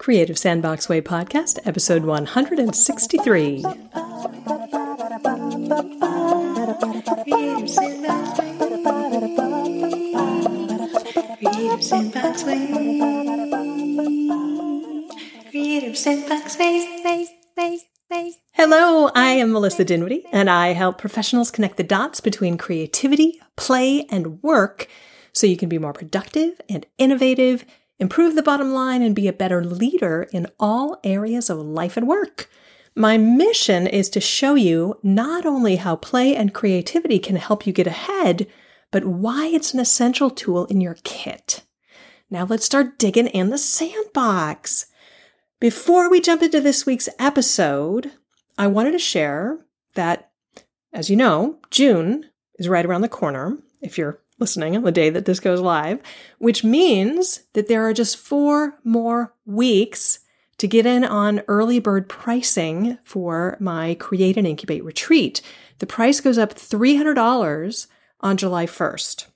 Creative 0.00 0.38
Sandbox 0.38 0.88
Way 0.88 1.02
podcast, 1.02 1.58
episode 1.66 2.06
163. 2.06 3.62
Creative 11.36 11.84
Sandbox 11.84 12.44
Way. 12.44 12.66
Creative 15.50 15.98
Sandbox 15.98 16.58
Way, 16.58 17.02
way, 17.04 17.28
way, 17.58 17.80
way. 18.10 18.32
Hello, 18.52 19.10
I 19.14 19.32
am 19.32 19.52
Melissa 19.52 19.84
Dinwiddie, 19.84 20.24
and 20.32 20.48
I 20.48 20.68
help 20.68 20.96
professionals 20.96 21.50
connect 21.50 21.76
the 21.76 21.84
dots 21.84 22.22
between 22.22 22.56
creativity, 22.56 23.38
play, 23.54 24.06
and 24.08 24.42
work 24.42 24.88
so 25.34 25.46
you 25.46 25.58
can 25.58 25.68
be 25.68 25.78
more 25.78 25.92
productive 25.92 26.58
and 26.70 26.86
innovative 26.96 27.66
improve 28.00 28.34
the 28.34 28.42
bottom 28.42 28.72
line, 28.72 29.02
and 29.02 29.14
be 29.14 29.28
a 29.28 29.32
better 29.32 29.62
leader 29.62 30.28
in 30.32 30.48
all 30.58 30.98
areas 31.04 31.48
of 31.48 31.58
life 31.58 31.96
and 31.96 32.08
work. 32.08 32.50
My 32.96 33.16
mission 33.16 33.86
is 33.86 34.08
to 34.10 34.20
show 34.20 34.56
you 34.56 34.98
not 35.02 35.46
only 35.46 35.76
how 35.76 35.94
play 35.94 36.34
and 36.34 36.52
creativity 36.52 37.20
can 37.20 37.36
help 37.36 37.66
you 37.66 37.72
get 37.72 37.86
ahead, 37.86 38.48
but 38.90 39.04
why 39.04 39.46
it's 39.46 39.72
an 39.72 39.78
essential 39.78 40.30
tool 40.30 40.66
in 40.66 40.80
your 40.80 40.96
kit. 41.04 41.62
Now 42.28 42.44
let's 42.44 42.64
start 42.64 42.98
digging 42.98 43.28
in 43.28 43.50
the 43.50 43.58
sandbox. 43.58 44.86
Before 45.60 46.10
we 46.10 46.20
jump 46.20 46.42
into 46.42 46.60
this 46.60 46.86
week's 46.86 47.08
episode, 47.18 48.12
I 48.58 48.66
wanted 48.66 48.92
to 48.92 48.98
share 48.98 49.58
that, 49.94 50.30
as 50.92 51.10
you 51.10 51.16
know, 51.16 51.58
June 51.70 52.26
is 52.58 52.68
right 52.68 52.84
around 52.86 53.02
the 53.02 53.08
corner. 53.08 53.58
If 53.80 53.98
you're 53.98 54.19
listening 54.40 54.76
on 54.76 54.82
the 54.82 54.92
day 54.92 55.10
that 55.10 55.24
this 55.24 55.40
goes 55.40 55.60
live, 55.60 56.00
which 56.38 56.64
means 56.64 57.40
that 57.52 57.68
there 57.68 57.86
are 57.86 57.92
just 57.92 58.16
four 58.16 58.78
more 58.84 59.34
weeks 59.44 60.20
to 60.58 60.66
get 60.66 60.86
in 60.86 61.04
on 61.04 61.42
early 61.48 61.78
bird 61.78 62.08
pricing 62.08 62.98
for 63.04 63.56
my 63.60 63.94
Create 63.94 64.36
and 64.36 64.46
Incubate 64.46 64.84
retreat. 64.84 65.40
The 65.78 65.86
price 65.86 66.20
goes 66.20 66.36
up 66.36 66.54
$300 66.54 67.86
on 68.20 68.36
July 68.36 68.66
1st. 68.66 69.26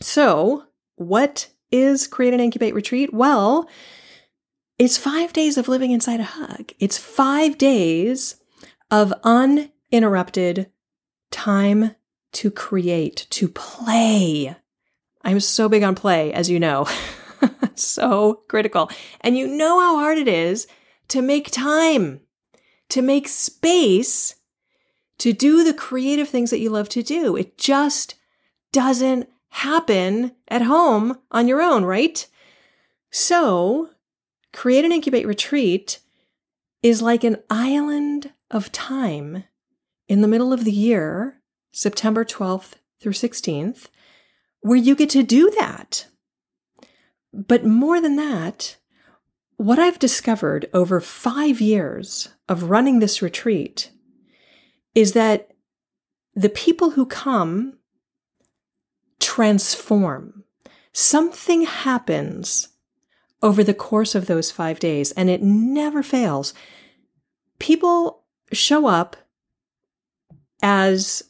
So, 0.00 0.64
what 0.96 1.48
is 1.70 2.06
Create 2.06 2.32
and 2.32 2.42
Incubate 2.42 2.74
retreat? 2.74 3.12
Well, 3.12 3.68
it's 4.78 4.96
five 4.96 5.32
days 5.32 5.58
of 5.58 5.68
living 5.68 5.90
inside 5.90 6.20
a 6.20 6.24
hug. 6.24 6.72
It's 6.78 6.98
five 6.98 7.58
days 7.58 8.36
of 8.90 9.12
uninterrupted 9.22 10.70
time 11.30 11.94
to 12.34 12.50
create, 12.50 13.26
to 13.30 13.48
play. 13.48 14.54
I'm 15.22 15.40
so 15.40 15.68
big 15.68 15.82
on 15.82 15.94
play, 15.94 16.32
as 16.32 16.50
you 16.50 16.60
know. 16.60 16.86
so 17.74 18.42
critical. 18.48 18.90
And 19.20 19.36
you 19.36 19.46
know 19.46 19.80
how 19.80 19.96
hard 19.96 20.18
it 20.18 20.28
is 20.28 20.66
to 21.08 21.22
make 21.22 21.50
time, 21.50 22.20
to 22.90 23.02
make 23.02 23.28
space 23.28 24.34
to 25.18 25.32
do 25.32 25.64
the 25.64 25.74
creative 25.74 26.28
things 26.28 26.50
that 26.50 26.60
you 26.60 26.70
love 26.70 26.88
to 26.90 27.02
do. 27.02 27.36
It 27.36 27.56
just 27.56 28.16
doesn't 28.72 29.28
happen 29.48 30.32
at 30.48 30.62
home 30.62 31.18
on 31.30 31.46
your 31.46 31.62
own, 31.62 31.84
right? 31.84 32.26
So, 33.10 33.90
create 34.52 34.84
and 34.84 34.92
incubate 34.92 35.26
retreat 35.26 36.00
is 36.82 37.00
like 37.00 37.22
an 37.22 37.38
island 37.48 38.32
of 38.50 38.72
time 38.72 39.44
in 40.08 40.20
the 40.20 40.28
middle 40.28 40.52
of 40.52 40.64
the 40.64 40.72
year 40.72 41.40
September 41.74 42.24
12th 42.24 42.74
through 43.00 43.12
16th, 43.12 43.88
where 44.60 44.78
you 44.78 44.94
get 44.94 45.10
to 45.10 45.24
do 45.24 45.50
that. 45.58 46.06
But 47.32 47.64
more 47.64 48.00
than 48.00 48.14
that, 48.14 48.76
what 49.56 49.80
I've 49.80 49.98
discovered 49.98 50.70
over 50.72 51.00
five 51.00 51.60
years 51.60 52.28
of 52.48 52.70
running 52.70 53.00
this 53.00 53.20
retreat 53.20 53.90
is 54.94 55.12
that 55.12 55.50
the 56.34 56.48
people 56.48 56.90
who 56.90 57.06
come 57.06 57.78
transform. 59.18 60.44
Something 60.92 61.62
happens 61.62 62.68
over 63.42 63.64
the 63.64 63.74
course 63.74 64.14
of 64.14 64.26
those 64.26 64.52
five 64.52 64.78
days, 64.78 65.10
and 65.12 65.28
it 65.28 65.42
never 65.42 66.04
fails. 66.04 66.54
People 67.58 68.22
show 68.52 68.86
up 68.86 69.16
as 70.62 71.24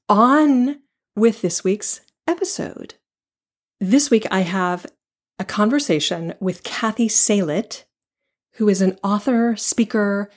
On 0.08 0.80
with 1.16 1.42
this 1.42 1.64
week's 1.64 2.00
episode. 2.26 2.94
This 3.86 4.10
week, 4.10 4.26
I 4.30 4.40
have 4.40 4.86
a 5.38 5.44
conversation 5.44 6.32
with 6.40 6.62
Cathy 6.62 7.06
Salit, 7.06 7.84
who 8.54 8.66
is 8.70 8.80
an 8.80 8.96
author, 9.04 9.56
speaker, 9.56 10.30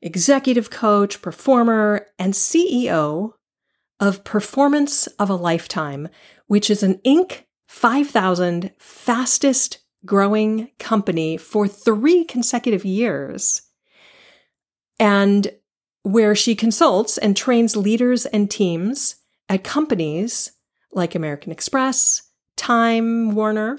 executive 0.00 0.70
coach, 0.70 1.20
performer, 1.20 2.06
and 2.18 2.32
CEO 2.32 3.34
of 4.00 4.24
Performance 4.24 5.08
of 5.18 5.28
a 5.28 5.34
Lifetime, 5.34 6.08
which 6.46 6.70
is 6.70 6.82
an 6.82 6.94
Inc. 7.04 7.42
5000 7.66 8.72
fastest 8.78 9.80
growing 10.06 10.70
company 10.78 11.36
for 11.36 11.68
three 11.68 12.24
consecutive 12.24 12.86
years. 12.86 13.60
And 14.98 15.50
where 16.00 16.34
she 16.34 16.54
consults 16.54 17.18
and 17.18 17.36
trains 17.36 17.76
leaders 17.76 18.24
and 18.24 18.50
teams 18.50 19.16
at 19.50 19.64
companies 19.64 20.52
like 20.92 21.14
American 21.14 21.52
Express, 21.52 22.22
Time 22.56 23.34
Warner, 23.34 23.78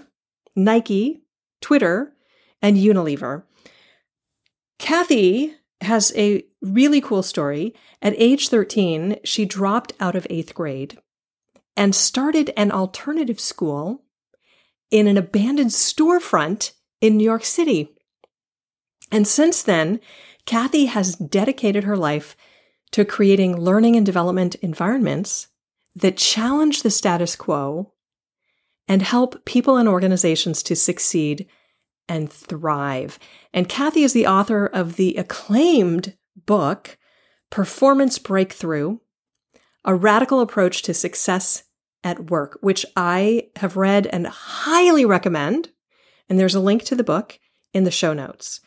Nike, 0.56 1.22
Twitter, 1.62 2.14
and 2.62 2.78
Unilever. 2.78 3.44
Cathy 4.80 5.56
has 5.82 6.12
a 6.16 6.44
really 6.62 7.02
cool 7.02 7.24
story. 7.24 7.74
At 8.02 8.14
age 8.18 8.50
13, 8.50 9.18
she 9.24 9.46
dropped 9.46 9.94
out 10.00 10.16
of 10.16 10.28
eighth 10.30 10.54
grade 10.54 10.98
and 11.76 11.94
started 11.94 12.52
an 12.58 12.72
alternative 12.72 13.40
school 13.40 14.04
in 14.90 15.08
an 15.08 15.18
abandoned 15.18 15.72
storefront 15.72 16.72
in 17.02 17.18
New 17.18 17.24
York 17.24 17.46
City. 17.46 17.96
And 19.12 19.28
since 19.28 19.62
then, 19.62 20.00
Cathy 20.46 20.86
has 20.86 21.16
dedicated 21.16 21.84
her 21.84 21.98
life 21.98 22.36
to 22.92 23.06
creating 23.06 23.58
learning 23.60 23.96
and 23.96 24.06
development 24.06 24.56
environments 24.56 25.48
that 25.96 26.18
challenge 26.18 26.84
the 26.84 26.90
status 26.90 27.36
quo 27.36 27.94
and 28.88 29.02
help 29.02 29.44
people 29.46 29.78
and 29.78 29.88
organizations 29.88 30.64
to 30.64 30.76
succeed 30.76 31.48
and 32.08 32.32
thrive. 32.32 33.20
And 33.54 33.68
Cathy 33.68 34.04
is 34.04 34.14
the 34.14 34.28
author 34.28 34.66
of 34.66 34.96
the 34.96 35.16
acclaimed 35.16 36.16
book, 36.46 36.98
Performance 37.50 38.18
Breakthrough 38.20 39.00
A 39.84 39.96
Radical 39.96 40.42
Approach 40.42 40.82
to 40.84 40.94
Success 40.94 41.64
at 42.04 42.30
Work, 42.30 42.60
which 42.62 42.86
I 42.96 43.50
have 43.58 43.78
read 43.78 44.08
and 44.08 44.28
highly 44.28 45.06
recommend. 45.06 45.70
And 46.30 46.40
there's 46.40 46.56
a 46.56 46.60
link 46.60 46.84
to 46.84 46.96
the 46.96 47.04
book 47.04 47.40
in 47.74 47.84
the 47.84 47.92
show 47.92 48.14
notes. 48.14 48.62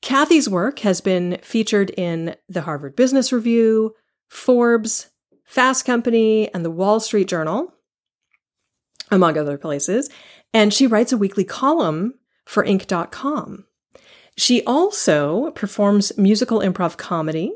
Cathy's 0.00 0.48
work 0.48 0.80
has 0.80 1.00
been 1.00 1.38
featured 1.42 1.90
in 1.90 2.36
the 2.48 2.62
Harvard 2.62 2.94
Business 2.96 3.32
Review, 3.32 3.94
Forbes, 4.28 5.10
Fast 5.44 5.84
Company, 5.84 6.52
and 6.52 6.64
the 6.64 6.70
Wall 6.70 7.00
Street 7.00 7.28
Journal, 7.28 7.73
among 9.10 9.38
other 9.38 9.58
places. 9.58 10.10
And 10.52 10.72
she 10.72 10.86
writes 10.86 11.12
a 11.12 11.18
weekly 11.18 11.44
column 11.44 12.14
for 12.44 12.64
Inc.com. 12.64 13.66
She 14.36 14.64
also 14.64 15.50
performs 15.52 16.16
musical 16.18 16.60
improv 16.60 16.96
comedy 16.96 17.52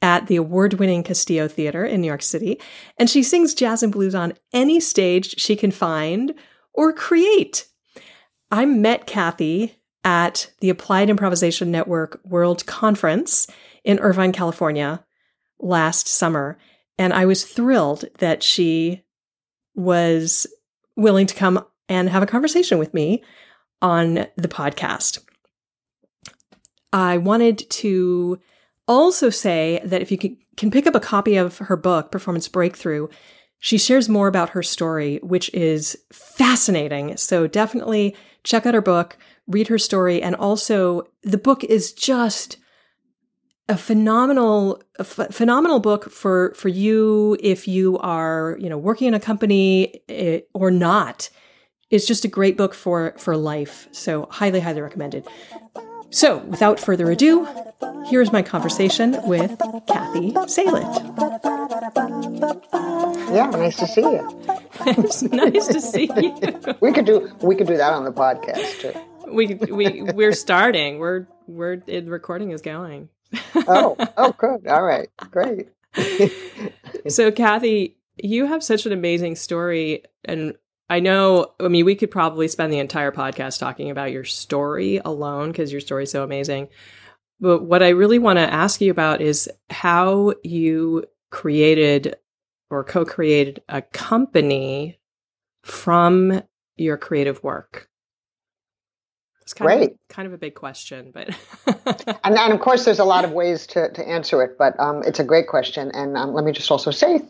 at 0.00 0.26
the 0.26 0.36
award 0.36 0.74
winning 0.74 1.02
Castillo 1.02 1.48
Theater 1.48 1.84
in 1.84 2.00
New 2.00 2.08
York 2.08 2.22
City, 2.22 2.60
and 2.98 3.08
she 3.08 3.22
sings 3.22 3.54
jazz 3.54 3.82
and 3.82 3.92
blues 3.92 4.14
on 4.14 4.34
any 4.52 4.80
stage 4.80 5.40
she 5.40 5.56
can 5.56 5.70
find 5.70 6.34
or 6.72 6.92
create. 6.92 7.66
I 8.50 8.66
met 8.66 9.06
Cathy 9.06 9.76
at 10.04 10.50
the 10.60 10.70
Applied 10.70 11.08
Improvisation 11.08 11.70
Network 11.70 12.20
World 12.24 12.66
Conference 12.66 13.46
in 13.84 14.00
Irvine, 14.00 14.32
California 14.32 15.04
last 15.60 16.08
summer, 16.08 16.58
and 16.98 17.12
I 17.12 17.24
was 17.24 17.44
thrilled 17.44 18.04
that 18.18 18.42
she 18.42 19.02
was 19.74 20.46
willing 20.96 21.26
to 21.26 21.34
come 21.34 21.64
and 21.88 22.08
have 22.08 22.22
a 22.22 22.26
conversation 22.26 22.78
with 22.78 22.94
me 22.94 23.22
on 23.80 24.26
the 24.36 24.48
podcast. 24.48 25.18
I 26.92 27.18
wanted 27.18 27.68
to 27.70 28.38
also 28.86 29.30
say 29.30 29.80
that 29.84 30.02
if 30.02 30.10
you 30.10 30.18
can, 30.18 30.70
pick 30.70 30.86
up 30.86 30.94
a 30.94 31.00
copy 31.00 31.36
of 31.36 31.58
her 31.58 31.76
book, 31.76 32.10
Performance 32.10 32.48
Breakthrough, 32.48 33.08
she 33.58 33.78
shares 33.78 34.08
more 34.08 34.28
about 34.28 34.50
her 34.50 34.62
story, 34.62 35.18
which 35.22 35.52
is 35.54 35.96
fascinating. 36.12 37.16
So 37.16 37.46
definitely 37.46 38.16
check 38.44 38.66
out 38.66 38.74
her 38.74 38.82
book, 38.82 39.16
read 39.46 39.68
her 39.68 39.78
story, 39.78 40.20
and 40.20 40.34
also 40.34 41.08
the 41.22 41.38
book 41.38 41.64
is 41.64 41.92
just 41.92 42.56
a 43.72 43.76
phenomenal 43.76 44.80
a 44.98 45.02
f- 45.02 45.34
phenomenal 45.34 45.80
book 45.80 46.10
for 46.10 46.52
for 46.54 46.68
you 46.68 47.36
if 47.40 47.66
you 47.66 47.98
are 47.98 48.56
you 48.60 48.68
know 48.68 48.78
working 48.78 49.08
in 49.08 49.14
a 49.14 49.20
company 49.20 50.02
eh, 50.08 50.40
or 50.54 50.70
not 50.70 51.30
it's 51.90 52.06
just 52.06 52.24
a 52.24 52.28
great 52.28 52.56
book 52.56 52.74
for 52.74 53.14
for 53.18 53.36
life 53.36 53.88
so 53.92 54.28
highly 54.30 54.60
highly 54.60 54.80
recommended 54.80 55.26
so, 56.12 56.38
without 56.40 56.78
further 56.78 57.10
ado, 57.10 57.48
here's 58.04 58.32
my 58.32 58.42
conversation 58.42 59.16
with 59.26 59.58
Cathy 59.86 60.32
Salit. 60.44 60.92
Yeah, 63.34 63.46
nice 63.46 63.76
to 63.76 63.86
see 63.86 64.02
you. 64.02 64.40
it's 64.88 65.22
nice 65.22 65.68
to 65.68 65.80
see 65.80 66.10
you. 66.14 66.76
we 66.80 66.92
could 66.92 67.06
do 67.06 67.34
we 67.40 67.56
could 67.56 67.66
do 67.66 67.78
that 67.78 67.94
on 67.94 68.04
the 68.04 68.12
podcast 68.12 68.80
too. 68.82 68.92
We 69.32 69.54
we 69.54 70.02
we're 70.02 70.34
starting. 70.34 70.98
We're 70.98 71.26
we're 71.46 71.78
the 71.78 72.02
recording 72.02 72.50
is 72.50 72.60
going. 72.60 73.08
Oh, 73.66 73.96
oh, 74.16 74.32
good. 74.38 74.66
All 74.66 74.82
right, 74.82 75.08
great. 75.30 75.68
so, 77.08 77.30
Cathy, 77.30 77.96
you 78.16 78.46
have 78.46 78.62
such 78.62 78.86
an 78.86 78.92
amazing 78.92 79.36
story, 79.36 80.02
and 80.24 80.54
I 80.90 81.00
know, 81.00 81.52
I 81.60 81.68
mean, 81.68 81.84
we 81.84 81.94
could 81.94 82.10
probably 82.10 82.48
spend 82.48 82.72
the 82.72 82.78
entire 82.78 83.12
podcast 83.12 83.58
talking 83.58 83.90
about 83.90 84.12
your 84.12 84.24
story 84.24 85.00
alone 85.04 85.50
because 85.50 85.72
your 85.72 85.80
story 85.80 86.04
is 86.04 86.10
so 86.10 86.22
amazing. 86.22 86.68
But 87.40 87.64
what 87.64 87.82
I 87.82 87.90
really 87.90 88.18
want 88.18 88.38
to 88.38 88.52
ask 88.52 88.80
you 88.80 88.90
about 88.90 89.20
is 89.20 89.50
how 89.70 90.34
you 90.44 91.04
created 91.30 92.16
or 92.70 92.84
co 92.84 93.04
created 93.04 93.62
a 93.68 93.82
company 93.82 94.98
from 95.64 96.42
your 96.76 96.96
creative 96.96 97.42
work. 97.42 97.88
It's 99.52 99.58
kind 99.58 99.68
Great. 99.68 99.90
Of, 99.90 100.08
kind 100.08 100.26
of 100.26 100.32
a 100.32 100.38
big 100.38 100.54
question, 100.54 101.10
but 101.12 101.28
and, 102.24 102.38
and 102.38 102.52
of 102.54 102.60
course, 102.60 102.86
there's 102.86 103.00
a 103.00 103.04
lot 103.04 103.26
of 103.26 103.32
ways 103.32 103.66
to, 103.68 103.92
to 103.92 104.08
answer 104.08 104.42
it, 104.42 104.56
but 104.56 104.80
um, 104.80 105.02
it's 105.04 105.20
a 105.20 105.24
great 105.24 105.46
question. 105.46 105.90
And 105.92 106.16
um, 106.16 106.32
let 106.32 106.42
me 106.42 106.52
just 106.52 106.70
also 106.70 106.90
say 106.90 107.20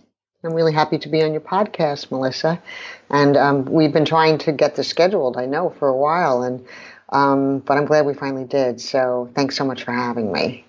I'm 0.45 0.55
really 0.55 0.73
happy 0.73 0.99
to 0.99 1.09
be 1.09 1.21
on 1.25 1.33
your 1.33 1.41
podcast, 1.41 2.13
Melissa. 2.13 2.63
And 3.11 3.37
um, 3.37 3.65
we've 3.65 3.93
been 3.93 4.05
trying 4.05 4.39
to 4.39 4.53
get 4.53 4.77
this 4.77 4.87
scheduled, 4.87 5.37
I 5.37 5.47
know, 5.47 5.71
for 5.71 5.89
a 5.89 5.97
while. 5.97 6.45
And 6.45 6.65
um, 7.09 7.59
but 7.59 7.77
I'm 7.77 7.87
glad 7.87 8.07
we 8.07 8.15
finally 8.15 8.45
did. 8.45 8.81
So 8.81 9.29
thanks 9.35 9.57
so 9.57 9.65
much 9.65 9.83
for 9.83 9.91
having 9.91 10.31
me. 10.31 10.65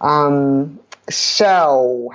Um, 0.00 0.78
so 1.10 2.14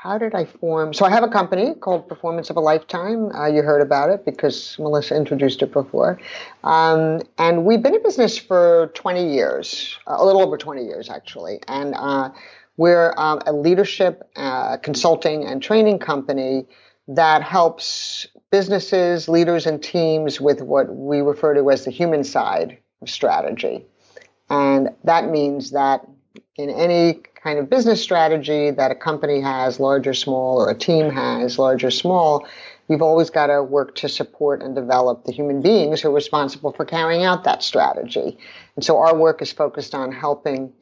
how 0.00 0.16
did 0.16 0.32
I 0.32 0.44
form? 0.44 0.94
So 0.94 1.04
I 1.04 1.10
have 1.10 1.24
a 1.24 1.28
company 1.28 1.74
called 1.74 2.08
Performance 2.08 2.50
of 2.50 2.56
a 2.56 2.60
Lifetime. 2.60 3.32
Uh, 3.32 3.46
you 3.46 3.62
heard 3.62 3.82
about 3.82 4.10
it 4.10 4.24
because 4.24 4.76
Melissa 4.78 5.16
introduced 5.16 5.60
it 5.60 5.72
before. 5.72 6.20
Um, 6.62 7.20
and 7.36 7.64
we've 7.64 7.82
been 7.82 7.96
in 7.96 8.02
business 8.04 8.38
for 8.38 8.92
20 8.94 9.34
years, 9.34 9.98
a 10.06 10.24
little 10.24 10.40
over 10.40 10.56
20 10.56 10.84
years 10.84 11.10
actually. 11.10 11.58
And 11.66 11.96
uh, 11.96 12.30
we're 12.76 13.12
um, 13.16 13.40
a 13.44 13.52
leadership 13.52 14.30
uh, 14.36 14.76
consulting 14.76 15.44
and 15.44 15.60
training 15.60 15.98
company 15.98 16.68
that 17.08 17.42
helps 17.42 18.28
businesses, 18.52 19.28
leaders, 19.28 19.66
and 19.66 19.82
teams 19.82 20.40
with 20.40 20.62
what 20.62 20.94
we 20.94 21.22
refer 21.22 21.54
to 21.54 21.70
as 21.72 21.84
the 21.84 21.90
human 21.90 22.22
side 22.22 22.78
of 23.02 23.10
strategy. 23.10 23.84
And 24.48 24.90
that 25.02 25.28
means 25.28 25.72
that 25.72 26.06
in 26.58 26.70
any 26.70 27.20
kind 27.42 27.58
of 27.58 27.70
business 27.70 28.02
strategy 28.02 28.72
that 28.72 28.90
a 28.90 28.94
company 28.94 29.40
has, 29.40 29.78
large 29.78 30.08
or 30.08 30.14
small, 30.14 30.60
or 30.60 30.68
a 30.68 30.74
team 30.74 31.08
has, 31.08 31.58
large 31.58 31.84
or 31.84 31.90
small, 31.90 32.46
you've 32.88 33.00
always 33.00 33.30
got 33.30 33.46
to 33.46 33.62
work 33.62 33.94
to 33.94 34.08
support 34.08 34.60
and 34.60 34.74
develop 34.74 35.24
the 35.24 35.32
human 35.32 35.62
beings 35.62 36.00
who 36.00 36.08
are 36.08 36.14
responsible 36.14 36.72
for 36.72 36.84
carrying 36.84 37.24
out 37.24 37.44
that 37.44 37.62
strategy. 37.62 38.36
And 38.74 38.84
so 38.84 38.98
our 38.98 39.16
work 39.16 39.40
is 39.40 39.52
focused 39.52 39.94
on 39.94 40.10
helping 40.10 40.72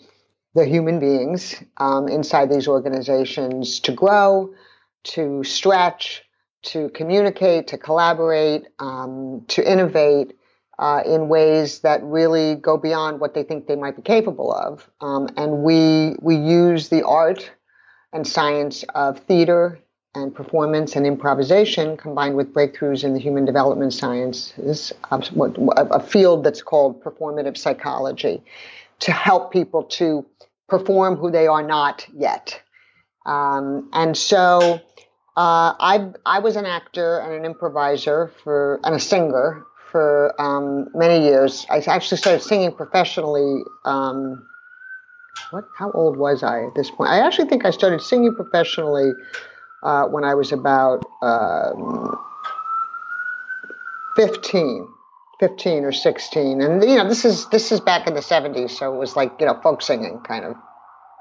the 0.55 0.65
human 0.65 0.99
beings 0.99 1.63
um, 1.77 2.09
inside 2.09 2.51
these 2.51 2.67
organizations 2.67 3.79
to 3.81 3.93
grow, 3.93 4.55
to 5.05 5.45
stretch, 5.45 6.23
to 6.63 6.89
communicate, 6.91 7.69
to 7.69 7.79
collaborate, 7.79 8.65
um, 8.79 9.45
to 9.49 9.71
innovate 9.71 10.39
uh, 10.79 11.03
in 11.07 11.29
ways 11.29 11.81
that 11.81 12.03
really 12.03 12.55
go 12.55 12.77
beyond 12.77 13.21
what 13.21 13.35
they 13.35 13.43
think 13.43 13.67
they 13.67 13.77
might 13.77 13.97
be 13.97 14.03
capable 14.03 14.53
of. 14.53 14.89
Um, 15.01 15.29
and 15.37 15.63
we 15.63 16.17
we 16.21 16.37
use 16.37 16.89
the 16.89 17.03
art 17.05 17.51
and 18.13 18.27
science 18.27 18.85
of 18.95 19.19
theater 19.21 19.79
and 20.15 20.35
performance 20.35 20.97
and 20.97 21.07
improvisation 21.07 21.97
combined 21.97 22.37
with 22.37 22.53
breakthroughs 22.55 23.05
in 23.05 23.13
the 23.13 23.21
human 23.21 23.45
development 23.45 23.93
sciences, 23.93 24.93
a 25.11 26.01
field 26.01 26.43
that's 26.43 26.63
called 26.63 27.03
performative 27.03 27.57
psychology, 27.57 28.43
to 29.01 29.13
help 29.13 29.53
people 29.53 29.83
to 29.83 30.25
perform 30.69 31.17
who 31.17 31.31
they 31.31 31.47
are 31.47 31.63
not 31.63 32.07
yet. 32.15 32.61
Um, 33.27 33.91
and 33.93 34.17
so 34.17 34.81
uh, 35.37 35.75
I 35.79 36.13
I 36.25 36.39
was 36.39 36.57
an 36.57 36.65
actor 36.65 37.19
and 37.19 37.35
an 37.35 37.45
improviser 37.45 38.33
for 38.43 38.81
and 38.85 38.95
a 38.95 39.01
singer 39.01 39.67
for 39.91 40.35
um, 40.41 40.89
many 40.95 41.25
years. 41.25 41.67
I 41.71 41.79
actually 41.79 42.19
started 42.19 42.43
singing 42.43 42.73
professionally. 42.73 43.63
Um, 43.85 44.47
what? 45.51 45.65
How 45.77 45.91
old 45.93 46.17
was 46.17 46.43
I 46.43 46.65
at 46.65 46.75
this 46.75 46.91
point? 46.91 47.11
I 47.11 47.21
actually 47.21 47.49
think 47.49 47.65
I 47.65 47.71
started 47.71 48.01
singing 48.01 48.35
professionally 48.35 49.13
uh, 49.83 50.05
when 50.07 50.25
I 50.25 50.35
was 50.35 50.53
about 50.53 51.05
um, 51.23 52.19
fifteen. 54.17 54.89
15 55.39 55.85
or 55.85 55.93
16 55.93 56.63
and 56.63 56.83
you 56.83 56.97
know 56.97 57.07
this 57.07 57.27
is 57.27 57.47
this 57.51 57.71
is 57.71 57.79
back 57.79 58.07
in 58.07 58.15
the 58.15 58.21
70s 58.21 58.71
so 58.71 58.95
it 58.95 58.97
was 58.97 59.17
like 59.17 59.33
you 59.39 59.45
know 59.45 59.61
folk 59.63 59.83
singing 59.83 60.19
kind 60.21 60.47
of 60.47 60.57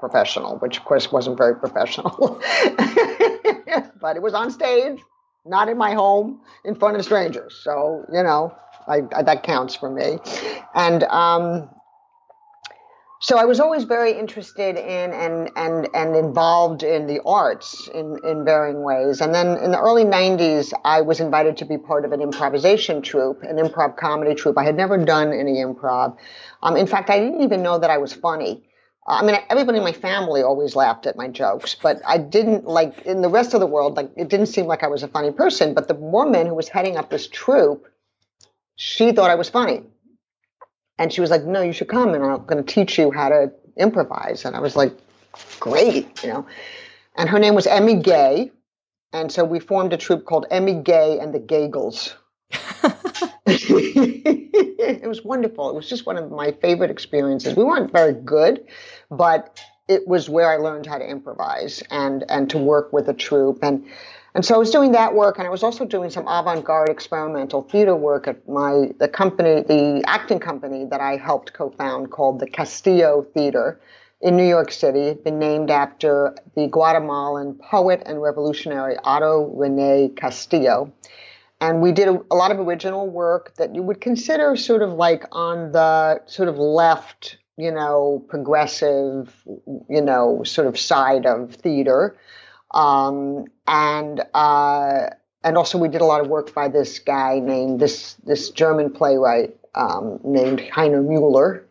professional 0.00 0.56
which 0.56 0.78
of 0.78 0.84
course 0.84 1.12
wasn't 1.12 1.36
very 1.36 1.54
professional 1.54 2.40
but 4.00 4.16
it 4.16 4.22
was 4.22 4.32
on 4.32 4.50
stage 4.50 5.02
not 5.46 5.68
in 5.68 5.78
my 5.78 5.94
home 5.94 6.40
in 6.64 6.74
front 6.74 6.96
of 6.96 7.04
strangers 7.04 7.60
so 7.62 8.04
you 8.12 8.22
know 8.22 8.54
I, 8.88 9.02
I, 9.14 9.22
that 9.22 9.42
counts 9.42 9.74
for 9.74 9.90
me 9.90 10.18
and 10.74 11.02
um, 11.04 11.68
so 13.18 13.38
I 13.38 13.44
was 13.46 13.60
always 13.60 13.84
very 13.84 14.12
interested 14.12 14.76
in 14.76 15.12
and 15.12 15.50
and 15.56 15.88
and 15.94 16.14
involved 16.14 16.82
in 16.82 17.06
the 17.06 17.20
arts 17.24 17.88
in 17.88 18.18
in 18.24 18.44
varying 18.44 18.82
ways. 18.82 19.22
And 19.22 19.34
then 19.34 19.56
in 19.56 19.70
the 19.70 19.80
early 19.80 20.04
'90s, 20.04 20.72
I 20.84 21.00
was 21.00 21.18
invited 21.20 21.56
to 21.58 21.64
be 21.64 21.78
part 21.78 22.04
of 22.04 22.12
an 22.12 22.20
improvisation 22.20 23.00
troupe, 23.00 23.42
an 23.42 23.56
improv 23.56 23.96
comedy 23.96 24.34
troupe. 24.34 24.58
I 24.58 24.64
had 24.64 24.76
never 24.76 25.02
done 25.02 25.32
any 25.32 25.54
improv. 25.54 26.16
Um, 26.62 26.76
in 26.76 26.86
fact, 26.86 27.08
I 27.08 27.18
didn't 27.18 27.40
even 27.40 27.62
know 27.62 27.78
that 27.78 27.90
I 27.90 27.96
was 27.96 28.12
funny. 28.12 28.62
I 29.08 29.24
mean, 29.24 29.36
everybody 29.50 29.78
in 29.78 29.84
my 29.84 29.92
family 29.92 30.42
always 30.42 30.74
laughed 30.74 31.06
at 31.06 31.16
my 31.16 31.28
jokes, 31.28 31.76
but 31.80 32.00
I 32.04 32.18
didn't 32.18 32.64
like 32.64 33.02
in 33.02 33.22
the 33.22 33.28
rest 33.28 33.54
of 33.54 33.60
the 33.60 33.66
world. 33.66 33.96
Like, 33.96 34.10
it 34.16 34.28
didn't 34.28 34.46
seem 34.46 34.66
like 34.66 34.82
I 34.82 34.88
was 34.88 35.04
a 35.04 35.08
funny 35.08 35.30
person. 35.30 35.74
But 35.74 35.86
the 35.86 35.94
woman 35.94 36.46
who 36.46 36.54
was 36.54 36.68
heading 36.68 36.96
up 36.96 37.08
this 37.08 37.28
troupe, 37.28 37.86
she 38.74 39.12
thought 39.12 39.30
I 39.30 39.36
was 39.36 39.48
funny. 39.48 39.84
And 40.98 41.12
she 41.12 41.20
was 41.20 41.30
like, 41.30 41.44
no, 41.44 41.62
you 41.62 41.72
should 41.72 41.88
come 41.88 42.14
and 42.14 42.24
I'm 42.24 42.46
going 42.46 42.64
to 42.64 42.74
teach 42.74 42.98
you 42.98 43.12
how 43.12 43.28
to 43.28 43.52
improvise. 43.76 44.44
And 44.44 44.56
I 44.56 44.60
was 44.60 44.74
like, 44.74 44.92
great, 45.60 46.22
you 46.24 46.30
know. 46.30 46.46
and 47.16 47.28
her 47.28 47.38
name 47.38 47.54
was 47.54 47.66
Emmy 47.66 47.96
Gay. 47.96 48.50
And 49.12 49.30
so 49.30 49.44
we 49.44 49.60
formed 49.60 49.92
a 49.92 49.96
troupe 49.96 50.24
called 50.24 50.46
Emmy 50.50 50.74
Gay 50.74 51.20
and 51.20 51.32
the 51.32 51.38
Gaygles. 51.38 52.14
it 53.46 55.06
was 55.06 55.24
wonderful. 55.24 55.70
It 55.70 55.74
was 55.74 55.88
just 55.88 56.06
one 56.06 56.16
of 56.16 56.30
my 56.30 56.52
favorite 56.52 56.90
experiences. 56.90 57.56
We 57.56 57.64
weren't 57.64 57.92
very 57.92 58.12
good, 58.12 58.64
but 59.10 59.60
it 59.88 60.06
was 60.06 60.28
where 60.28 60.50
I 60.50 60.56
learned 60.56 60.86
how 60.86 60.98
to 60.98 61.08
improvise 61.08 61.82
and 61.90 62.24
and 62.28 62.50
to 62.50 62.58
work 62.58 62.92
with 62.92 63.08
a 63.08 63.14
troupe 63.14 63.60
and 63.62 63.84
and 64.34 64.44
so 64.44 64.54
I 64.54 64.58
was 64.58 64.70
doing 64.70 64.92
that 64.92 65.14
work 65.14 65.38
and 65.38 65.46
I 65.46 65.50
was 65.50 65.62
also 65.62 65.86
doing 65.86 66.10
some 66.10 66.28
avant-garde 66.28 66.90
experimental 66.90 67.62
theater 67.62 67.96
work 67.96 68.28
at 68.28 68.46
my 68.48 68.90
the 68.98 69.08
company 69.08 69.62
the 69.62 70.02
acting 70.06 70.40
company 70.40 70.84
that 70.86 71.00
I 71.00 71.16
helped 71.16 71.52
co-found 71.52 72.10
called 72.10 72.40
the 72.40 72.46
Castillo 72.46 73.26
Theater 73.34 73.80
in 74.20 74.36
New 74.36 74.46
York 74.46 74.72
City. 74.72 75.00
It 75.00 75.08
had 75.08 75.24
been 75.24 75.38
named 75.38 75.70
after 75.70 76.34
the 76.54 76.66
Guatemalan 76.66 77.54
poet 77.54 78.02
and 78.06 78.20
revolutionary 78.20 78.96
Otto 79.04 79.46
Rene 79.54 80.10
Castillo. 80.16 80.92
And 81.60 81.80
we 81.80 81.92
did 81.92 82.08
a, 82.08 82.20
a 82.30 82.34
lot 82.34 82.50
of 82.50 82.58
original 82.60 83.08
work 83.08 83.54
that 83.56 83.74
you 83.74 83.82
would 83.82 84.00
consider 84.00 84.56
sort 84.56 84.82
of 84.82 84.92
like 84.92 85.24
on 85.32 85.72
the 85.72 86.22
sort 86.26 86.48
of 86.48 86.58
left 86.58 87.38
you 87.56 87.70
know, 87.70 88.24
progressive, 88.28 89.34
you 89.88 90.02
know, 90.02 90.42
sort 90.44 90.66
of 90.66 90.78
side 90.78 91.26
of 91.26 91.54
theater. 91.54 92.16
Um, 92.72 93.46
and 93.66 94.20
uh, 94.34 95.10
and 95.42 95.56
also 95.56 95.78
we 95.78 95.88
did 95.88 96.00
a 96.00 96.04
lot 96.04 96.20
of 96.20 96.28
work 96.28 96.52
by 96.54 96.68
this 96.68 96.98
guy 96.98 97.38
named 97.38 97.80
this 97.80 98.14
this 98.24 98.50
German 98.50 98.90
playwright 98.90 99.56
um, 99.74 100.20
named 100.24 100.60
Heiner 100.60 101.06
Mueller. 101.06 101.64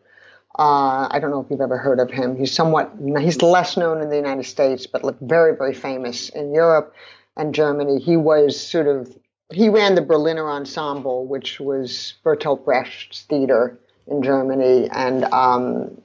Uh, 0.58 1.10
I 1.12 1.20
don't 1.20 1.32
know 1.32 1.42
if 1.42 1.52
you've 1.52 1.62
ever 1.62 1.78
heard 1.78 2.00
of 2.00 2.10
him. 2.10 2.38
He's 2.38 2.54
somewhat 2.54 2.92
he's 3.20 3.42
less 3.42 3.76
known 3.78 4.02
in 4.02 4.10
the 4.10 4.16
United 4.16 4.46
States, 4.46 4.88
but 4.88 5.04
like 5.04 5.20
very 5.20 5.56
very 5.56 5.74
famous 5.74 6.30
in 6.30 6.54
Europe 6.54 6.96
and 7.36 7.54
Germany. 7.54 8.00
He 8.00 8.18
was 8.18 8.60
sort 8.60 8.88
of 8.88 9.16
he 9.54 9.70
ran 9.70 9.94
the 9.94 10.02
Berliner 10.02 10.50
Ensemble, 10.50 11.28
which 11.28 11.60
was 11.60 12.16
Bertolt 12.24 12.66
Brecht's 12.66 13.24
theater 13.24 13.78
in 14.08 14.22
Germany 14.24 14.90
and 14.92 15.24
um, 15.26 16.02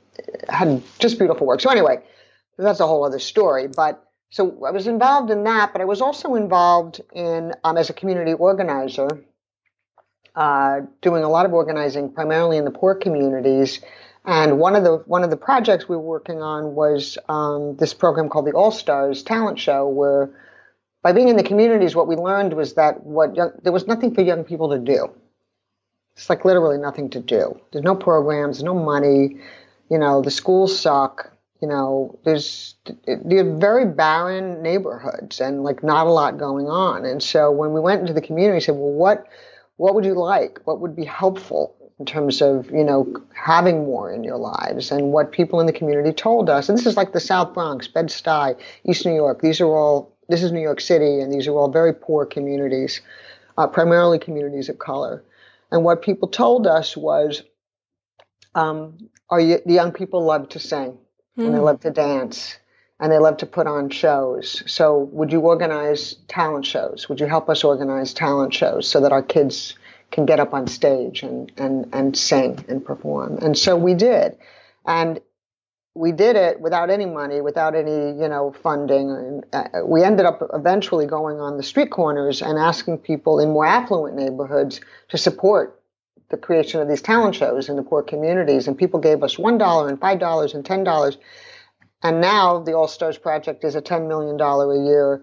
had 0.49 0.83
just 0.99 1.19
beautiful 1.19 1.47
work. 1.47 1.61
So 1.61 1.71
anyway, 1.71 2.03
that's 2.59 2.81
a 2.81 2.87
whole 2.87 3.05
other 3.05 3.19
story. 3.19 3.69
But 3.69 4.05
so 4.31 4.65
I 4.65 4.71
was 4.71 4.87
involved 4.87 5.31
in 5.31 5.45
that, 5.45 5.73
but 5.73 5.81
I 5.81 5.85
was 5.85 6.01
also 6.01 6.35
involved 6.35 7.01
in 7.13 7.53
um, 7.65 7.77
as 7.77 7.91
a 7.91 7.93
community 7.93 8.33
organizer, 8.33 9.09
uh, 10.37 10.81
doing 11.03 11.25
a 11.25 11.29
lot 11.29 11.47
of 11.47 11.53
organizing, 11.53 12.13
primarily 12.13 12.57
in 12.57 12.65
the 12.65 12.71
poor 12.71 12.95
communities. 12.95 13.81
And 14.25 14.59
one 14.59 14.77
of 14.77 14.85
the 14.85 14.99
one 15.07 15.25
of 15.25 15.31
the 15.31 15.37
projects 15.37 15.89
we 15.89 15.97
were 15.97 16.03
working 16.03 16.43
on 16.43 16.75
was 16.75 17.19
um, 17.29 17.77
this 17.77 17.95
program 17.95 18.29
called 18.29 18.47
the 18.47 18.53
All 18.53 18.71
Stars 18.71 19.23
Talent 19.23 19.59
Show, 19.59 19.89
where 19.89 20.31
by 21.03 21.13
being 21.13 21.29
in 21.29 21.37
the 21.37 21.43
communities, 21.43 21.97
what 21.97 22.07
we 22.07 22.17
learned 22.17 22.53
was 22.53 22.75
that 22.75 23.03
what 23.03 23.35
young, 23.35 23.53
there 23.63 23.73
was 23.73 23.87
nothing 23.87 24.15
for 24.15 24.21
young 24.21 24.45
people 24.45 24.71
to 24.71 24.79
do. 24.79 25.09
It's 26.21 26.29
like 26.29 26.45
literally 26.45 26.77
nothing 26.77 27.09
to 27.11 27.21
do. 27.21 27.59
There's 27.73 27.83
no 27.83 27.95
programs, 27.95 28.63
no 28.63 28.75
money. 28.75 29.39
You 29.89 29.97
know, 29.97 30.21
the 30.21 30.31
schools 30.31 30.79
suck. 30.79 31.33
You 31.63 31.69
know, 31.69 32.19
there's 32.27 32.75
they're 33.07 33.57
very 33.57 33.87
barren 33.87 34.63
neighborhoods 34.63 35.41
and 35.41 35.65
like 35.65 35.83
not 35.83 36.07
a 36.07 36.11
lot 36.11 36.37
going 36.37 36.67
on. 36.67 37.07
And 37.07 37.23
so 37.23 37.51
when 37.51 37.73
we 37.73 37.81
went 37.81 38.03
into 38.03 38.13
the 38.13 38.21
community, 38.21 38.57
we 38.57 38.61
said, 38.61 38.75
well, 38.75 38.93
what 38.93 39.29
what 39.77 39.95
would 39.95 40.05
you 40.05 40.13
like? 40.13 40.61
What 40.65 40.81
would 40.81 40.95
be 40.95 41.07
helpful 41.07 41.75
in 41.99 42.05
terms 42.05 42.43
of 42.43 42.71
you 42.71 42.85
know 42.85 43.17
having 43.35 43.87
more 43.87 44.13
in 44.13 44.23
your 44.23 44.37
lives? 44.37 44.93
And 44.93 45.13
what 45.13 45.33
people 45.33 45.59
in 45.59 45.67
the 45.67 45.73
community 45.73 46.13
told 46.13 46.51
us. 46.51 46.69
And 46.69 46.77
this 46.77 46.85
is 46.85 46.99
like 46.99 47.15
the 47.15 47.21
South 47.21 47.55
Bronx, 47.55 47.89
Bed 47.89 48.09
Stuy, 48.09 48.59
East 48.85 49.07
New 49.07 49.15
York. 49.15 49.41
These 49.41 49.63
are 49.63 49.75
all. 49.75 50.15
This 50.29 50.43
is 50.43 50.53
New 50.53 50.61
York 50.61 50.83
City, 50.83 51.21
and 51.21 51.33
these 51.33 51.47
are 51.47 51.55
all 51.55 51.71
very 51.71 51.95
poor 51.95 52.27
communities, 52.27 53.01
uh, 53.57 53.67
primarily 53.67 54.19
communities 54.19 54.69
of 54.69 54.79
color. 54.79 55.25
And 55.71 55.85
what 55.85 56.03
people 56.03 56.29
told 56.29 56.67
us 56.67 56.97
was, 56.97 57.43
um, 58.55 58.99
are 59.29 59.41
you, 59.41 59.61
the 59.65 59.75
young 59.75 59.93
people 59.93 60.25
love 60.25 60.49
to 60.51 60.59
sing 60.59 60.99
mm. 61.39 61.45
and 61.45 61.55
they 61.55 61.59
hmm. 61.59 61.65
love 61.65 61.81
to 61.81 61.91
dance 61.91 62.59
and 63.01 63.11
they 63.11 63.19
love 63.19 63.39
to 63.39 63.47
put 63.47 63.67
on 63.67 63.89
shows. 63.89 64.63
So 64.67 65.09
would 65.13 65.33
you 65.33 65.41
organize 65.41 66.17
talent 66.29 66.67
shows? 66.67 67.09
Would 67.09 67.21
you 67.21 67.27
help 67.27 67.49
us 67.49 67.65
organize 67.65 68.13
talent 68.13 68.53
shows 68.53 68.89
so 68.89 69.01
that 69.01 69.13
our 69.13 69.23
kids 69.23 69.75
can 70.11 70.27
get 70.27 70.41
up 70.41 70.53
on 70.53 70.67
stage 70.67 71.23
and, 71.23 71.51
and, 71.57 71.89
and 71.93 72.17
sing 72.17 72.63
and 72.69 72.85
perform? 72.85 73.39
And 73.39 73.57
so 73.57 73.77
we 73.77 73.95
did. 73.95 74.37
And 74.85 75.21
we 76.01 76.13
did 76.13 76.35
it 76.35 76.59
without 76.63 76.89
any 76.89 77.05
money, 77.05 77.43
without 77.43 77.75
any, 77.75 78.19
you 78.19 78.27
know, 78.27 78.55
funding. 78.63 79.43
Uh, 79.53 79.69
we 79.85 80.03
ended 80.03 80.25
up 80.25 80.41
eventually 80.55 81.05
going 81.05 81.39
on 81.41 81.59
the 81.59 81.63
street 81.63 81.91
corners 81.91 82.41
and 82.41 82.59
asking 82.59 82.97
people 82.97 83.39
in 83.39 83.51
more 83.51 83.67
affluent 83.67 84.17
neighborhoods 84.17 84.81
to 85.11 85.19
support 85.19 85.79
the 86.31 86.39
creation 86.39 86.81
of 86.81 86.89
these 86.89 87.03
talent 87.03 87.35
shows 87.35 87.69
in 87.69 87.77
the 87.77 87.83
poor 87.83 88.03
communities. 88.03 88.67
And 88.67 88.79
people 88.79 88.99
gave 88.99 89.23
us 89.23 89.39
one 89.39 89.59
dollar 89.59 89.91
and 89.91 90.01
five 90.01 90.19
dollars 90.19 90.55
and 90.55 90.65
ten 90.65 90.85
dollars. 90.85 91.19
And 92.03 92.23
now 92.23 92.61
the 92.61 92.73
All 92.73 92.89
Stars 92.89 93.19
Project 93.19 93.63
is 93.63 93.75
a 93.75 93.83
ten 93.83 94.09
million 94.09 94.39
dollar 94.39 94.73
a 94.73 94.83
year 94.83 95.23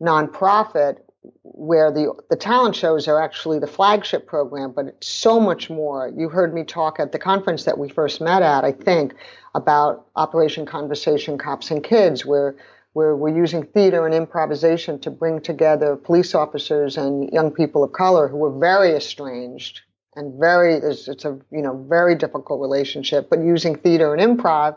nonprofit 0.00 1.00
where 1.42 1.90
the 1.90 2.12
the 2.30 2.36
talent 2.36 2.76
shows 2.76 3.08
are 3.08 3.20
actually 3.20 3.58
the 3.58 3.66
flagship 3.66 4.26
program, 4.26 4.72
but 4.72 4.86
it's 4.86 5.08
so 5.08 5.40
much 5.40 5.68
more. 5.68 6.12
You 6.16 6.28
heard 6.28 6.54
me 6.54 6.64
talk 6.64 7.00
at 7.00 7.12
the 7.12 7.18
conference 7.18 7.64
that 7.64 7.78
we 7.78 7.88
first 7.88 8.20
met 8.20 8.42
at, 8.42 8.64
I 8.64 8.72
think, 8.72 9.14
about 9.54 10.06
Operation 10.16 10.66
Conversation 10.66 11.36
Cops 11.36 11.70
and 11.70 11.82
Kids, 11.82 12.24
where 12.24 12.56
where 12.92 13.16
we're 13.16 13.36
using 13.36 13.64
theater 13.64 14.06
and 14.06 14.14
improvisation 14.14 14.98
to 15.00 15.10
bring 15.10 15.40
together 15.40 15.96
police 15.96 16.34
officers 16.34 16.96
and 16.96 17.30
young 17.32 17.50
people 17.50 17.84
of 17.84 17.92
color 17.92 18.28
who 18.28 18.42
are 18.44 18.58
very 18.58 18.92
estranged 18.92 19.82
and 20.16 20.38
very 20.38 20.74
it's, 20.74 21.06
it's 21.08 21.24
a 21.24 21.38
you 21.50 21.62
know 21.62 21.84
very 21.88 22.14
difficult 22.14 22.60
relationship, 22.60 23.28
but 23.30 23.40
using 23.40 23.76
theater 23.76 24.14
and 24.14 24.38
improv, 24.38 24.76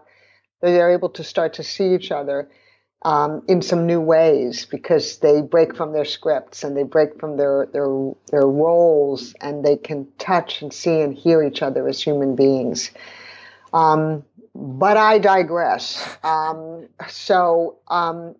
they're 0.62 0.92
able 0.92 1.10
to 1.10 1.24
start 1.24 1.54
to 1.54 1.64
see 1.64 1.94
each 1.94 2.12
other 2.12 2.50
um, 3.04 3.44
in 3.48 3.62
some 3.62 3.86
new 3.86 4.00
ways 4.00 4.66
because 4.66 5.18
they 5.18 5.42
break 5.42 5.76
from 5.76 5.94
their 5.94 6.06
scripts 6.06 6.64
and 6.64 6.78
they 6.78 6.84
break 6.84 7.20
from 7.20 7.38
their, 7.38 7.68
their 7.74 7.88
their 8.30 8.48
roles 8.48 9.34
and 9.42 9.66
they 9.66 9.76
can 9.76 10.08
touch 10.20 10.62
and 10.62 10.72
see 10.72 11.02
and 11.02 11.16
hear 11.16 11.44
each 11.44 11.62
other 11.62 11.88
as 11.88 12.02
human 12.02 12.36
beings. 12.36 12.92
Um, 13.74 14.24
but 14.54 14.98
I 14.98 15.18
digress. 15.18 16.18
Um, 16.24 16.88
so 17.08 17.80
um, 17.88 18.36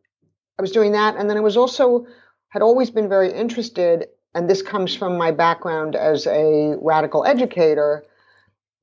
I 0.60 0.62
was 0.62 0.72
doing 0.72 0.92
that, 0.92 1.16
and 1.16 1.30
then 1.30 1.38
I 1.38 1.42
was 1.42 1.58
also 1.58 2.06
had 2.50 2.62
always 2.62 2.92
been 2.92 3.08
very 3.10 3.32
interested, 3.32 4.08
and 4.36 4.50
this 4.50 4.62
comes 4.62 4.96
from 4.96 5.18
my 5.18 5.32
background 5.32 5.96
as 5.96 6.28
a 6.28 6.76
radical 6.82 7.26
educator 7.26 8.06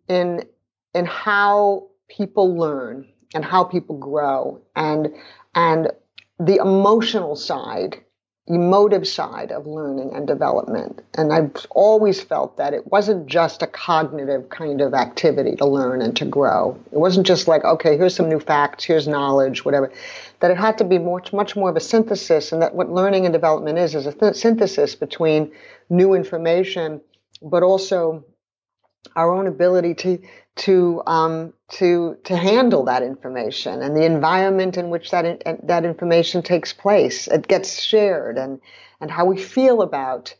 in 0.08 0.44
in 0.94 1.04
how 1.04 1.86
people 2.08 2.56
learn 2.56 3.06
and 3.34 3.44
how 3.44 3.62
people 3.62 3.96
grow 3.98 4.60
and 4.74 5.14
and 5.58 5.90
the 6.38 6.60
emotional 6.60 7.34
side, 7.34 8.04
emotive 8.46 9.08
side 9.08 9.50
of 9.50 9.66
learning 9.66 10.12
and 10.14 10.24
development. 10.24 11.02
And 11.14 11.32
I've 11.32 11.66
always 11.70 12.20
felt 12.22 12.58
that 12.58 12.74
it 12.74 12.86
wasn't 12.86 13.26
just 13.26 13.60
a 13.60 13.66
cognitive 13.66 14.50
kind 14.50 14.80
of 14.80 14.94
activity 14.94 15.56
to 15.56 15.66
learn 15.66 16.00
and 16.00 16.16
to 16.16 16.24
grow. 16.24 16.78
It 16.92 16.98
wasn't 16.98 17.26
just 17.26 17.48
like, 17.48 17.64
okay, 17.64 17.96
here's 17.96 18.14
some 18.14 18.28
new 18.28 18.38
facts, 18.38 18.84
here's 18.84 19.08
knowledge, 19.08 19.64
whatever. 19.64 19.90
That 20.38 20.52
it 20.52 20.58
had 20.58 20.78
to 20.78 20.84
be 20.84 20.98
much, 20.98 21.32
much 21.32 21.56
more 21.56 21.70
of 21.70 21.76
a 21.76 21.80
synthesis, 21.80 22.52
and 22.52 22.62
that 22.62 22.76
what 22.76 22.88
learning 22.88 23.26
and 23.26 23.32
development 23.32 23.78
is 23.78 23.96
is 23.96 24.06
a 24.06 24.12
th- 24.12 24.36
synthesis 24.36 24.94
between 24.94 25.50
new 25.90 26.14
information, 26.14 27.00
but 27.42 27.64
also 27.64 28.24
our 29.16 29.32
own 29.32 29.46
ability 29.46 29.94
to 29.94 30.18
to 30.56 31.02
um, 31.06 31.52
to 31.68 32.16
to 32.24 32.36
handle 32.36 32.84
that 32.84 33.02
information 33.02 33.80
and 33.82 33.96
the 33.96 34.04
environment 34.04 34.76
in 34.76 34.90
which 34.90 35.10
that 35.10 35.24
in, 35.24 35.58
that 35.64 35.84
information 35.84 36.42
takes 36.42 36.72
place. 36.72 37.28
It 37.28 37.46
gets 37.48 37.82
shared 37.82 38.38
and 38.38 38.60
and 39.00 39.10
how 39.10 39.24
we 39.24 39.38
feel 39.38 39.82
about. 39.82 40.34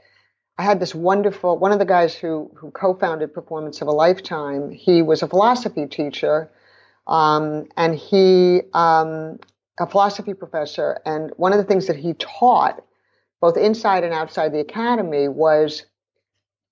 I 0.60 0.64
had 0.64 0.80
this 0.80 0.94
wonderful 0.94 1.56
one 1.56 1.72
of 1.72 1.78
the 1.78 1.84
guys 1.84 2.14
who 2.14 2.50
who 2.54 2.70
co-founded 2.72 3.32
Performance 3.32 3.80
of 3.80 3.88
a 3.88 3.92
Lifetime. 3.92 4.70
He 4.70 5.02
was 5.02 5.22
a 5.22 5.28
philosophy 5.28 5.86
teacher, 5.86 6.50
um, 7.06 7.68
and 7.76 7.94
he 7.94 8.62
um, 8.74 9.38
a 9.78 9.86
philosophy 9.88 10.34
professor. 10.34 11.00
And 11.06 11.32
one 11.36 11.52
of 11.52 11.58
the 11.58 11.64
things 11.64 11.86
that 11.86 11.96
he 11.96 12.14
taught, 12.14 12.82
both 13.40 13.56
inside 13.56 14.02
and 14.02 14.12
outside 14.12 14.52
the 14.52 14.58
academy, 14.58 15.28
was 15.28 15.84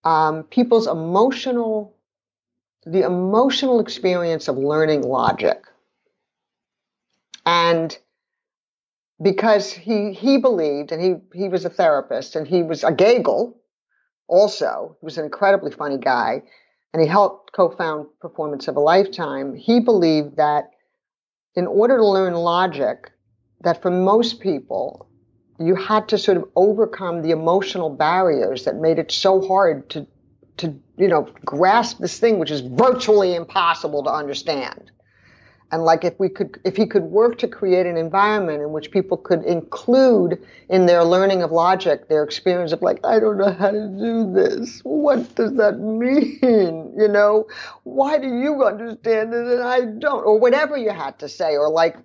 um, 0.07 0.45
people's 0.45 0.87
emotional 0.87 1.93
the 2.85 3.03
emotional 3.03 3.81
experience 3.81 4.47
of 4.47 4.57
learning 4.57 5.03
logic. 5.03 5.65
And 7.45 7.99
because 9.21 9.73
he 9.73 10.13
he 10.13 10.39
believed, 10.39 10.93
and 10.93 11.03
he 11.03 11.39
he 11.39 11.49
was 11.49 11.65
a 11.65 11.71
therapist, 11.71 12.37
and 12.37 12.47
he 12.47 12.63
was 12.63 12.85
a 12.85 12.93
Gagel, 12.93 13.55
also. 14.29 14.97
He 15.01 15.05
was 15.05 15.19
an 15.19 15.25
incredibly 15.25 15.73
funny 15.73 15.99
guy, 15.99 16.43
and 16.93 17.03
he 17.03 17.09
helped 17.09 17.53
co-found 17.53 18.07
Performance 18.21 18.69
of 18.69 18.77
a 18.77 18.81
Lifetime. 18.81 19.57
He 19.57 19.81
believed 19.81 20.37
that 20.37 20.71
in 21.57 21.67
order 21.67 21.97
to 21.97 22.07
learn 22.07 22.35
logic, 22.35 23.11
that 23.63 23.83
for 23.83 23.91
most 23.91 24.39
people, 24.39 25.09
you 25.59 25.75
had 25.75 26.09
to 26.09 26.19
sort 26.19 26.37
of 26.37 26.49
overcome 26.55 27.23
the 27.23 27.31
emotional 27.31 27.91
barriers 27.91 28.65
that 28.65 28.77
made 28.77 28.99
it 28.99 29.11
so 29.11 29.47
hard 29.47 29.89
to 29.91 30.07
to 30.59 30.75
you 30.97 31.09
know 31.09 31.29
grasp 31.45 31.99
this 31.99 32.19
thing 32.19 32.39
which 32.39 32.51
is 32.51 32.61
virtually 32.61 33.35
impossible 33.35 34.05
to 34.05 34.11
understand. 34.11 34.91
And 35.73 35.83
like 35.83 36.05
if 36.05 36.19
we 36.21 36.29
could 36.29 36.61
if 36.65 36.77
he 36.77 36.87
could 36.87 37.05
work 37.05 37.39
to 37.39 37.49
create 37.49 37.87
an 37.87 37.97
environment 37.97 38.63
in 38.63 38.71
which 38.71 38.91
people 38.93 39.17
could 39.17 39.43
include 39.45 40.41
in 40.69 40.87
their 40.87 41.03
learning 41.03 41.43
of 41.43 41.51
logic 41.51 42.09
their 42.09 42.23
experience 42.23 42.71
of 42.71 42.83
like 42.83 43.05
i 43.05 43.19
don't 43.19 43.37
know 43.37 43.53
how 43.53 43.71
to 43.71 43.89
do 43.89 44.33
this. 44.33 44.81
What 44.85 45.35
does 45.35 45.55
that 45.55 45.79
mean? 45.79 46.93
You 46.97 47.09
know? 47.09 47.47
Why 47.83 48.19
do 48.19 48.29
you 48.29 48.65
understand 48.65 49.35
it 49.35 49.47
and 49.47 49.63
i 49.63 49.81
don't? 49.81 50.25
Or 50.25 50.39
whatever 50.39 50.77
you 50.77 50.91
had 50.91 51.19
to 51.19 51.29
say. 51.29 51.57
Or 51.57 51.69
like 51.69 51.97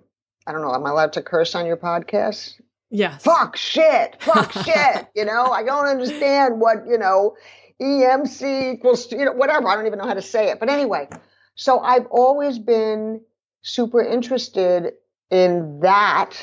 i 0.46 0.52
don't 0.52 0.62
know 0.62 0.74
am 0.74 0.84
i 0.84 0.90
allowed 0.90 1.12
to 1.14 1.22
curse 1.22 1.54
on 1.54 1.66
your 1.66 1.76
podcast 1.76 2.54
yes. 2.92 3.22
Fuck 3.22 3.56
shit. 3.56 4.16
Fuck 4.22 4.52
shit. 4.64 5.08
You 5.16 5.24
know 5.24 5.46
i 5.46 5.64
don't 5.64 5.86
understand 5.86 6.60
what 6.60 6.86
you 6.86 6.98
know 6.98 7.34
emc 7.80 8.74
equals 8.74 9.10
you 9.10 9.24
know 9.24 9.32
whatever. 9.32 9.68
I 9.68 9.74
don't 9.74 9.86
even 9.86 9.98
know 9.98 10.06
how 10.06 10.14
to 10.14 10.22
say 10.22 10.50
it. 10.50 10.60
But 10.60 10.68
anyway 10.68 11.08
so 11.54 11.80
i've 11.80 12.06
always 12.06 12.58
been 12.58 13.20
super 13.62 14.02
interested 14.02 14.94
in 15.30 15.80
that 15.80 16.34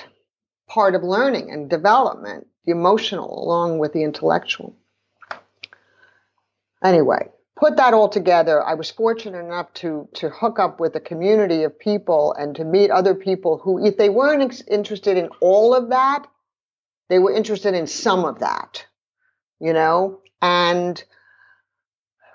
part 0.67 0.95
of 0.95 1.03
learning 1.03 1.51
and 1.51 1.69
development, 1.69 2.47
the 2.65 2.71
emotional 2.71 3.43
along 3.43 3.79
with 3.79 3.93
the 3.93 4.03
intellectual. 4.03 4.75
Anyway, 6.83 7.29
put 7.57 7.75
that 7.77 7.93
all 7.93 8.07
together. 8.07 8.63
I 8.63 8.73
was 8.73 8.89
fortunate 8.89 9.39
enough 9.39 9.73
to 9.75 10.07
to 10.15 10.29
hook 10.29 10.59
up 10.59 10.79
with 10.79 10.95
a 10.95 10.99
community 10.99 11.63
of 11.63 11.77
people 11.77 12.33
and 12.37 12.55
to 12.55 12.63
meet 12.63 12.89
other 12.89 13.13
people 13.13 13.57
who, 13.57 13.85
if 13.85 13.97
they 13.97 14.09
weren't 14.09 14.41
ex- 14.41 14.63
interested 14.67 15.17
in 15.17 15.29
all 15.41 15.75
of 15.75 15.89
that, 15.89 16.25
they 17.09 17.19
were 17.19 17.33
interested 17.33 17.73
in 17.73 17.87
some 17.87 18.23
of 18.25 18.39
that, 18.39 18.85
you 19.59 19.73
know, 19.73 20.21
and 20.41 21.03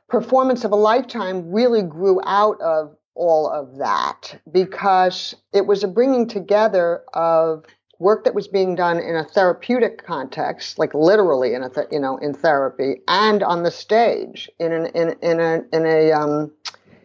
performance 0.08 0.64
of 0.64 0.72
a 0.72 0.76
lifetime 0.76 1.50
really 1.50 1.82
grew 1.82 2.20
out 2.24 2.60
of 2.60 2.96
all 3.14 3.48
of 3.48 3.78
that 3.78 4.40
because 4.52 5.34
it 5.52 5.66
was 5.66 5.84
a 5.84 5.88
bringing 5.88 6.26
together 6.26 7.02
of 7.14 7.64
work 8.00 8.24
that 8.24 8.34
was 8.34 8.48
being 8.48 8.74
done 8.74 8.98
in 8.98 9.14
a 9.14 9.24
therapeutic 9.24 10.04
context, 10.04 10.78
like 10.78 10.92
literally 10.94 11.54
in 11.54 11.62
a 11.62 11.70
th- 11.70 11.86
you 11.92 12.00
know 12.00 12.16
in 12.18 12.34
therapy, 12.34 13.00
and 13.06 13.42
on 13.42 13.62
the 13.62 13.70
stage 13.70 14.50
in 14.58 14.72
an 14.72 14.86
in 14.86 15.16
in 15.22 15.40
a 15.40 15.62
in 15.72 15.86
a 15.86 16.12
um, 16.12 16.52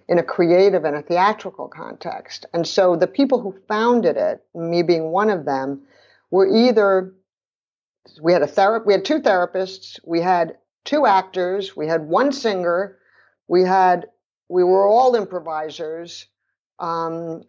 in 0.08 0.18
a 0.18 0.24
creative 0.24 0.86
and 0.86 0.96
a 0.96 1.04
theatrical 1.04 1.68
context. 1.68 2.48
And 2.54 2.68
so 2.68 2.96
the 2.96 3.08
people 3.08 3.40
who 3.40 3.56
founded 3.68 4.18
it, 4.18 4.44
me 4.56 4.82
being 4.82 5.12
one 5.12 5.30
of 5.30 5.46
them, 5.46 5.84
were 6.32 6.48
either 6.48 7.14
we 8.22 8.34
had 8.34 8.42
a 8.42 8.48
therapist, 8.48 8.88
we 8.88 8.94
had 8.94 9.06
two 9.06 9.20
therapists, 9.20 10.00
we 10.06 10.22
had 10.22 10.58
two 10.84 11.06
actors, 11.06 11.76
we 11.76 11.88
had 11.88 12.08
one 12.08 12.32
singer, 12.32 12.98
we 13.48 13.64
had 13.64 14.08
we 14.50 14.64
were 14.64 14.88
all 14.88 15.16
improvisers. 15.16 16.26
Um, 16.80 17.44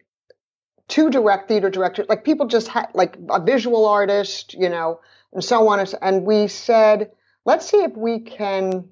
two 0.91 1.09
direct 1.09 1.47
theater 1.47 1.69
directors, 1.69 2.05
like 2.09 2.23
people 2.25 2.47
just 2.47 2.67
had, 2.67 2.89
like 2.93 3.17
a 3.29 3.41
visual 3.41 3.85
artist, 3.87 4.53
you 4.53 4.69
know, 4.69 4.99
and 5.33 5.43
so 5.43 5.69
on. 5.69 5.85
And 6.01 6.25
we 6.25 6.47
said, 6.47 7.11
let's 7.45 7.65
see 7.65 7.77
if 7.77 7.95
we 7.95 8.19
can 8.19 8.89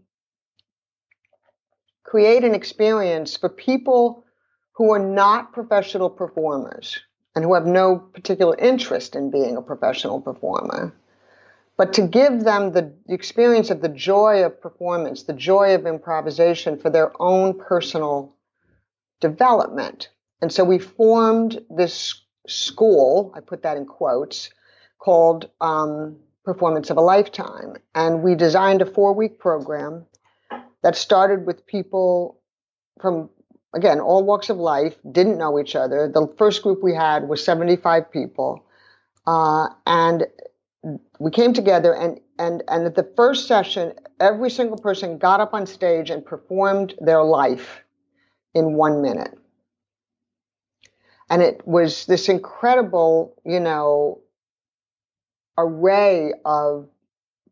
create 2.04 2.44
an 2.44 2.56
experience 2.56 3.36
for 3.38 3.50
people 3.50 4.26
who 4.72 4.94
are 4.94 5.00
not 5.00 5.52
professional 5.52 6.10
performers 6.10 7.00
and 7.36 7.44
who 7.44 7.54
have 7.54 7.66
no 7.66 7.98
particular 7.98 8.56
interest 8.58 9.16
in 9.16 9.30
being 9.30 9.58
a 9.58 9.62
professional 9.62 10.22
performer 10.22 10.96
but 11.80 11.94
to 11.94 12.02
give 12.02 12.44
them 12.44 12.74
the 12.74 12.94
experience 13.08 13.70
of 13.70 13.82
the 13.82 13.88
joy 13.88 14.44
of 14.44 14.62
performance, 14.62 15.24
the 15.24 15.32
joy 15.32 15.76
of 15.76 15.88
improvisation 15.88 16.78
for 16.78 16.90
their 16.90 17.10
own 17.22 17.58
personal 17.58 18.36
development. 19.22 20.10
And 20.42 20.52
so 20.52 20.66
we 20.66 20.78
formed 20.78 21.62
this 21.70 22.22
school, 22.48 23.32
I 23.34 23.40
put 23.40 23.64
that 23.64 23.78
in 23.78 23.86
quotes, 23.86 24.50
called 24.98 25.50
um, 25.62 26.18
Performance 26.44 26.90
of 26.90 26.98
a 26.98 27.02
Lifetime. 27.02 27.78
And 27.96 28.24
we 28.24 28.36
designed 28.36 28.82
a 28.82 28.86
four 28.86 29.14
week 29.14 29.40
program 29.40 30.06
that 30.84 30.98
started 30.98 31.46
with 31.46 31.66
people 31.66 32.42
from, 33.00 33.30
again, 33.74 34.02
all 34.02 34.26
walks 34.26 34.50
of 34.50 34.58
life, 34.58 34.98
didn't 35.10 35.38
know 35.38 35.58
each 35.58 35.78
other. 35.78 36.12
The 36.14 36.28
first 36.38 36.62
group 36.62 36.84
we 36.84 36.94
had 36.94 37.30
was 37.30 37.42
75 37.42 38.12
people. 38.12 38.66
Uh, 39.26 39.70
and 39.86 40.28
we 41.20 41.32
came 41.32 41.54
together 41.54 41.94
and 41.94 42.20
and 42.38 42.64
and 42.68 42.86
at 42.86 42.96
the 42.96 43.12
first 43.16 43.48
session 43.48 43.94
every 44.20 44.50
single 44.50 44.78
person 44.78 45.18
got 45.18 45.40
up 45.40 45.54
on 45.54 45.66
stage 45.66 46.10
and 46.10 46.26
performed 46.26 46.94
their 47.00 47.24
life 47.24 47.84
in 48.54 48.74
1 48.74 49.02
minute. 49.02 49.38
And 51.30 51.42
it 51.42 51.62
was 51.68 52.06
this 52.06 52.30
incredible 52.30 53.36
you 53.46 53.60
know 53.60 54.22
array 55.58 56.34
of 56.46 56.88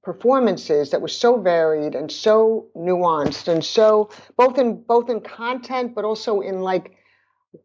performances 0.01 0.91
that 0.91 1.01
was 1.01 1.15
so 1.15 1.41
varied 1.41 1.93
and 1.93 2.09
so 2.09 2.67
nuanced 2.77 3.49
and 3.49 3.63
so 3.63 4.09
both 4.37 4.57
in 4.57 4.81
both 4.81 5.09
in 5.09 5.19
content 5.19 5.93
but 5.93 6.05
also 6.05 6.39
in 6.39 6.61
like 6.61 6.95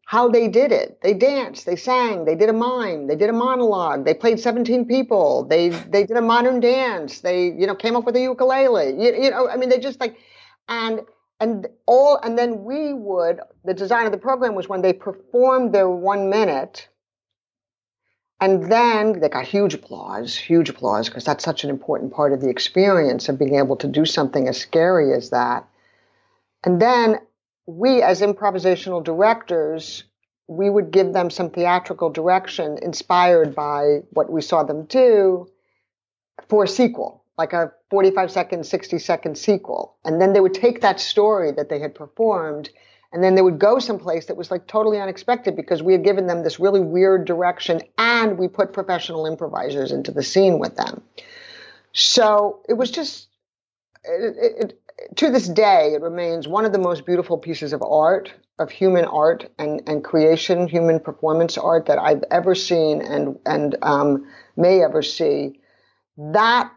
how 0.06 0.28
they 0.28 0.48
did 0.48 0.72
it. 0.72 1.00
They 1.02 1.14
danced, 1.14 1.66
they 1.66 1.76
sang, 1.76 2.24
they 2.24 2.34
did 2.34 2.48
a 2.48 2.52
mime, 2.52 3.06
they 3.06 3.16
did 3.16 3.30
a 3.30 3.32
monologue, 3.32 4.04
they 4.04 4.14
played 4.14 4.40
17 4.40 4.86
people, 4.86 5.44
they 5.44 5.70
they 5.70 6.04
did 6.04 6.16
a 6.16 6.22
modern 6.22 6.60
dance, 6.60 7.20
they 7.20 7.46
you 7.46 7.66
know 7.66 7.74
came 7.74 7.96
up 7.96 8.04
with 8.04 8.16
a 8.16 8.20
ukulele. 8.20 8.90
You, 9.02 9.14
you 9.24 9.30
know, 9.30 9.48
I 9.48 9.56
mean, 9.56 9.68
they 9.68 9.78
just 9.78 10.00
like 10.00 10.18
and 10.68 11.02
and 11.42 11.66
all 11.86 12.18
and 12.22 12.38
then 12.38 12.64
we 12.64 12.92
would 12.92 13.40
the 13.64 13.74
design 13.74 14.06
of 14.06 14.12
the 14.12 14.18
program 14.18 14.54
was 14.54 14.68
when 14.68 14.80
they 14.80 14.92
performed 14.92 15.74
their 15.74 15.90
one 15.90 16.30
minute 16.30 16.88
and 18.40 18.70
then 18.70 19.20
they 19.20 19.28
got 19.28 19.44
huge 19.44 19.74
applause 19.74 20.36
huge 20.36 20.68
applause 20.68 21.08
because 21.08 21.24
that's 21.24 21.44
such 21.44 21.64
an 21.64 21.70
important 21.70 22.12
part 22.12 22.32
of 22.32 22.40
the 22.40 22.48
experience 22.48 23.28
of 23.28 23.38
being 23.38 23.56
able 23.56 23.76
to 23.76 23.88
do 23.88 24.04
something 24.04 24.48
as 24.48 24.56
scary 24.56 25.12
as 25.12 25.30
that 25.30 25.68
and 26.62 26.80
then 26.80 27.18
we 27.66 28.02
as 28.02 28.20
improvisational 28.20 29.02
directors 29.02 30.04
we 30.48 30.68
would 30.68 30.90
give 30.90 31.12
them 31.12 31.30
some 31.30 31.48
theatrical 31.48 32.10
direction 32.10 32.76
inspired 32.82 33.54
by 33.54 34.00
what 34.10 34.30
we 34.30 34.42
saw 34.42 34.62
them 34.62 34.84
do 34.84 35.48
for 36.48 36.64
a 36.64 36.68
sequel 36.68 37.22
like 37.38 37.52
a 37.52 37.72
45 37.90 38.30
second 38.30 38.66
60 38.66 38.98
second 38.98 39.38
sequel. 39.38 39.96
And 40.04 40.20
then 40.20 40.32
they 40.32 40.40
would 40.40 40.54
take 40.54 40.80
that 40.80 41.00
story 41.00 41.52
that 41.52 41.68
they 41.68 41.78
had 41.78 41.94
performed 41.94 42.70
and 43.12 43.22
then 43.22 43.34
they 43.34 43.42
would 43.42 43.58
go 43.58 43.78
someplace 43.78 44.26
that 44.26 44.36
was 44.36 44.50
like 44.50 44.66
totally 44.66 44.98
unexpected 44.98 45.54
because 45.54 45.82
we 45.82 45.92
had 45.92 46.04
given 46.04 46.26
them 46.26 46.42
this 46.42 46.58
really 46.58 46.80
weird 46.80 47.26
direction 47.26 47.82
and 47.98 48.38
we 48.38 48.48
put 48.48 48.72
professional 48.72 49.26
improvisers 49.26 49.92
into 49.92 50.10
the 50.10 50.22
scene 50.22 50.58
with 50.58 50.76
them. 50.76 51.02
So 51.92 52.60
it 52.68 52.74
was 52.74 52.90
just 52.90 53.28
it, 54.04 54.64
it, 54.64 54.81
to 55.16 55.30
this 55.30 55.48
day, 55.48 55.92
it 55.94 56.00
remains 56.00 56.48
one 56.48 56.64
of 56.64 56.72
the 56.72 56.78
most 56.78 57.04
beautiful 57.04 57.36
pieces 57.36 57.72
of 57.72 57.82
art, 57.82 58.32
of 58.58 58.70
human 58.70 59.04
art 59.04 59.50
and, 59.58 59.82
and 59.86 60.04
creation, 60.04 60.66
human 60.66 61.00
performance 61.00 61.58
art 61.58 61.86
that 61.86 61.98
I've 61.98 62.24
ever 62.30 62.54
seen 62.54 63.02
and, 63.02 63.38
and 63.44 63.76
um, 63.82 64.26
may 64.56 64.82
ever 64.82 65.02
see. 65.02 65.60
That 66.16 66.72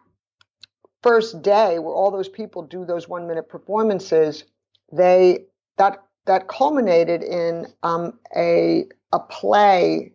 first 1.03 1.41
day 1.41 1.79
where 1.79 1.93
all 1.93 2.11
those 2.11 2.29
people 2.29 2.63
do 2.63 2.85
those 2.85 3.07
one 3.07 3.27
minute 3.27 3.47
performances, 3.47 4.43
they 4.91 5.45
that 5.77 6.03
that 6.25 6.47
culminated 6.47 7.21
in 7.21 7.67
um, 7.83 8.17
a 8.35 8.85
a 9.11 9.19
play, 9.19 10.13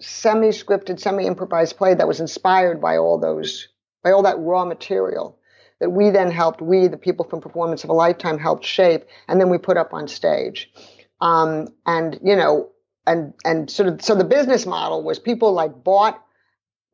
semi 0.00 0.48
scripted, 0.48 0.98
semi 0.98 1.26
improvised 1.26 1.76
play 1.76 1.94
that 1.94 2.08
was 2.08 2.20
inspired 2.20 2.80
by 2.80 2.96
all 2.96 3.18
those 3.18 3.68
by 4.02 4.12
all 4.12 4.22
that 4.22 4.38
raw 4.38 4.64
material 4.64 5.38
that 5.84 5.90
we 5.90 6.08
then 6.08 6.30
helped, 6.30 6.62
we, 6.62 6.86
the 6.86 6.96
people 6.96 7.26
from 7.26 7.42
Performance 7.42 7.84
of 7.84 7.90
a 7.90 7.92
Lifetime, 7.92 8.38
helped 8.38 8.64
shape, 8.64 9.04
and 9.28 9.38
then 9.38 9.50
we 9.50 9.58
put 9.58 9.76
up 9.76 9.92
on 9.92 10.08
stage. 10.08 10.72
Um, 11.20 11.68
and, 11.84 12.18
you 12.24 12.34
know, 12.34 12.70
and, 13.06 13.34
and 13.44 13.70
sort 13.70 13.90
of, 13.90 14.00
so 14.00 14.14
the 14.14 14.24
business 14.24 14.64
model 14.64 15.02
was 15.02 15.18
people 15.18 15.52
like 15.52 15.84
bought, 15.84 16.24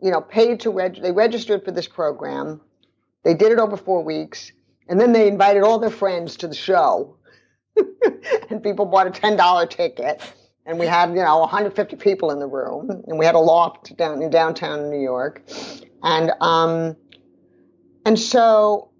you 0.01 0.11
know, 0.11 0.21
paid 0.21 0.59
to, 0.61 0.71
reg- 0.71 1.01
they 1.01 1.13
registered 1.13 1.65
for 1.65 1.71
this 1.71 1.87
program. 1.87 2.61
They 3.23 3.33
did 3.33 3.53
it 3.53 3.61
over 3.61 3.77
four 3.77 4.03
weeks. 4.03 4.51
And 4.89 5.01
then 5.01 5.13
they 5.13 5.29
invited 5.29 5.63
all 5.63 5.79
their 5.79 5.89
friends 5.89 6.37
to 6.39 6.49
the 6.49 6.55
show. 6.57 7.17
and 8.51 8.61
people 8.61 8.87
bought 8.87 9.07
a 9.07 9.11
$10 9.11 9.71
ticket. 9.71 10.21
And 10.67 10.81
we 10.81 10.87
had, 10.87 11.11
you 11.11 11.23
know, 11.23 11.39
150 11.39 11.95
people 11.95 12.33
in 12.33 12.41
the 12.41 12.49
room. 12.49 13.05
And 13.07 13.21
we 13.21 13.25
had 13.25 13.37
a 13.37 13.39
loft 13.39 13.97
down 13.97 14.21
in 14.21 14.31
downtown 14.31 14.91
New 14.91 15.01
York. 15.01 15.45
And, 16.03 16.33
um, 16.41 16.97
and 18.05 18.19
so 18.19 18.91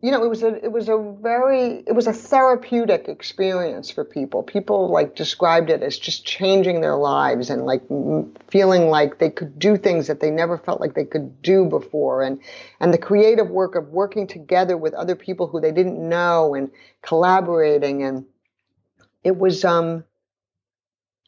you 0.00 0.12
know, 0.12 0.22
it 0.22 0.28
was 0.28 0.44
a 0.44 0.64
it 0.64 0.70
was 0.70 0.88
a 0.88 0.96
very 1.20 1.82
it 1.84 1.92
was 1.92 2.06
a 2.06 2.12
therapeutic 2.12 3.08
experience 3.08 3.90
for 3.90 4.04
people. 4.04 4.44
People 4.44 4.88
like 4.90 5.16
described 5.16 5.70
it 5.70 5.82
as 5.82 5.98
just 5.98 6.24
changing 6.24 6.80
their 6.80 6.94
lives 6.94 7.50
and 7.50 7.66
like 7.66 7.82
feeling 8.48 8.90
like 8.90 9.18
they 9.18 9.30
could 9.30 9.58
do 9.58 9.76
things 9.76 10.06
that 10.06 10.20
they 10.20 10.30
never 10.30 10.56
felt 10.56 10.80
like 10.80 10.94
they 10.94 11.04
could 11.04 11.42
do 11.42 11.64
before, 11.64 12.22
and 12.22 12.40
and 12.78 12.94
the 12.94 12.98
creative 12.98 13.50
work 13.50 13.74
of 13.74 13.88
working 13.88 14.28
together 14.28 14.76
with 14.76 14.94
other 14.94 15.16
people 15.16 15.48
who 15.48 15.60
they 15.60 15.72
didn't 15.72 15.98
know 15.98 16.54
and 16.54 16.70
collaborating 17.02 18.04
and 18.04 18.24
it 19.24 19.36
was 19.36 19.64
um 19.64 20.04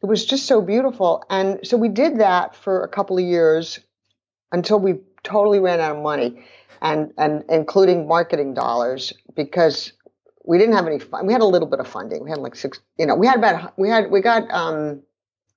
it 0.01 0.07
was 0.07 0.25
just 0.25 0.47
so 0.47 0.63
beautiful. 0.63 1.25
And 1.29 1.67
so 1.67 1.77
we 1.77 1.89
did 1.89 2.21
that 2.21 2.55
for 2.55 2.85
a 2.85 2.89
couple 2.89 3.19
of 3.19 3.25
years 3.25 3.81
until 4.53 4.79
we 4.79 5.01
totally 5.23 5.59
ran 5.59 5.81
out 5.81 5.97
of 5.97 6.03
money 6.03 6.45
and 6.83 7.13
and 7.19 7.45
including 7.49 8.09
marketing 8.09 8.55
dollars 8.55 9.13
because 9.35 9.93
we 10.45 10.59
didn't 10.59 10.75
have 10.75 10.87
any 10.87 10.99
fun. 10.99 11.27
We 11.27 11.33
had 11.33 11.43
a 11.43 11.47
little 11.47 11.69
bit 11.69 11.81
of 11.81 11.87
funding. 11.87 12.25
We 12.25 12.31
had 12.31 12.39
like 12.39 12.57
six, 12.57 12.81
you 12.99 13.07
know, 13.07 13.15
we 13.15 13.27
had 13.27 13.39
about 13.39 13.79
we 13.79 13.89
had 13.89 14.11
we 14.11 14.21
got 14.21 14.51
um 14.51 15.03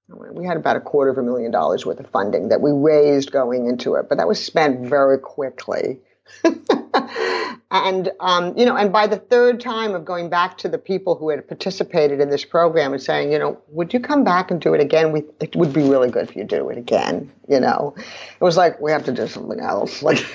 we 0.09 0.45
had 0.45 0.57
about 0.57 0.75
a 0.75 0.81
quarter 0.81 1.11
of 1.11 1.17
a 1.17 1.23
million 1.23 1.51
dollars 1.51 1.85
worth 1.85 1.99
of 1.99 2.09
funding 2.09 2.49
that 2.49 2.61
we 2.61 2.71
raised 2.71 3.31
going 3.31 3.67
into 3.67 3.95
it, 3.95 4.07
but 4.09 4.17
that 4.17 4.27
was 4.27 4.43
spent 4.43 4.87
very 4.87 5.17
quickly. 5.17 5.99
and 7.73 8.11
um, 8.19 8.57
you 8.57 8.65
know, 8.65 8.77
and 8.77 8.93
by 8.93 9.07
the 9.07 9.17
third 9.17 9.59
time 9.59 9.95
of 9.95 10.05
going 10.05 10.29
back 10.29 10.57
to 10.59 10.69
the 10.69 10.77
people 10.77 11.15
who 11.15 11.29
had 11.29 11.47
participated 11.47 12.21
in 12.21 12.29
this 12.29 12.45
program 12.45 12.93
and 12.93 13.01
saying, 13.01 13.31
you 13.31 13.39
know, 13.39 13.59
would 13.69 13.93
you 13.93 13.99
come 13.99 14.23
back 14.23 14.51
and 14.51 14.61
do 14.61 14.73
it 14.73 14.79
again? 14.79 15.11
We 15.11 15.23
it 15.39 15.55
would 15.55 15.73
be 15.73 15.81
really 15.81 16.11
good 16.11 16.29
if 16.29 16.35
you 16.35 16.43
do 16.43 16.69
it 16.69 16.77
again. 16.77 17.31
You 17.49 17.59
know, 17.59 17.95
it 17.97 18.43
was 18.43 18.55
like 18.55 18.79
we 18.79 18.91
have 18.91 19.03
to 19.05 19.11
do 19.11 19.27
something 19.27 19.59
else. 19.59 20.03
Like 20.13 20.25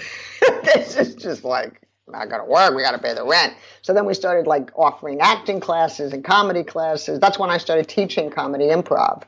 this 0.64 0.96
is 0.96 1.14
just 1.14 1.44
like 1.44 1.82
not 2.06 2.28
going 2.28 2.40
to 2.40 2.50
work. 2.50 2.74
We 2.74 2.82
got 2.82 2.92
to 2.92 2.98
pay 2.98 3.14
the 3.14 3.26
rent. 3.26 3.54
So 3.82 3.92
then 3.92 4.06
we 4.06 4.14
started 4.14 4.46
like 4.46 4.70
offering 4.76 5.20
acting 5.20 5.60
classes 5.60 6.12
and 6.12 6.24
comedy 6.24 6.64
classes. 6.64 7.20
That's 7.20 7.38
when 7.38 7.50
I 7.50 7.58
started 7.58 7.88
teaching 7.88 8.30
comedy 8.30 8.66
improv. 8.66 9.24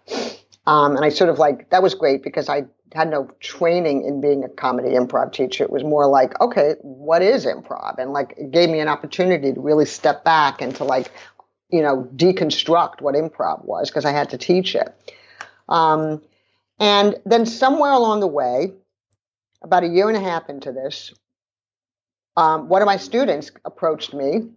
Um, 0.66 0.96
and 0.96 1.05
I 1.05 1.09
sort 1.09 1.31
of 1.31 1.38
like, 1.38 1.70
that 1.70 1.83
was 1.83 1.94
great 1.94 2.23
because 2.23 2.49
I 2.49 2.64
had 2.92 3.09
no 3.09 3.31
training 3.40 4.05
in 4.05 4.20
being 4.20 4.44
a 4.44 4.48
comedy 4.48 4.90
improv 4.90 5.33
teacher. 5.33 5.64
It 5.64 5.70
was 5.70 5.85
more 5.85 6.07
like, 6.07 6.40
okay, 6.40 6.74
what 6.81 7.22
is 7.22 7.46
improv? 7.46 7.98
And 7.98 8.12
like, 8.12 8.35
it 8.37 8.50
gave 8.50 8.68
me 8.68 8.81
an 8.81 8.88
opportunity 8.88 9.53
to 9.53 9.61
really 9.61 9.87
step 9.87 10.24
back 10.24 10.61
and 10.61 10.74
to 10.76 10.85
like, 10.85 11.12
you 11.70 11.83
know, 11.83 12.09
deconstruct 12.16 13.00
what 13.00 13.14
improv 13.14 13.64
was 13.64 13.90
because 13.90 14.05
I 14.05 14.11
had 14.11 14.31
to 14.31 14.38
teach 14.38 14.74
it. 14.74 14.94
Um, 15.68 16.20
and 16.79 17.16
then 17.24 17.46
somewhere 17.46 17.92
along 17.92 18.20
the 18.20 18.26
way, 18.26 18.72
about 19.62 19.85
a 19.85 19.88
year 19.88 20.09
and 20.09 20.16
a 20.16 20.20
half 20.20 20.48
into 20.48 20.72
this, 20.72 21.12
um, 22.37 22.68
one 22.68 22.83
of 22.83 22.87
my 22.87 22.96
students 22.96 23.50
approached 23.64 24.14
me, 24.14 24.48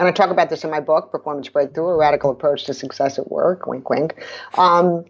and 0.00 0.08
I 0.08 0.12
talk 0.12 0.30
about 0.30 0.48
this 0.48 0.64
in 0.64 0.70
my 0.70 0.80
book, 0.80 1.10
Performance 1.10 1.48
Breakthrough: 1.48 1.88
A 1.88 1.96
Radical 1.96 2.30
Approach 2.30 2.64
to 2.64 2.74
Success 2.74 3.18
at 3.18 3.30
Work. 3.30 3.66
Wink, 3.66 3.90
wink. 3.90 4.14
Um, 4.56 5.04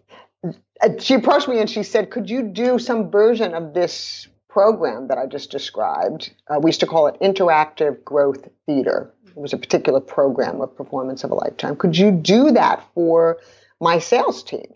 she 1.01 1.14
approached 1.14 1.48
me 1.48 1.59
and 1.59 1.68
she 1.68 1.83
said, 1.83 2.11
"Could 2.11 2.31
you 2.31 2.42
do 2.42 2.79
some 2.79 3.11
version 3.11 3.55
of 3.55 3.74
this 3.74 4.29
program 4.48 5.09
that 5.09 5.18
I 5.18 5.27
just 5.27 5.51
described? 5.51 6.33
Uh, 6.48 6.59
we 6.61 6.68
used 6.68 6.81
to 6.81 6.87
call 6.87 7.07
it 7.07 7.18
interactive 7.20 8.03
growth 8.05 8.48
theater. 8.66 9.12
It 9.27 9.37
was 9.37 9.53
a 9.53 9.59
particular 9.59 10.01
program 10.01 10.61
of 10.61 10.77
performance 10.77 11.24
of 11.24 11.31
a 11.31 11.35
lifetime. 11.35 11.77
Could 11.77 11.96
you 11.96 12.11
do 12.11 12.53
that 12.53 12.85
for 12.94 13.38
my 13.81 13.98
sales 13.98 14.42
team?" 14.42 14.72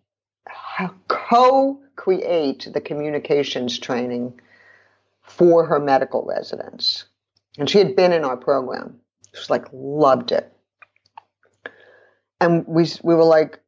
co 1.09 1.81
create 1.97 2.69
the 2.73 2.81
communications 2.81 3.79
training 3.79 4.41
for 5.23 5.67
her 5.67 5.79
medical 5.79 6.25
residents. 6.25 7.05
And 7.59 7.69
she 7.69 7.79
had 7.79 7.97
been 7.97 8.13
in 8.13 8.25
our 8.25 8.37
program. 8.37 9.01
She 9.35 9.41
was 9.41 9.51
like, 9.51 9.67
loved 9.73 10.33
it. 10.33 10.53
And 12.41 12.67
we, 12.67 12.87
we 13.03 13.15
were 13.15 13.25
like, 13.25 13.61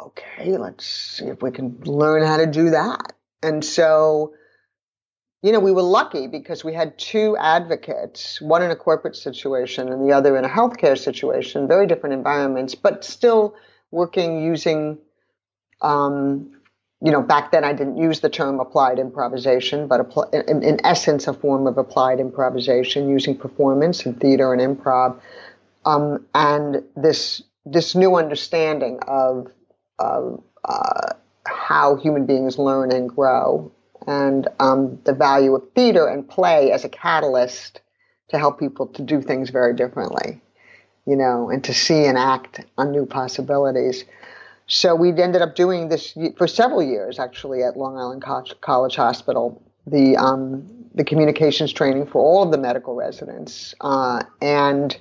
okay, 0.00 0.56
let's 0.56 0.86
see 0.86 1.26
if 1.26 1.42
we 1.42 1.50
can 1.50 1.78
learn 1.84 2.26
how 2.26 2.38
to 2.38 2.46
do 2.46 2.70
that. 2.70 3.12
And 3.42 3.64
so, 3.64 4.34
you 5.42 5.52
know, 5.52 5.60
we 5.60 5.70
were 5.70 5.82
lucky 5.82 6.26
because 6.26 6.64
we 6.64 6.74
had 6.74 6.98
two 6.98 7.36
advocates, 7.38 8.40
one 8.40 8.62
in 8.62 8.70
a 8.70 8.76
corporate 8.76 9.14
situation 9.14 9.92
and 9.92 10.08
the 10.08 10.12
other 10.12 10.36
in 10.36 10.44
a 10.44 10.48
healthcare 10.48 10.98
situation, 10.98 11.68
very 11.68 11.86
different 11.86 12.14
environments, 12.14 12.74
but 12.74 13.04
still 13.04 13.54
working 13.92 14.42
using, 14.42 14.98
um, 15.80 16.50
you 17.00 17.12
know, 17.12 17.22
back 17.22 17.52
then 17.52 17.62
I 17.62 17.72
didn't 17.72 17.98
use 17.98 18.18
the 18.18 18.28
term 18.28 18.58
applied 18.58 18.98
improvisation, 18.98 19.86
but 19.86 20.12
in, 20.32 20.64
in 20.64 20.84
essence, 20.84 21.28
a 21.28 21.32
form 21.32 21.68
of 21.68 21.78
applied 21.78 22.18
improvisation 22.18 23.08
using 23.08 23.36
performance 23.36 24.04
and 24.04 24.20
theater 24.20 24.52
and 24.52 24.60
improv. 24.60 25.20
Um, 25.84 26.26
and 26.34 26.82
this 26.96 27.42
this 27.64 27.94
new 27.94 28.16
understanding 28.16 28.98
of 29.06 29.46
of 30.00 30.42
uh, 30.64 31.12
how 31.46 31.94
human 31.96 32.26
beings 32.26 32.58
learn 32.58 32.90
and 32.90 33.08
grow, 33.08 33.72
and 34.06 34.48
um, 34.60 34.98
the 35.04 35.14
value 35.14 35.54
of 35.54 35.62
theater 35.74 36.06
and 36.06 36.28
play 36.28 36.72
as 36.72 36.84
a 36.84 36.88
catalyst 36.88 37.80
to 38.28 38.38
help 38.38 38.58
people 38.58 38.86
to 38.86 39.02
do 39.02 39.22
things 39.22 39.50
very 39.50 39.74
differently, 39.74 40.40
you 41.06 41.16
know, 41.16 41.50
and 41.50 41.64
to 41.64 41.74
see 41.74 42.04
and 42.04 42.18
act 42.18 42.60
on 42.76 42.90
new 42.90 43.06
possibilities. 43.06 44.04
So 44.66 44.94
we 44.94 45.10
ended 45.10 45.40
up 45.40 45.54
doing 45.54 45.88
this 45.88 46.16
for 46.36 46.46
several 46.46 46.82
years, 46.82 47.18
actually, 47.18 47.62
at 47.62 47.76
Long 47.76 47.96
Island 47.96 48.22
College 48.60 48.96
Hospital. 48.96 49.62
The 49.86 50.16
um, 50.18 50.68
the 50.94 51.04
communications 51.04 51.72
training 51.72 52.06
for 52.08 52.20
all 52.20 52.42
of 52.42 52.50
the 52.50 52.58
medical 52.58 52.94
residents, 52.94 53.74
uh, 53.80 54.22
and 54.42 54.94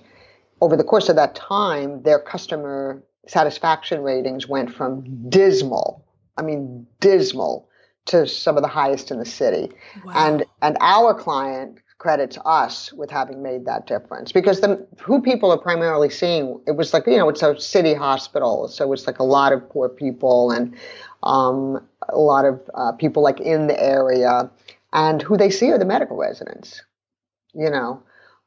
over 0.62 0.77
the 0.77 0.83
course 0.83 1.10
of 1.10 1.17
that 1.17 1.36
time, 1.36 2.03
their 2.03 2.19
customer 2.19 3.03
satisfaction 3.27 4.01
ratings 4.01 4.47
went 4.47 4.73
from 4.73 5.29
dismal, 5.29 6.05
I 6.38 6.41
mean, 6.41 6.88
dismal, 6.99 7.66
to 8.08 8.28
some 8.28 8.58
of 8.58 8.63
the 8.63 8.70
highest 8.70 9.12
in 9.12 9.20
the 9.20 9.26
city. 9.26 9.72
Wow. 10.04 10.13
And 10.15 10.46
and 10.62 10.78
our 10.82 11.13
client 11.13 11.80
credits 11.98 12.38
us 12.46 12.93
with 12.93 13.10
having 13.10 13.41
made 13.41 13.65
that 13.65 13.88
difference 13.88 14.32
because 14.32 14.62
the 14.62 14.88
who 15.02 15.20
people 15.20 15.52
are 15.52 15.58
primarily 15.58 16.10
seeing 16.10 16.62
it 16.67 16.76
was 16.76 16.93
like 16.93 17.08
you 17.08 17.17
know 17.17 17.28
it's 17.28 17.41
a 17.41 17.60
city 17.60 17.96
hospital 17.96 18.67
so 18.67 18.93
it's 18.93 19.08
like 19.08 19.17
a 19.17 19.24
lot 19.24 19.52
of 19.52 19.67
poor 19.70 19.89
people 19.89 20.52
and 20.52 20.76
um, 21.24 21.84
a 22.10 22.17
lot 22.20 22.46
of 22.46 22.62
uh, 22.76 22.91
people 22.91 23.24
like 23.24 23.39
in 23.39 23.65
the 23.65 23.84
area 23.84 24.50
and 24.93 25.24
who 25.24 25.36
they 25.36 25.50
see 25.50 25.72
are 25.72 25.80
the 25.80 25.86
medical 25.86 26.15
residents 26.17 26.84
you 27.56 27.70
know 27.70 28.02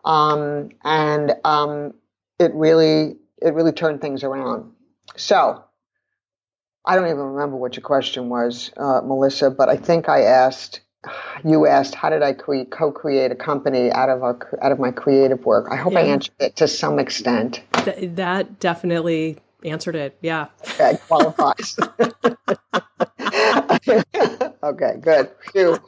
um, 0.04 0.68
and 0.84 1.34
um, 1.44 1.92
it 2.38 2.54
really 2.54 3.16
it 3.42 3.52
really 3.52 3.72
turned 3.72 4.00
things 4.00 4.22
around 4.22 4.70
so 5.16 5.64
I 6.84 6.96
don't 6.96 7.06
even 7.06 7.18
remember 7.18 7.56
what 7.56 7.76
your 7.76 7.82
question 7.82 8.28
was, 8.28 8.70
uh, 8.76 9.00
Melissa, 9.04 9.50
but 9.50 9.68
I 9.68 9.76
think 9.76 10.08
I 10.08 10.22
asked 10.22 10.80
you 11.44 11.66
asked 11.66 11.94
how 11.94 12.10
did 12.10 12.22
I 12.22 12.34
create, 12.34 12.70
co-create 12.70 13.32
a 13.32 13.34
company 13.34 13.90
out 13.90 14.10
of 14.10 14.22
our 14.22 14.38
out 14.62 14.72
of 14.72 14.78
my 14.78 14.90
creative 14.90 15.44
work. 15.44 15.68
I 15.70 15.76
hope 15.76 15.94
yeah. 15.94 16.00
I 16.00 16.02
answered 16.02 16.34
it 16.40 16.56
to 16.56 16.68
some 16.68 16.98
extent. 16.98 17.62
Th- 17.84 18.14
that 18.16 18.60
definitely 18.60 19.38
answered 19.64 19.96
it. 19.96 20.18
Yeah, 20.20 20.48
okay, 20.72 20.98
qualifies. 21.06 21.78
okay, 24.62 24.96
good. 25.00 25.30
Phew. 25.52 25.78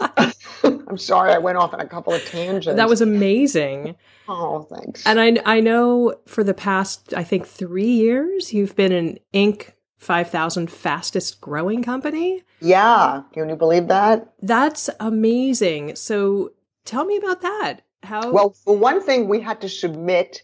I'm 0.64 0.98
sorry 0.98 1.32
I 1.32 1.38
went 1.38 1.58
off 1.58 1.74
on 1.74 1.80
a 1.80 1.86
couple 1.86 2.14
of 2.14 2.24
tangents. 2.24 2.76
That 2.76 2.88
was 2.88 3.02
amazing. 3.02 3.96
Oh, 4.28 4.62
thanks. 4.62 5.06
And 5.06 5.20
I 5.20 5.36
I 5.44 5.60
know 5.60 6.14
for 6.26 6.42
the 6.42 6.54
past 6.54 7.12
I 7.14 7.24
think 7.24 7.46
three 7.46 7.84
years 7.84 8.54
you've 8.54 8.76
been 8.76 8.92
an 8.92 9.18
Inc. 9.34 9.72
5,000 10.04 10.70
fastest 10.70 11.40
growing 11.40 11.82
company. 11.82 12.42
Yeah. 12.60 13.22
Can 13.32 13.48
you 13.48 13.56
believe 13.56 13.88
that? 13.88 14.32
That's 14.42 14.90
amazing. 15.00 15.96
So 15.96 16.52
tell 16.84 17.04
me 17.04 17.16
about 17.16 17.40
that. 17.40 17.80
How? 18.02 18.30
Well, 18.30 18.50
for 18.50 18.76
one 18.76 19.02
thing, 19.02 19.28
we 19.28 19.40
had 19.40 19.62
to 19.62 19.68
submit 19.68 20.42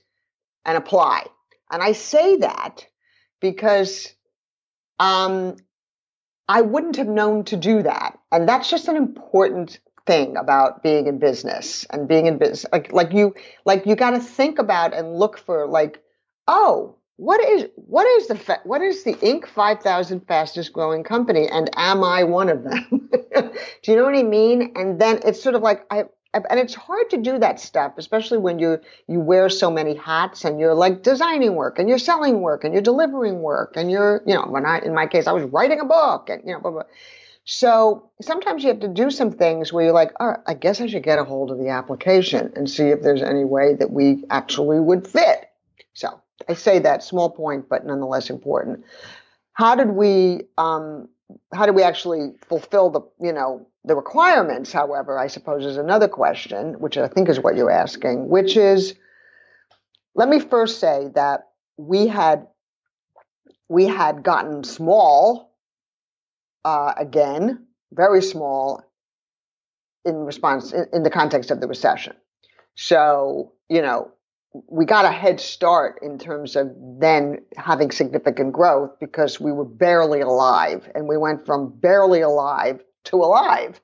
and 0.65 0.79
apply. 0.79 1.27
And 1.71 1.83
I 1.83 1.93
say 1.93 2.37
that 2.37 2.87
because 3.41 4.13
um, 4.99 5.57
I 6.49 6.63
wouldn't 6.63 6.97
have 6.97 7.09
known 7.09 7.45
to 7.45 7.57
do 7.57 7.83
that. 7.83 8.19
And 8.33 8.49
that's 8.49 8.71
just 8.71 8.89
an 8.89 8.97
important 8.97 9.79
thing 10.07 10.37
about 10.37 10.83
being 10.83 11.07
in 11.07 11.19
business 11.19 11.87
and 11.91 12.09
being 12.09 12.27
in 12.27 12.39
business. 12.39 12.65
Like, 12.73 12.93
like 12.93 13.13
you, 13.13 13.35
like 13.67 13.85
you 13.85 13.95
got 13.95 14.11
to 14.11 14.21
think 14.21 14.59
about 14.59 14.95
and 14.95 15.17
look 15.17 15.39
for 15.39 15.67
like, 15.67 16.03
oh, 16.49 16.97
what 17.21 17.39
is 17.45 17.67
what 17.75 18.07
is 18.07 18.29
the 18.29 18.35
fa- 18.35 18.63
what 18.65 18.81
is 18.81 19.05
the 19.05 19.13
Inc. 19.17 19.47
5000 19.47 20.21
fastest 20.27 20.73
growing 20.73 21.05
company 21.05 21.47
and 21.49 21.69
am 21.77 22.03
I 22.03 22.25
one 22.25 22.49
of 22.49 22.65
them? 22.65 23.11
do 23.35 23.93
you 23.93 23.97
know 23.97 24.05
what 24.05 24.17
I 24.17 24.23
mean? 24.23 24.73
And 24.75 24.99
then 24.99 25.21
it's 25.23 25.43
sort 25.43 25.55
of 25.55 25.61
like 25.61 25.85
I 25.91 26.05
and 26.33 26.59
it's 26.59 26.75
hard 26.75 27.11
to 27.11 27.19
do 27.19 27.39
that 27.39 27.61
stuff, 27.61 27.93
especially 27.99 28.39
when 28.39 28.59
you 28.59 28.79
you 29.07 29.21
wear 29.21 29.51
so 29.51 29.71
many 29.71 29.97
hats 29.97 30.47
and 30.47 30.59
you're 30.59 30.75
like 30.75 31.03
designing 31.03 31.57
work 31.57 31.79
and 31.79 31.91
you're 31.91 31.99
selling 31.99 32.41
work 32.41 32.65
and 32.65 32.73
you're 32.73 32.83
delivering 32.83 33.43
work 33.43 33.75
and 33.77 33.91
you're 33.91 34.23
you 34.27 34.35
know 34.35 34.47
when 34.49 34.65
I 34.65 34.79
in 34.79 34.95
my 34.95 35.07
case 35.07 35.27
I 35.27 35.33
was 35.33 35.45
writing 35.45 35.79
a 35.79 35.85
book 35.85 36.31
and 36.31 36.43
you 36.47 36.55
know 36.55 36.61
blah, 36.61 36.71
blah. 36.71 36.83
so 37.45 38.11
sometimes 38.23 38.63
you 38.63 38.71
have 38.71 38.81
to 38.81 38.89
do 38.89 39.11
some 39.11 39.31
things 39.31 39.75
where 39.75 39.85
you're 39.85 39.93
like, 39.93 40.13
all 40.19 40.29
right, 40.29 40.41
I 40.47 40.55
guess 40.55 40.81
I 40.81 40.87
should 40.87 41.03
get 41.03 41.19
a 41.19 41.25
hold 41.25 41.51
of 41.51 41.59
the 41.59 41.69
application 41.69 42.55
and 42.57 42.71
see 42.71 42.85
if 42.85 43.03
there's 43.03 43.23
any 43.23 43.45
way 43.45 43.75
that 43.75 43.91
we 43.91 44.25
actually 44.31 44.81
would 44.81 45.07
fit. 45.07 45.51
So 45.93 46.23
I 46.51 46.55
say 46.55 46.81
that 46.81 47.05
small 47.05 47.31
point, 47.31 47.69
but 47.69 47.87
nonetheless 47.87 48.29
important. 48.29 48.85
How 49.53 49.77
did 49.77 49.91
we 49.91 50.43
um, 50.59 51.09
how 51.55 51.65
do 51.65 51.73
we 51.73 51.85
actually 51.85 52.33
fulfill 52.49 52.91
the 52.91 53.03
you 53.21 53.33
know 53.33 53.69
the 53.85 53.95
requirements? 53.95 54.73
However, 54.73 55.17
I 55.17 55.29
suppose 55.29 55.65
is 55.65 55.77
another 55.77 56.09
question, 56.09 56.75
which 56.81 56.99
I 56.99 57.07
think 57.07 57.29
is 57.29 57.39
what 57.39 57.57
you're 57.57 57.71
asking, 57.71 58.29
which 58.29 58.57
is 58.57 58.95
let 60.17 60.29
me 60.29 60.41
first 60.41 60.81
say 60.81 61.09
that 61.15 61.51
we 61.77 62.09
had 62.09 62.49
we 63.69 63.87
had 63.87 64.25
gotten 64.25 64.65
small 64.65 65.55
uh, 66.65 66.95
again, 66.97 67.67
very 67.93 68.23
small 68.23 68.83
in 70.05 70.17
response 70.17 70.73
in, 70.73 70.87
in 70.93 71.03
the 71.05 71.11
context 71.11 71.53
of 71.53 71.61
the 71.61 71.69
recession. 71.69 72.17
So 72.75 73.53
you 73.69 73.83
know 73.83 74.11
we 74.53 74.85
got 74.85 75.05
a 75.05 75.13
head 75.13 75.41
start 75.41 76.01
in 76.03 76.19
terms 76.19 76.57
of 76.57 76.75
then 76.99 77.41
having 77.57 77.91
significant 77.91 78.53
growth 78.53 78.99
because 78.99 79.41
we 79.41 79.53
were 79.53 79.65
barely 79.65 80.21
alive 80.21 80.91
and 80.95 81.07
we 81.07 81.17
went 81.17 81.47
from 81.47 81.71
barely 81.71 82.21
alive 82.21 82.83
to 83.05 83.17
alive. 83.17 83.81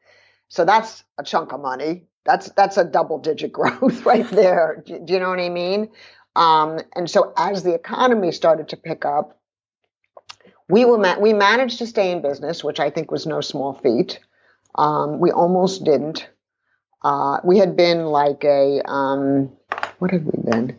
So 0.49 0.65
that's 0.65 1.05
a 1.19 1.25
chunk 1.25 1.53
of 1.53 1.61
money. 1.61 2.05
That's 2.25 2.51
that's 2.51 2.77
a 2.77 2.85
double 2.85 3.19
digit 3.19 3.53
growth 3.53 4.05
right 4.07 4.29
there. 4.31 4.83
do, 4.85 4.99
do, 4.99 5.13
you 5.13 5.21
know 5.21 5.31
what 5.31 5.39
I 5.39 5.49
mean? 5.49 5.89
Um, 6.35 6.81
and 6.95 7.09
so 7.09 7.33
as 7.37 7.63
the 7.63 7.75
economy 7.75 8.33
started 8.33 8.69
to 8.71 8.77
pick 8.77 9.05
up, 9.05 9.39
we 10.69 10.85
were 10.85 10.99
ma- 10.99 11.19
we 11.19 11.33
managed 11.33 11.79
to 11.79 11.87
stay 11.87 12.11
in 12.11 12.23
business, 12.23 12.65
which 12.65 12.81
I 12.81 12.91
think 12.91 13.11
was 13.13 13.27
no 13.27 13.41
small 13.41 13.75
feat. 13.75 14.19
Um, 14.75 15.21
we 15.21 15.31
almost 15.31 15.85
didn't. 15.85 16.29
Uh, 17.03 17.39
we 17.45 17.59
had 17.59 17.77
been 17.77 18.07
like 18.07 18.43
a 18.45 18.83
um, 18.91 19.53
what 19.99 20.11
had 20.11 20.25
we 20.25 20.51
been? 20.51 20.79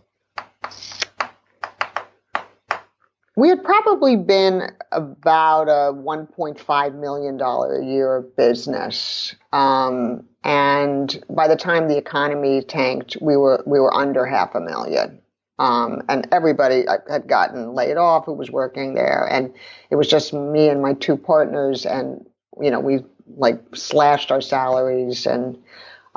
We 3.35 3.49
had 3.49 3.63
probably 3.63 4.15
been 4.15 4.71
about 4.91 5.67
a 5.69 5.93
$1.5 5.93 6.95
million 6.99 7.39
a 7.39 7.85
year 7.85 8.21
business. 8.35 9.35
Um, 9.53 10.23
and 10.43 11.23
by 11.29 11.47
the 11.47 11.55
time 11.55 11.87
the 11.87 11.97
economy 11.97 12.63
tanked, 12.63 13.17
we 13.21 13.37
were, 13.37 13.63
we 13.67 13.79
were 13.79 13.93
under 13.93 14.25
half 14.25 14.55
a 14.55 14.59
million. 14.59 15.21
Um, 15.59 16.01
and 16.09 16.27
everybody 16.31 16.87
uh, 16.87 16.97
had 17.09 17.27
gotten 17.27 17.73
laid 17.73 17.97
off 17.97 18.25
who 18.25 18.33
was 18.33 18.49
working 18.49 18.95
there. 18.95 19.27
And 19.29 19.53
it 19.91 19.97
was 19.97 20.07
just 20.07 20.33
me 20.33 20.69
and 20.69 20.81
my 20.81 20.93
two 20.93 21.15
partners. 21.15 21.85
And, 21.85 22.25
you 22.59 22.71
know, 22.71 22.79
we 22.79 22.99
like 23.35 23.61
slashed 23.75 24.31
our 24.31 24.41
salaries 24.41 25.27
and, 25.27 25.57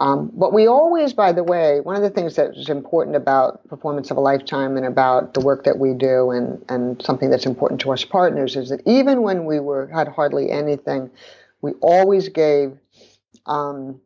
um, 0.01 0.33
but 0.35 0.55
we 0.55 0.67
always, 0.67 1.13
by 1.13 1.31
the 1.33 1.45
way, 1.45 1.81
one 1.81 1.95
of 1.95 2.01
the 2.01 2.09
things 2.09 2.37
that 2.37 2.57
is 2.57 2.71
important 2.71 3.17
about 3.17 3.69
performance 3.69 4.11
of 4.11 4.17
a 4.17 4.21
lifetime 4.21 4.79
and 4.79 4.87
about 4.87 5.35
the 5.35 5.41
work 5.41 5.65
that 5.65 5.79
we 5.79 5.93
do, 5.93 6.31
and 6.31 6.65
and 6.71 7.03
something 7.03 7.29
that's 7.29 7.45
important 7.45 7.83
to 7.83 7.93
us 7.93 8.03
partners, 8.03 8.57
is 8.57 8.71
that 8.71 8.81
even 8.87 9.21
when 9.21 9.45
we 9.45 9.61
were 9.61 9.89
had 9.89 10.09
hardly 10.09 10.51
anything, 10.51 11.11
we 11.61 11.73
always 11.83 12.31
gave 12.31 12.79
um, 13.45 14.01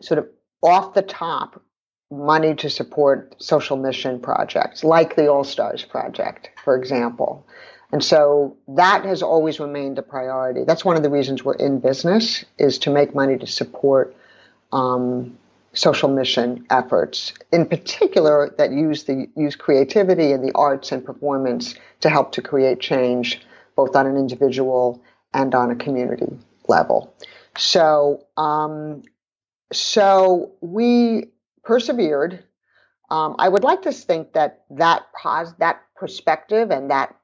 sort 0.00 0.18
of 0.18 0.28
off 0.62 0.94
the 0.94 1.02
top 1.02 1.62
money 2.10 2.54
to 2.54 2.70
support 2.70 3.34
social 3.42 3.76
mission 3.76 4.18
projects, 4.18 4.82
like 4.82 5.16
the 5.16 5.28
All 5.28 5.44
Stars 5.44 5.84
Project, 5.84 6.48
for 6.64 6.74
example. 6.74 7.46
And 7.92 8.02
so 8.02 8.56
that 8.68 9.04
has 9.04 9.22
always 9.22 9.60
remained 9.60 9.98
a 9.98 10.02
priority. 10.02 10.64
That's 10.64 10.84
one 10.84 10.96
of 10.96 11.02
the 11.02 11.10
reasons 11.10 11.44
we're 11.44 11.54
in 11.54 11.80
business 11.80 12.44
is 12.58 12.78
to 12.80 12.90
make 12.90 13.14
money 13.14 13.36
to 13.36 13.46
support 13.46 14.16
um, 14.72 15.36
social 15.72 16.08
mission 16.08 16.66
efforts, 16.70 17.32
in 17.52 17.66
particular 17.66 18.54
that 18.58 18.72
use 18.72 19.04
the 19.04 19.28
use 19.36 19.56
creativity 19.56 20.32
and 20.32 20.42
the 20.42 20.52
arts 20.54 20.92
and 20.92 21.04
performance 21.04 21.74
to 22.00 22.10
help 22.10 22.32
to 22.32 22.42
create 22.42 22.80
change, 22.80 23.40
both 23.76 23.94
on 23.94 24.06
an 24.06 24.16
individual 24.16 25.02
and 25.32 25.54
on 25.54 25.70
a 25.70 25.76
community 25.76 26.38
level. 26.68 27.14
So, 27.56 28.26
um, 28.36 29.02
so 29.72 30.52
we 30.60 31.26
persevered. 31.62 32.44
Um, 33.10 33.36
I 33.38 33.48
would 33.48 33.64
like 33.64 33.82
to 33.82 33.92
think 33.92 34.32
that 34.34 34.64
that 34.70 35.06
pos- 35.12 35.54
that 35.58 35.82
perspective 35.96 36.70
and 36.70 36.90
that 36.90 37.14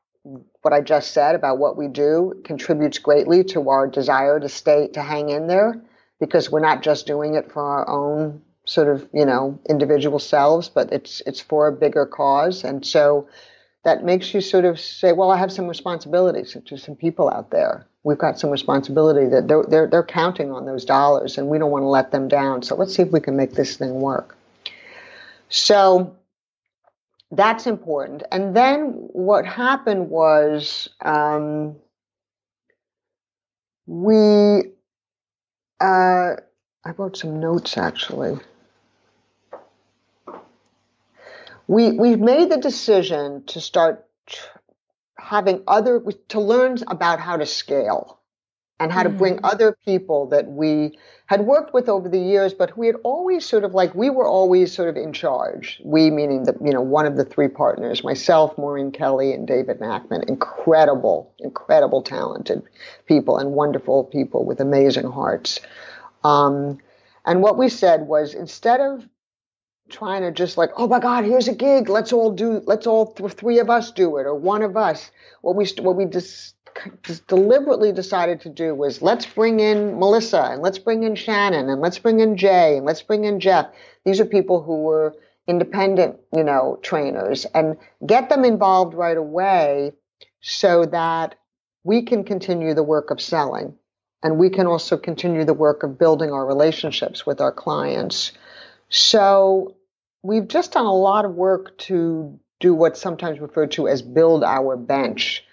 what 0.62 0.72
I 0.72 0.80
just 0.80 1.12
said 1.12 1.34
about 1.34 1.58
what 1.58 1.76
we 1.76 1.88
do 1.88 2.40
contributes 2.44 2.98
greatly 2.98 3.44
to 3.44 3.68
our 3.68 3.86
desire 3.86 4.40
to 4.40 4.48
stay 4.48 4.88
to 4.88 5.02
hang 5.02 5.28
in 5.28 5.46
there 5.46 5.82
because 6.20 6.50
we're 6.50 6.60
not 6.60 6.82
just 6.82 7.06
doing 7.06 7.34
it 7.34 7.52
for 7.52 7.62
our 7.62 7.88
own 7.88 8.42
sort 8.66 8.88
of 8.88 9.06
you 9.12 9.26
know 9.26 9.58
individual 9.68 10.18
selves 10.18 10.70
but 10.70 10.90
it's 10.90 11.20
it's 11.26 11.40
for 11.40 11.68
a 11.68 11.72
bigger 11.72 12.06
cause. 12.06 12.64
And 12.64 12.84
so 12.84 13.28
that 13.84 14.04
makes 14.04 14.32
you 14.32 14.40
sort 14.40 14.64
of 14.64 14.80
say 14.80 15.12
well 15.12 15.30
i 15.30 15.36
have 15.36 15.52
some 15.52 15.68
responsibilities 15.68 16.56
to 16.64 16.78
some 16.78 16.96
people 16.96 17.28
out 17.28 17.50
there. 17.50 17.86
We've 18.04 18.18
got 18.18 18.38
some 18.38 18.50
responsibility 18.50 19.28
that 19.28 19.48
they're, 19.48 19.64
they're, 19.64 19.86
they're 19.86 20.02
counting 20.02 20.52
on 20.52 20.66
those 20.66 20.84
dollars 20.84 21.38
and 21.38 21.48
we 21.48 21.58
don't 21.58 21.70
want 21.70 21.84
to 21.84 21.88
let 21.88 22.12
them 22.12 22.28
down. 22.28 22.62
So 22.62 22.76
let's 22.76 22.94
see 22.94 23.02
if 23.02 23.10
we 23.10 23.20
can 23.20 23.34
make 23.34 23.52
this 23.52 23.78
thing 23.78 23.94
work. 23.94 24.36
So 25.48 26.14
that's 27.30 27.66
important. 27.66 28.22
And 28.30 28.54
then 28.54 28.88
what 29.12 29.46
happened 29.46 30.10
was 30.10 30.88
um, 31.00 31.76
we 33.86 34.73
uh, 35.80 36.36
I 36.84 36.90
wrote 36.96 37.16
some 37.16 37.40
notes 37.40 37.76
actually. 37.76 38.38
We 41.66 41.92
we've 41.92 42.20
made 42.20 42.50
the 42.50 42.58
decision 42.58 43.44
to 43.46 43.60
start 43.60 44.06
having 45.18 45.62
other 45.66 46.02
to 46.28 46.40
learn 46.40 46.76
about 46.86 47.20
how 47.20 47.36
to 47.36 47.46
scale 47.46 48.20
and 48.78 48.92
how 48.92 49.02
to 49.02 49.08
bring 49.08 49.36
mm. 49.36 49.40
other 49.44 49.76
people 49.84 50.26
that 50.26 50.46
we 50.46 50.98
had 51.26 51.40
worked 51.42 51.72
with 51.72 51.88
over 51.88 52.08
the 52.08 52.18
years, 52.18 52.52
but 52.52 52.76
we 52.76 52.86
had 52.86 52.96
always 53.02 53.46
sort 53.46 53.64
of 53.64 53.72
like 53.72 53.94
we 53.94 54.10
were 54.10 54.26
always 54.26 54.72
sort 54.72 54.90
of 54.90 54.96
in 54.96 55.12
charge. 55.12 55.80
We 55.82 56.10
meaning 56.10 56.44
that 56.44 56.56
you 56.60 56.70
know 56.70 56.82
one 56.82 57.06
of 57.06 57.16
the 57.16 57.24
three 57.24 57.48
partners, 57.48 58.04
myself, 58.04 58.56
Maureen 58.58 58.92
Kelly, 58.92 59.32
and 59.32 59.46
David 59.46 59.80
Nackman. 59.80 60.28
incredible, 60.28 61.32
incredible, 61.38 62.02
talented 62.02 62.62
people 63.06 63.38
and 63.38 63.52
wonderful 63.52 64.04
people 64.04 64.44
with 64.44 64.60
amazing 64.60 65.10
hearts. 65.10 65.60
Um, 66.24 66.78
and 67.24 67.40
what 67.40 67.56
we 67.56 67.68
said 67.70 68.02
was 68.02 68.34
instead 68.34 68.80
of 68.80 69.08
trying 69.88 70.22
to 70.22 70.32
just 70.32 70.58
like, 70.58 70.70
oh 70.76 70.86
my 70.88 70.98
God, 70.98 71.24
here's 71.24 71.48
a 71.48 71.54
gig, 71.54 71.88
let's 71.88 72.12
all 72.12 72.32
do, 72.32 72.62
let's 72.64 72.86
all 72.86 73.12
th- 73.12 73.32
three 73.32 73.58
of 73.58 73.70
us 73.70 73.92
do 73.92 74.16
it, 74.18 74.26
or 74.26 74.34
one 74.34 74.62
of 74.62 74.76
us. 74.76 75.10
What 75.40 75.56
we 75.56 75.66
what 75.80 75.96
we 75.96 76.04
just 76.06 76.53
deliberately 77.26 77.92
decided 77.92 78.40
to 78.42 78.48
do 78.48 78.74
was 78.74 79.02
let's 79.02 79.26
bring 79.26 79.60
in 79.60 79.98
Melissa 79.98 80.42
and 80.52 80.62
let's 80.62 80.78
bring 80.78 81.02
in 81.02 81.14
Shannon 81.14 81.68
and 81.68 81.80
let's 81.80 81.98
bring 81.98 82.20
in 82.20 82.36
Jay 82.36 82.76
and 82.76 82.86
let's 82.86 83.02
bring 83.02 83.24
in 83.24 83.40
Jeff. 83.40 83.66
These 84.04 84.20
are 84.20 84.24
people 84.24 84.62
who 84.62 84.82
were 84.82 85.14
independent, 85.46 86.16
you 86.34 86.44
know, 86.44 86.78
trainers 86.82 87.44
and 87.46 87.76
get 88.06 88.28
them 88.28 88.44
involved 88.44 88.94
right 88.94 89.16
away 89.16 89.92
so 90.40 90.84
that 90.86 91.36
we 91.84 92.02
can 92.02 92.24
continue 92.24 92.74
the 92.74 92.82
work 92.82 93.10
of 93.10 93.20
selling 93.20 93.76
and 94.22 94.38
we 94.38 94.48
can 94.48 94.66
also 94.66 94.96
continue 94.96 95.44
the 95.44 95.54
work 95.54 95.82
of 95.82 95.98
building 95.98 96.32
our 96.32 96.46
relationships 96.46 97.26
with 97.26 97.40
our 97.40 97.52
clients. 97.52 98.32
So 98.88 99.76
we've 100.22 100.48
just 100.48 100.72
done 100.72 100.86
a 100.86 100.94
lot 100.94 101.26
of 101.26 101.34
work 101.34 101.76
to 101.78 102.38
do 102.60 102.74
what's 102.74 103.00
sometimes 103.00 103.40
referred 103.40 103.72
to 103.72 103.86
as 103.86 104.00
build 104.00 104.42
our 104.42 104.76
bench 104.76 105.44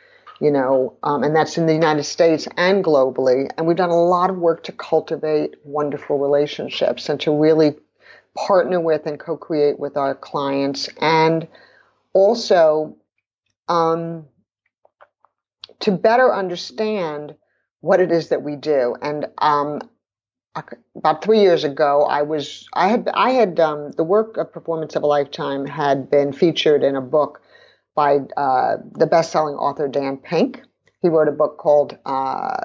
you 0.42 0.52
know, 0.52 0.98
um, 1.04 1.24
and 1.24 1.36
that's 1.36 1.58
in 1.58 1.68
the 1.68 1.74
United 1.74 2.04
States 2.04 2.48
and 2.58 2.84
globally. 2.84 3.50
And 3.56 3.68
we've 3.68 3.78
done 3.78 3.92
a 3.92 4.04
lot 4.04 4.32
of 4.32 4.38
work 4.38 4.64
to 4.64 4.72
cultivate 4.72 5.56
wonderful 5.64 6.18
relationships 6.18 7.10
and 7.10 7.20
to 7.22 7.32
really 7.32 7.76
partner 8.36 8.80
with 8.80 9.06
and 9.06 9.20
co-create 9.20 9.78
with 9.78 9.98
our 9.98 10.16
clients, 10.16 10.90
and 11.00 11.48
also 12.14 12.96
um, 13.68 14.26
to 15.82 15.92
better 15.92 16.34
understand 16.34 17.36
what 17.82 18.00
it 18.00 18.12
is 18.12 18.30
that 18.30 18.42
we 18.42 18.56
do. 18.56 18.96
And 19.02 19.28
um, 19.38 19.82
about 20.96 21.24
three 21.24 21.42
years 21.42 21.64
ago, 21.64 22.04
I 22.04 22.24
was 22.24 22.68
I 22.74 22.88
had 22.88 23.10
I 23.14 23.32
had 23.32 23.60
um, 23.60 23.92
the 23.92 24.04
work 24.04 24.38
of 24.38 24.52
Performance 24.52 24.96
of 24.96 25.04
a 25.04 25.08
Lifetime 25.08 25.68
had 25.68 26.10
been 26.10 26.34
featured 26.34 26.84
in 26.84 26.96
a 26.96 27.02
book 27.02 27.42
by 27.96 28.20
uh, 28.38 28.78
the 28.94 29.08
best-selling 29.08 29.56
author 29.56 29.88
Dan 29.88 30.18
Pink. 30.18 30.62
He 31.02 31.10
wrote 31.10 31.28
a 31.28 31.32
book 31.32 31.58
called 31.58 31.98
uh, 32.06 32.58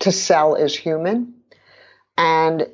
"To 0.00 0.12
Sell 0.12 0.54
Is 0.54 0.76
Human," 0.76 1.34
and 2.16 2.66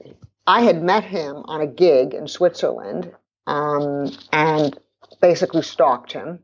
I 0.47 0.63
had 0.63 0.83
met 0.83 1.05
him 1.05 1.43
on 1.45 1.61
a 1.61 1.67
gig 1.67 2.15
in 2.15 2.29
Switzerland 2.29 3.13
um, 3.47 4.11
and 4.33 4.79
basically 5.21 5.63
stalked 5.63 6.13
him 6.13 6.41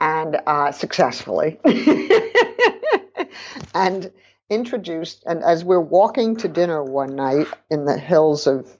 and 0.00 0.40
uh, 0.46 0.72
successfully 0.72 1.60
and 3.74 4.10
introduced 4.48 5.22
and 5.26 5.44
as 5.44 5.64
we're 5.64 5.80
walking 5.80 6.36
to 6.36 6.48
dinner 6.48 6.82
one 6.82 7.14
night 7.14 7.46
in 7.70 7.84
the 7.84 7.96
hills 7.96 8.46
of 8.46 8.76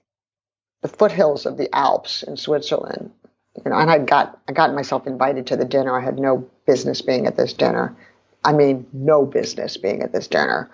the 0.81 0.87
foothills 0.87 1.45
of 1.45 1.57
the 1.57 1.73
Alps 1.73 2.23
in 2.23 2.35
Switzerland 2.35 3.11
you 3.57 3.69
know, 3.69 3.77
and 3.77 3.91
I 3.91 3.99
got 3.99 4.39
I 4.47 4.53
got 4.53 4.73
myself 4.73 5.07
invited 5.07 5.47
to 5.47 5.57
the 5.57 5.65
dinner. 5.65 5.97
I 5.97 6.03
had 6.03 6.17
no 6.17 6.49
business 6.65 7.01
being 7.01 7.27
at 7.27 7.35
this 7.35 7.53
dinner. 7.53 7.95
I 8.43 8.53
mean, 8.53 8.87
no 8.93 9.25
business 9.25 9.77
being 9.77 10.01
at 10.01 10.13
this 10.13 10.27
dinner. 10.27 10.69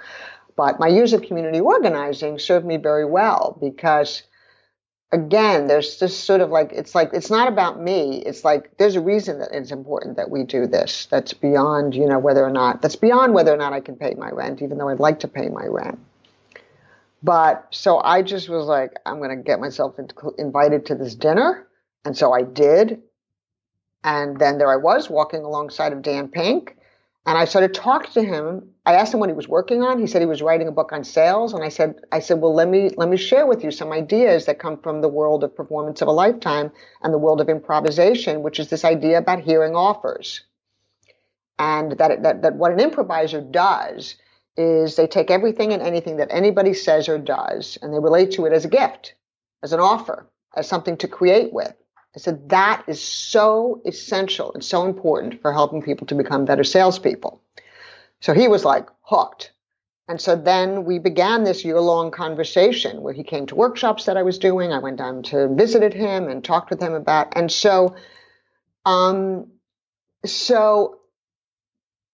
But 0.55 0.79
my 0.79 0.87
years 0.87 1.13
of 1.13 1.21
community 1.21 1.59
organizing 1.59 2.39
served 2.39 2.65
me 2.65 2.77
very 2.77 3.05
well 3.05 3.57
because 3.61 4.23
again, 5.11 5.67
there's 5.67 5.99
this 5.99 6.17
sort 6.17 6.41
of 6.41 6.49
like 6.49 6.71
it's 6.71 6.95
like 6.95 7.09
it's 7.13 7.29
not 7.29 7.47
about 7.47 7.81
me. 7.81 8.23
It's 8.25 8.43
like 8.43 8.77
there's 8.77 8.95
a 8.95 9.01
reason 9.01 9.39
that 9.39 9.49
it's 9.51 9.71
important 9.71 10.17
that 10.17 10.29
we 10.29 10.43
do 10.43 10.67
this. 10.67 11.07
That's 11.07 11.33
beyond, 11.33 11.95
you 11.95 12.07
know, 12.07 12.19
whether 12.19 12.43
or 12.43 12.51
not 12.51 12.81
that's 12.81 12.95
beyond 12.95 13.33
whether 13.33 13.53
or 13.53 13.57
not 13.57 13.73
I 13.73 13.79
can 13.79 13.95
pay 13.95 14.13
my 14.15 14.29
rent, 14.29 14.61
even 14.61 14.77
though 14.77 14.89
I'd 14.89 14.99
like 14.99 15.19
to 15.21 15.27
pay 15.27 15.49
my 15.49 15.65
rent. 15.65 15.99
But 17.23 17.67
so 17.71 17.99
I 17.99 18.21
just 18.21 18.47
was 18.47 18.67
like, 18.67 18.93
I'm 19.05 19.17
going 19.17 19.35
to 19.35 19.43
get 19.43 19.59
myself 19.59 19.95
invited 20.37 20.85
to 20.85 20.95
this 20.95 21.15
dinner 21.15 21.66
and 22.07 22.17
so 22.17 22.31
I 22.31 22.41
did. 22.41 23.01
And 24.03 24.39
then 24.39 24.57
there 24.57 24.71
I 24.71 24.77
was 24.77 25.09
walking 25.09 25.43
alongside 25.43 25.91
of 25.91 26.01
Dan 26.01 26.29
Pink. 26.29 26.77
And 27.25 27.37
I 27.37 27.43
started 27.43 27.73
talking 27.73 28.11
to 28.13 28.23
him. 28.23 28.69
I 28.85 28.93
asked 28.93 29.13
him 29.13 29.19
what 29.19 29.27
he 29.27 29.35
was 29.35 29.49
working 29.49 29.83
on. 29.83 29.99
He 29.99 30.07
said 30.07 30.21
he 30.21 30.25
was 30.25 30.41
writing 30.41 30.69
a 30.69 30.71
book 30.71 30.93
on 30.93 31.03
sales. 31.03 31.53
And 31.53 31.61
I 31.61 31.67
said, 31.67 31.95
I 32.13 32.21
said, 32.21 32.39
well, 32.39 32.55
let 32.55 32.69
me 32.69 32.91
let 32.95 33.09
me 33.09 33.17
share 33.17 33.45
with 33.45 33.65
you 33.65 33.71
some 33.71 33.91
ideas 33.91 34.45
that 34.45 34.59
come 34.59 34.77
from 34.77 35.01
the 35.01 35.09
world 35.09 35.43
of 35.43 35.53
performance 35.53 36.01
of 36.01 36.07
a 36.07 36.13
lifetime 36.13 36.71
and 37.01 37.13
the 37.13 37.17
world 37.17 37.41
of 37.41 37.49
improvisation, 37.49 38.43
which 38.43 38.57
is 38.57 38.69
this 38.69 38.85
idea 38.85 39.17
about 39.17 39.41
hearing 39.41 39.75
offers. 39.75 40.43
And 41.59 41.91
that, 41.97 42.23
that, 42.23 42.43
that 42.43 42.55
what 42.55 42.71
an 42.71 42.79
improviser 42.79 43.41
does 43.41 44.15
is 44.55 44.95
they 44.95 45.07
take 45.07 45.29
everything 45.29 45.73
and 45.73 45.81
anything 45.81 46.15
that 46.17 46.29
anybody 46.31 46.73
says 46.73 47.09
or 47.09 47.17
does 47.17 47.77
and 47.81 47.93
they 47.93 47.99
relate 47.99 48.31
to 48.31 48.45
it 48.45 48.53
as 48.53 48.63
a 48.63 48.69
gift, 48.69 49.15
as 49.61 49.73
an 49.73 49.81
offer, 49.81 50.29
as 50.55 50.69
something 50.69 50.95
to 50.97 51.07
create 51.09 51.51
with. 51.51 51.75
I 52.15 52.19
said, 52.19 52.49
that 52.49 52.83
is 52.87 53.03
so 53.03 53.81
essential 53.85 54.53
and 54.53 54.63
so 54.63 54.85
important 54.85 55.41
for 55.41 55.53
helping 55.53 55.81
people 55.81 56.07
to 56.07 56.15
become 56.15 56.45
better 56.45 56.63
salespeople. 56.63 57.41
So 58.21 58.33
he 58.33 58.47
was 58.47 58.65
like 58.65 58.87
hooked. 59.01 59.51
And 60.09 60.21
so 60.21 60.35
then 60.35 60.85
we 60.85 60.99
began 60.99 61.43
this 61.43 61.65
year 61.65 61.79
long 61.81 62.11
conversation 62.11 63.01
where 63.01 63.13
he 63.13 63.23
came 63.23 63.45
to 63.47 63.55
workshops 63.55 64.05
that 64.05 64.15
I 64.17 64.23
was 64.23 64.39
doing. 64.39 64.71
I 64.71 64.79
went 64.79 64.97
down 64.97 65.21
to 65.23 65.53
visited 65.53 65.93
him 65.93 66.29
and 66.29 66.43
talked 66.43 66.69
with 66.69 66.81
him 66.81 66.93
about, 66.93 67.33
and 67.35 67.51
so, 67.51 67.95
um, 68.85 69.47
so 70.25 70.99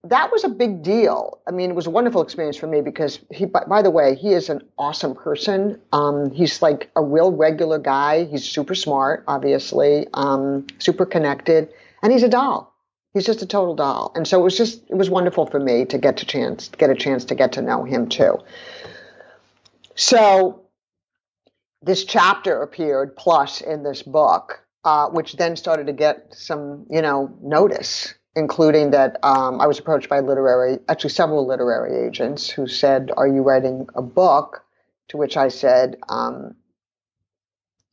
that 0.04 0.30
was 0.30 0.44
a 0.44 0.48
big 0.48 0.82
deal. 0.82 1.40
I 1.46 1.50
mean, 1.50 1.70
it 1.70 1.76
was 1.76 1.86
a 1.86 1.90
wonderful 1.90 2.22
experience 2.22 2.56
for 2.56 2.66
me 2.66 2.82
because 2.82 3.20
he, 3.30 3.46
by, 3.46 3.64
by 3.64 3.82
the 3.82 3.90
way, 3.90 4.14
he 4.14 4.32
is 4.32 4.50
an 4.50 4.62
awesome 4.78 5.14
person. 5.14 5.80
Um, 5.92 6.30
he's 6.30 6.60
like 6.60 6.90
a 6.94 7.02
real 7.02 7.32
regular 7.32 7.78
guy. 7.78 8.24
He's 8.24 8.44
super 8.44 8.74
smart, 8.74 9.24
obviously, 9.26 10.06
um, 10.12 10.66
super 10.78 11.06
connected, 11.06 11.70
and 12.02 12.12
he's 12.12 12.22
a 12.22 12.28
doll. 12.28 12.72
He's 13.14 13.24
just 13.24 13.42
a 13.42 13.46
total 13.46 13.74
doll. 13.74 14.12
And 14.14 14.26
so 14.28 14.40
it 14.40 14.42
was 14.42 14.58
just, 14.58 14.82
it 14.88 14.96
was 14.96 15.08
wonderful 15.08 15.46
for 15.46 15.60
me 15.60 15.84
to 15.86 15.98
get 15.98 16.18
to 16.18 16.26
chance, 16.26 16.68
get 16.68 16.90
a 16.90 16.94
chance 16.94 17.24
to 17.26 17.34
get 17.34 17.52
to 17.52 17.62
know 17.62 17.84
him 17.84 18.08
too. 18.08 18.38
So 19.94 20.66
this 21.80 22.04
chapter 22.04 22.60
appeared 22.60 23.16
plus 23.16 23.60
in 23.60 23.84
this 23.84 24.02
book, 24.02 24.60
uh, 24.84 25.08
which 25.08 25.34
then 25.34 25.56
started 25.56 25.86
to 25.86 25.92
get 25.92 26.34
some, 26.34 26.86
you 26.90 27.00
know, 27.00 27.32
notice 27.40 28.14
including 28.36 28.90
that 28.90 29.18
um, 29.22 29.60
I 29.60 29.66
was 29.66 29.78
approached 29.78 30.08
by 30.08 30.20
literary, 30.20 30.78
actually 30.88 31.10
several 31.10 31.46
literary 31.46 32.06
agents 32.06 32.48
who 32.48 32.66
said, 32.66 33.10
"Are 33.16 33.26
you 33.28 33.42
writing 33.42 33.88
a 33.94 34.02
book?" 34.02 34.64
To 35.08 35.16
which 35.18 35.36
I 35.36 35.48
said, 35.48 35.96
um, 36.08 36.56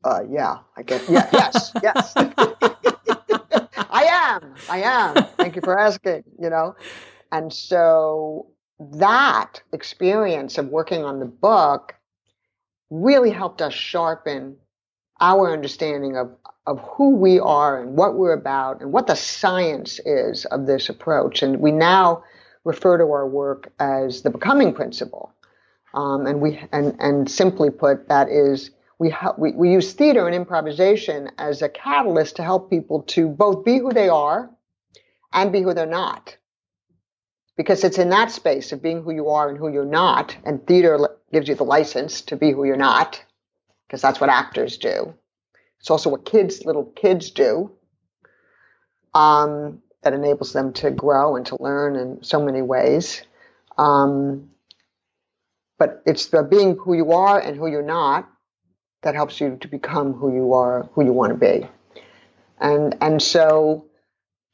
uh, 0.03 0.23
"Yeah, 0.29 0.59
I 0.77 0.83
guess. 0.83 1.07
Yeah, 1.09 1.29
yes, 1.31 1.71
yes, 1.83 2.13
I 3.89 4.03
am. 4.03 4.55
I 4.67 4.81
am. 4.83 5.27
Thank 5.37 5.55
you 5.55 5.61
for 5.61 5.77
asking. 5.77 6.23
You 6.39 6.49
know." 6.49 6.75
And 7.31 7.53
so 7.53 8.47
that 8.79 9.61
experience 9.71 10.57
of 10.57 10.67
working 10.67 11.03
on 11.03 11.19
the 11.19 11.25
book 11.25 11.95
really 12.89 13.29
helped 13.31 13.61
us 13.61 13.73
sharpen 13.73 14.57
our 15.19 15.53
understanding 15.53 16.17
of 16.17 16.35
of 16.67 16.79
who 16.79 17.15
we 17.15 17.39
are 17.39 17.81
and 17.81 17.95
what 17.95 18.15
we're 18.15 18.33
about 18.33 18.81
and 18.81 18.91
what 18.91 19.07
the 19.07 19.15
science 19.15 19.99
is 20.05 20.45
of 20.45 20.67
this 20.67 20.89
approach. 20.89 21.41
And 21.41 21.59
we 21.59 21.71
now 21.71 22.23
refer 22.63 22.97
to 22.97 23.03
our 23.05 23.27
work 23.27 23.71
as 23.79 24.21
the 24.21 24.29
becoming 24.29 24.73
principle. 24.73 25.33
Um, 25.93 26.25
and 26.25 26.39
we 26.39 26.59
and 26.71 26.95
and 26.99 27.29
simply 27.29 27.69
put, 27.69 28.07
that 28.07 28.29
is 28.29 28.71
we, 28.99 29.13
we 29.37 29.51
we 29.51 29.71
use 29.71 29.93
theater 29.93 30.25
and 30.25 30.35
improvisation 30.35 31.31
as 31.37 31.61
a 31.61 31.69
catalyst 31.69 32.35
to 32.37 32.43
help 32.43 32.69
people 32.69 33.01
to 33.03 33.27
both 33.27 33.65
be 33.65 33.79
who 33.79 33.91
they 33.91 34.07
are 34.07 34.49
and 35.33 35.51
be 35.51 35.61
who 35.61 35.73
they're 35.73 35.85
not. 35.85 36.37
Because 37.57 37.83
it's 37.83 37.97
in 37.97 38.09
that 38.11 38.31
space 38.31 38.71
of 38.71 38.81
being 38.81 39.03
who 39.03 39.11
you 39.11 39.29
are 39.29 39.49
and 39.49 39.57
who 39.57 39.67
you're 39.69 39.85
not, 39.85 40.37
and 40.45 40.65
theater 40.65 41.09
gives 41.33 41.47
you 41.49 41.55
the 41.55 41.65
license 41.65 42.21
to 42.21 42.37
be 42.37 42.51
who 42.51 42.63
you're 42.63 42.77
not, 42.77 43.21
because 43.87 44.01
that's 44.01 44.21
what 44.21 44.29
actors 44.29 44.77
do. 44.77 45.13
It's 45.81 45.91
also 45.91 46.09
what 46.09 46.23
kids, 46.23 46.63
little 46.65 46.85
kids 46.85 47.31
do. 47.31 47.71
Um, 49.13 49.81
that 50.03 50.13
enables 50.13 50.53
them 50.53 50.73
to 50.73 50.91
grow 50.91 51.35
and 51.35 51.45
to 51.47 51.61
learn 51.61 51.95
in 51.95 52.23
so 52.23 52.43
many 52.43 52.61
ways. 52.61 53.21
Um, 53.77 54.49
but 55.77 56.01
it's 56.05 56.27
the 56.27 56.43
being 56.43 56.77
who 56.77 56.95
you 56.95 57.11
are 57.11 57.39
and 57.39 57.57
who 57.57 57.67
you're 57.67 57.81
not 57.81 58.29
that 59.03 59.15
helps 59.15 59.39
you 59.39 59.57
to 59.61 59.67
become 59.67 60.13
who 60.13 60.33
you 60.33 60.53
are, 60.53 60.89
who 60.93 61.03
you 61.03 61.13
want 61.13 61.31
to 61.31 61.37
be. 61.37 61.67
And 62.59 62.95
and 63.01 63.21
so 63.21 63.85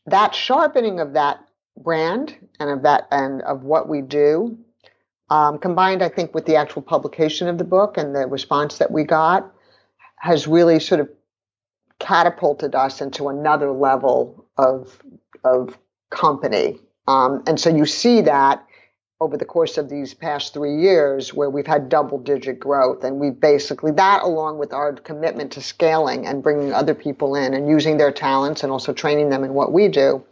that 0.06 0.34
sharpening 0.34 1.00
of 1.00 1.14
that 1.14 1.40
brand 1.78 2.36
and 2.60 2.70
of 2.70 2.84
that 2.84 3.08
and 3.12 3.42
of 3.42 3.64
what 3.64 3.90
we 3.90 4.02
do 4.02 4.58
um, 5.30 5.60
combined, 5.60 6.02
I 6.02 6.08
think, 6.08 6.34
with 6.34 6.46
the 6.46 6.56
actual 6.56 6.82
publication 6.82 7.50
of 7.50 7.58
the 7.58 7.66
book 7.66 7.98
and 7.98 8.16
the 8.16 8.26
response 8.28 8.78
that 8.78 8.92
we 8.92 9.04
got, 9.04 9.52
has 10.20 10.48
really 10.48 10.80
sort 10.80 11.02
of 11.02 11.10
catapulted 12.00 12.76
us 12.76 13.02
into 13.02 13.30
another 13.30 13.72
level 13.72 14.46
of 14.58 15.02
of 15.44 15.78
company. 16.10 16.80
Um, 17.08 17.44
and 17.48 17.60
so 17.60 17.70
you 17.70 17.86
see 17.86 18.22
that 18.22 18.66
over 19.20 19.36
the 19.36 19.46
course 19.46 19.78
of 19.78 19.90
these 19.90 20.14
past 20.14 20.54
three 20.54 20.76
years 20.76 21.34
where 21.34 21.50
we've 21.50 21.66
had 21.66 21.90
double 21.90 22.20
digit 22.20 22.60
growth 22.60 23.04
and 23.04 23.20
we've 23.20 23.40
basically 23.40 23.92
that 23.92 24.22
along 24.22 24.60
with 24.60 24.74
our 24.74 24.94
commitment 24.94 25.52
to 25.52 25.62
scaling 25.62 26.28
and 26.28 26.44
bringing 26.44 26.72
other 26.72 26.94
people 26.94 27.36
in 27.36 27.54
and 27.54 27.68
using 27.68 27.98
their 27.98 28.12
talents 28.12 28.64
and 28.64 28.72
also 28.72 28.94
training 28.94 29.30
them 29.30 29.44
in 29.44 29.54
what 29.54 29.74
we 29.74 29.88
do 29.88 30.24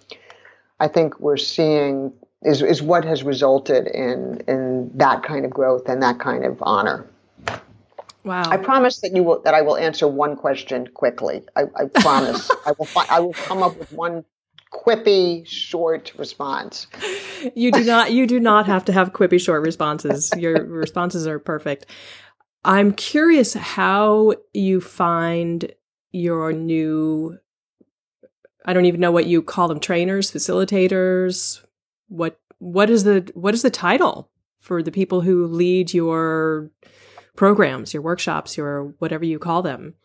i 0.80 0.88
think 0.88 1.20
we're 1.20 1.36
seeing 1.36 2.14
is, 2.44 2.62
is 2.62 2.84
what 2.84 3.04
has 3.04 3.24
resulted 3.24 3.88
in 3.88 4.40
in 4.48 4.92
that 4.94 5.24
kind 5.24 5.46
of 5.46 5.52
growth 5.52 5.90
and 5.90 6.04
that 6.04 6.20
kind 6.20 6.46
of 6.46 6.62
honor 6.62 7.08
Wow. 8.26 8.42
I 8.50 8.58
promise 8.58 9.02
that 9.02 9.16
you 9.16 9.24
will 9.24 9.42
that 9.44 9.54
I 9.54 9.62
will 9.62 9.78
answer 9.78 10.08
one 10.08 10.36
question 10.36 10.88
quickly. 10.88 11.44
I, 11.56 11.66
I 11.76 11.86
promise. 12.02 12.50
I 12.66 12.74
will 12.78 12.88
fi- 12.88 13.06
I 13.08 13.20
will 13.20 13.36
come 13.36 13.62
up 13.62 13.78
with 13.78 13.92
one 13.92 14.26
quippy 14.74 15.48
short 15.48 16.12
response. 16.18 16.88
You 17.54 17.72
do 17.72 17.84
not 17.84 18.12
you 18.12 18.26
do 18.26 18.40
not 18.40 18.66
have 18.66 18.84
to 18.86 18.92
have 18.92 19.14
quippy 19.14 19.40
short 19.40 19.62
responses. 19.64 20.34
Your 20.36 20.66
responses 20.66 21.28
are 21.28 21.38
perfect. 21.38 21.86
I'm 22.64 22.94
curious 22.94 23.54
how 23.54 24.34
you 24.54 24.82
find 24.82 25.72
your 26.12 26.52
new 26.52 27.38
I 28.66 28.74
don't 28.74 28.86
even 28.86 29.00
know 29.02 29.12
what 29.12 29.28
you 29.28 29.44
call 29.44 29.68
them 29.68 29.80
trainers, 29.80 30.32
facilitators. 30.32 31.64
What 32.08 32.40
what 32.58 32.90
is 32.90 33.04
the 33.04 33.32
what 33.36 33.54
is 33.54 33.62
the 33.62 33.70
title 33.70 34.32
for 34.60 34.82
the 34.82 34.92
people 34.92 35.22
who 35.22 35.46
lead 35.46 35.94
your 35.94 36.72
programs, 37.36 37.94
your 37.94 38.04
workshops, 38.04 38.58
your 38.58 38.94
whatever 39.00 39.26
you 39.26 39.40
call 39.40 39.62
them? 39.62 39.96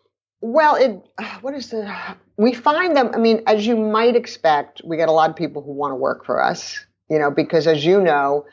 Well, 0.41 0.77
it 0.77 1.03
what 1.41 1.55
is 1.55 1.71
the 1.71 1.93
we 2.37 2.55
find 2.55 2.97
them. 2.97 3.11
I 3.15 3.19
mean, 3.19 3.43
as 3.47 3.67
you 3.67 3.77
might 3.77 4.17
expect, 4.17 4.81
we 4.85 4.97
get 4.97 5.09
a 5.09 5.13
lot 5.13 5.31
of 5.31 5.37
people 5.37 5.63
who 5.63 5.73
want 5.73 5.93
to 5.93 5.97
work 5.97 6.25
for 6.25 6.43
us. 6.43 6.85
You 7.09 7.19
know, 7.19 7.31
because 7.31 7.67
as 7.67 7.85
you 7.85 8.01
know, 8.01 8.47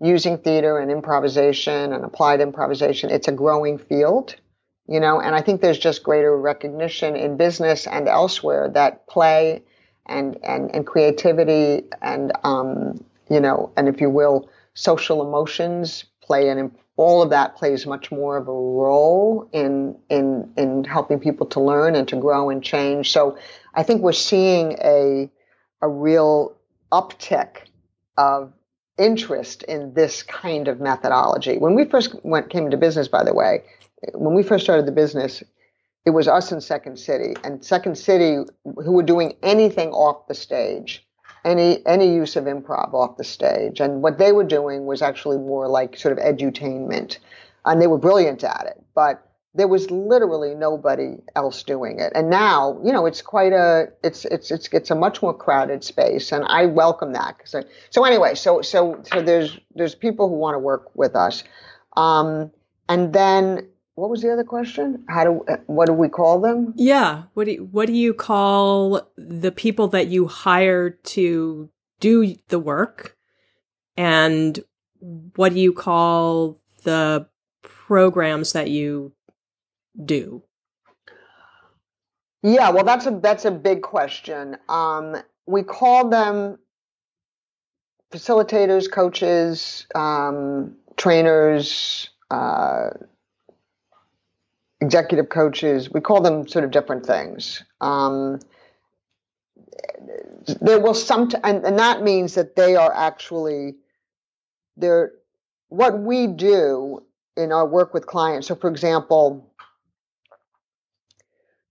using 0.00 0.38
theater 0.38 0.78
and 0.78 0.90
improvisation 0.90 1.92
and 1.92 2.04
applied 2.04 2.40
improvisation, 2.40 3.10
it's 3.10 3.28
a 3.28 3.32
growing 3.32 3.78
field. 3.78 4.34
You 4.88 4.98
know, 4.98 5.20
and 5.20 5.36
I 5.36 5.40
think 5.40 5.60
there's 5.60 5.78
just 5.78 6.02
greater 6.02 6.36
recognition 6.36 7.14
in 7.14 7.36
business 7.36 7.86
and 7.86 8.08
elsewhere 8.08 8.68
that 8.74 9.06
play 9.06 9.62
and 10.06 10.36
and 10.42 10.74
and 10.74 10.86
creativity 10.86 11.84
and 12.02 12.32
um, 12.42 13.04
you 13.30 13.40
know, 13.40 13.72
and 13.76 13.88
if 13.88 14.00
you 14.00 14.10
will, 14.10 14.50
social 14.74 15.22
emotions 15.22 16.04
play 16.20 16.48
an 16.48 16.58
all 17.00 17.22
of 17.22 17.30
that 17.30 17.56
plays 17.56 17.86
much 17.86 18.12
more 18.12 18.36
of 18.36 18.46
a 18.46 18.52
role 18.52 19.48
in 19.52 19.96
in 20.10 20.52
in 20.58 20.84
helping 20.84 21.18
people 21.18 21.46
to 21.46 21.58
learn 21.58 21.94
and 21.94 22.06
to 22.08 22.16
grow 22.16 22.50
and 22.50 22.62
change. 22.62 23.10
So 23.10 23.38
I 23.74 23.82
think 23.84 24.02
we're 24.02 24.12
seeing 24.12 24.76
a 24.84 25.30
a 25.80 25.88
real 25.88 26.54
uptick 26.92 27.68
of 28.18 28.52
interest 28.98 29.62
in 29.62 29.94
this 29.94 30.22
kind 30.22 30.68
of 30.68 30.78
methodology. 30.78 31.56
When 31.56 31.74
we 31.74 31.86
first 31.86 32.14
went 32.22 32.50
came 32.50 32.66
into 32.66 32.76
business, 32.76 33.08
by 33.08 33.24
the 33.24 33.32
way, 33.32 33.62
when 34.12 34.34
we 34.34 34.42
first 34.42 34.64
started 34.64 34.84
the 34.84 34.92
business, 34.92 35.42
it 36.04 36.10
was 36.10 36.28
us 36.28 36.52
in 36.52 36.60
Second 36.60 36.98
City, 36.98 37.34
and 37.42 37.64
Second 37.64 37.96
City 37.96 38.44
who 38.64 38.92
were 38.92 39.02
doing 39.02 39.36
anything 39.42 39.88
off 39.92 40.28
the 40.28 40.34
stage 40.34 41.06
any 41.44 41.84
any 41.86 42.12
use 42.12 42.36
of 42.36 42.44
improv 42.44 42.92
off 42.94 43.16
the 43.16 43.24
stage. 43.24 43.80
And 43.80 44.02
what 44.02 44.18
they 44.18 44.32
were 44.32 44.44
doing 44.44 44.86
was 44.86 45.02
actually 45.02 45.38
more 45.38 45.68
like 45.68 45.96
sort 45.96 46.16
of 46.16 46.24
edutainment, 46.24 47.18
and 47.64 47.80
they 47.80 47.86
were 47.86 47.98
brilliant 47.98 48.44
at 48.44 48.66
it. 48.66 48.82
But 48.94 49.26
there 49.54 49.66
was 49.66 49.90
literally 49.90 50.54
nobody 50.54 51.16
else 51.34 51.62
doing 51.64 51.98
it. 51.98 52.12
And 52.14 52.30
now, 52.30 52.78
you 52.84 52.92
know, 52.92 53.06
it's 53.06 53.20
quite 53.20 53.52
a 53.52 53.88
it's 54.04 54.24
it's 54.26 54.50
it's 54.50 54.68
it's 54.72 54.90
a 54.90 54.94
much 54.94 55.22
more 55.22 55.34
crowded 55.34 55.82
space, 55.82 56.30
and 56.32 56.44
I 56.44 56.66
welcome 56.66 57.12
that. 57.14 57.36
So 57.44 57.62
so 57.90 58.04
anyway, 58.04 58.34
so 58.34 58.62
so 58.62 59.02
so 59.10 59.22
there's 59.22 59.58
there's 59.74 59.94
people 59.94 60.28
who 60.28 60.36
want 60.36 60.54
to 60.54 60.58
work 60.58 60.94
with 60.94 61.16
us, 61.16 61.42
um, 61.96 62.50
and 62.88 63.12
then 63.12 63.68
what 64.00 64.08
was 64.08 64.22
the 64.22 64.32
other 64.32 64.44
question? 64.44 65.04
How 65.10 65.24
do 65.24 65.44
what 65.66 65.86
do 65.86 65.92
we 65.92 66.08
call 66.08 66.40
them? 66.40 66.72
Yeah, 66.74 67.24
what 67.34 67.44
do 67.44 67.52
you, 67.52 67.68
what 67.70 67.86
do 67.86 67.92
you 67.92 68.14
call 68.14 69.02
the 69.18 69.52
people 69.52 69.88
that 69.88 70.06
you 70.06 70.26
hire 70.26 70.90
to 70.90 71.68
do 72.00 72.34
the 72.48 72.58
work, 72.58 73.14
and 73.98 74.58
what 75.36 75.52
do 75.52 75.60
you 75.60 75.74
call 75.74 76.58
the 76.84 77.28
programs 77.62 78.54
that 78.54 78.70
you 78.70 79.12
do? 80.02 80.42
Yeah, 82.42 82.70
well, 82.70 82.84
that's 82.84 83.04
a 83.04 83.20
that's 83.22 83.44
a 83.44 83.50
big 83.50 83.82
question. 83.82 84.56
Um, 84.70 85.16
we 85.44 85.62
call 85.62 86.08
them 86.08 86.58
facilitators, 88.10 88.90
coaches, 88.90 89.86
um, 89.94 90.76
trainers. 90.96 92.08
Uh, 92.30 92.90
executive 94.80 95.28
coaches, 95.28 95.90
we 95.90 96.00
call 96.00 96.20
them 96.20 96.48
sort 96.48 96.64
of 96.64 96.70
different 96.70 97.04
things. 97.04 97.62
Um, 97.80 98.40
there 100.60 100.80
will 100.80 100.94
some, 100.94 101.30
and, 101.44 101.64
and 101.64 101.78
that 101.78 102.02
means 102.02 102.34
that 102.34 102.56
they 102.56 102.76
are 102.76 102.92
actually, 102.92 103.76
they're, 104.76 105.12
what 105.68 106.00
we 106.00 106.26
do 106.26 107.02
in 107.36 107.52
our 107.52 107.66
work 107.66 107.94
with 107.94 108.06
clients. 108.06 108.48
So, 108.48 108.54
for 108.54 108.68
example, 108.68 109.52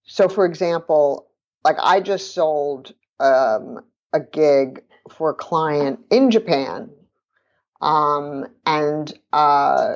so 0.03 0.27
for 0.27 0.45
example, 0.45 1.27
like 1.63 1.75
I 1.79 1.99
just 1.99 2.33
sold 2.33 2.93
um, 3.19 3.83
a 4.13 4.19
gig 4.19 4.81
for 5.11 5.31
a 5.31 5.33
client 5.33 5.99
in 6.09 6.31
Japan, 6.31 6.89
um, 7.81 8.47
and 8.65 9.13
uh, 9.33 9.95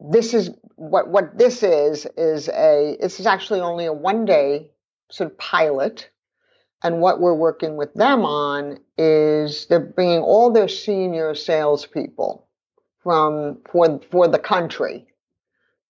this 0.00 0.34
is 0.34 0.50
what 0.76 1.08
what 1.08 1.36
this 1.36 1.62
is 1.62 2.06
is 2.16 2.48
a 2.50 2.96
this 3.00 3.18
is 3.18 3.26
actually 3.26 3.60
only 3.60 3.86
a 3.86 3.92
one 3.92 4.24
day 4.24 4.70
sort 5.10 5.30
of 5.30 5.38
pilot 5.38 6.10
and 6.82 7.00
what 7.00 7.20
we're 7.20 7.34
working 7.34 7.76
with 7.76 7.92
them 7.94 8.24
on 8.24 8.78
is 8.98 9.66
they're 9.66 9.80
bringing 9.80 10.20
all 10.20 10.52
their 10.52 10.68
senior 10.68 11.34
salespeople 11.34 12.46
from 13.02 13.58
for 13.70 14.00
for 14.10 14.28
the 14.28 14.38
country. 14.38 15.06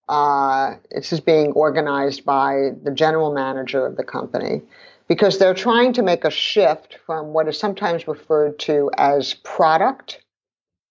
Uh, 0.07 0.75
this 0.89 1.11
is 1.11 1.19
being 1.19 1.51
organized 1.51 2.23
by 2.23 2.69
the 2.83 2.91
general 2.91 3.33
manager 3.33 3.85
of 3.85 3.97
the 3.97 4.03
company 4.03 4.61
because 5.09 5.37
they're 5.37 5.53
trying 5.53 5.91
to 5.91 6.01
make 6.01 6.23
a 6.23 6.31
shift 6.31 6.97
from 7.05 7.33
what 7.33 7.47
is 7.49 7.59
sometimes 7.59 8.07
referred 8.07 8.57
to 8.57 8.89
as 8.97 9.33
product 9.33 10.23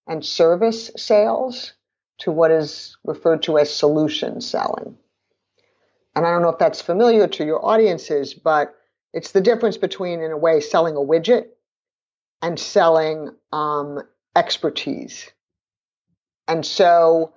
and 0.05 0.23
service 0.23 0.91
sales 0.95 1.73
to 2.19 2.31
what 2.31 2.51
is 2.51 2.97
referred 3.03 3.43
to 3.43 3.57
as 3.57 3.73
solution 3.73 4.41
selling. 4.41 4.97
And 6.15 6.25
I 6.25 6.31
don't 6.31 6.41
know 6.41 6.49
if 6.49 6.57
that's 6.57 6.81
familiar 6.81 7.27
to 7.27 7.45
your 7.45 7.63
audiences, 7.63 8.33
but 8.33 8.75
it's 9.13 9.31
the 9.31 9.41
difference 9.41 9.77
between, 9.77 10.21
in 10.21 10.31
a 10.31 10.37
way, 10.37 10.59
selling 10.59 10.95
a 10.95 10.99
widget 10.99 11.45
and 12.41 12.59
selling 12.59 13.31
um, 13.51 14.01
expertise. 14.35 15.29
And 16.47 16.65
so 16.65 17.33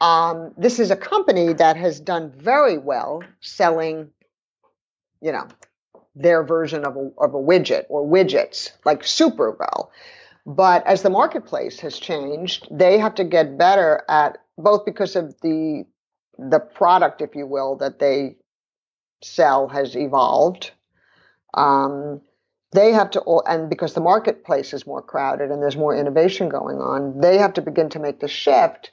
um, 0.00 0.52
this 0.56 0.78
is 0.78 0.90
a 0.90 0.96
company 0.96 1.52
that 1.52 1.76
has 1.76 2.00
done 2.00 2.32
very 2.36 2.78
well 2.78 3.22
selling, 3.40 4.10
you 5.20 5.32
know, 5.32 5.46
their 6.14 6.44
version 6.44 6.84
of 6.84 6.96
a, 6.96 7.10
of 7.18 7.34
a 7.34 7.38
widget 7.38 7.84
or 7.88 8.06
widgets, 8.06 8.70
like 8.84 9.04
super 9.04 9.50
well. 9.58 9.90
But 10.46 10.86
as 10.86 11.02
the 11.02 11.10
marketplace 11.10 11.80
has 11.80 11.98
changed, 11.98 12.68
they 12.70 12.98
have 12.98 13.14
to 13.16 13.24
get 13.24 13.56
better 13.56 14.04
at 14.08 14.38
both 14.58 14.84
because 14.84 15.16
of 15.16 15.40
the 15.40 15.84
the 16.36 16.58
product, 16.58 17.22
if 17.22 17.34
you 17.36 17.46
will, 17.46 17.76
that 17.76 18.00
they 18.00 18.36
sell 19.22 19.68
has 19.68 19.96
evolved. 19.96 20.72
Um, 21.54 22.20
they 22.72 22.92
have 22.92 23.10
to, 23.10 23.22
and 23.46 23.70
because 23.70 23.94
the 23.94 24.00
marketplace 24.00 24.72
is 24.72 24.84
more 24.84 25.00
crowded 25.00 25.52
and 25.52 25.62
there's 25.62 25.76
more 25.76 25.94
innovation 25.96 26.48
going 26.48 26.78
on, 26.78 27.20
they 27.20 27.38
have 27.38 27.52
to 27.54 27.62
begin 27.62 27.88
to 27.90 28.00
make 28.00 28.18
the 28.18 28.26
shift 28.26 28.90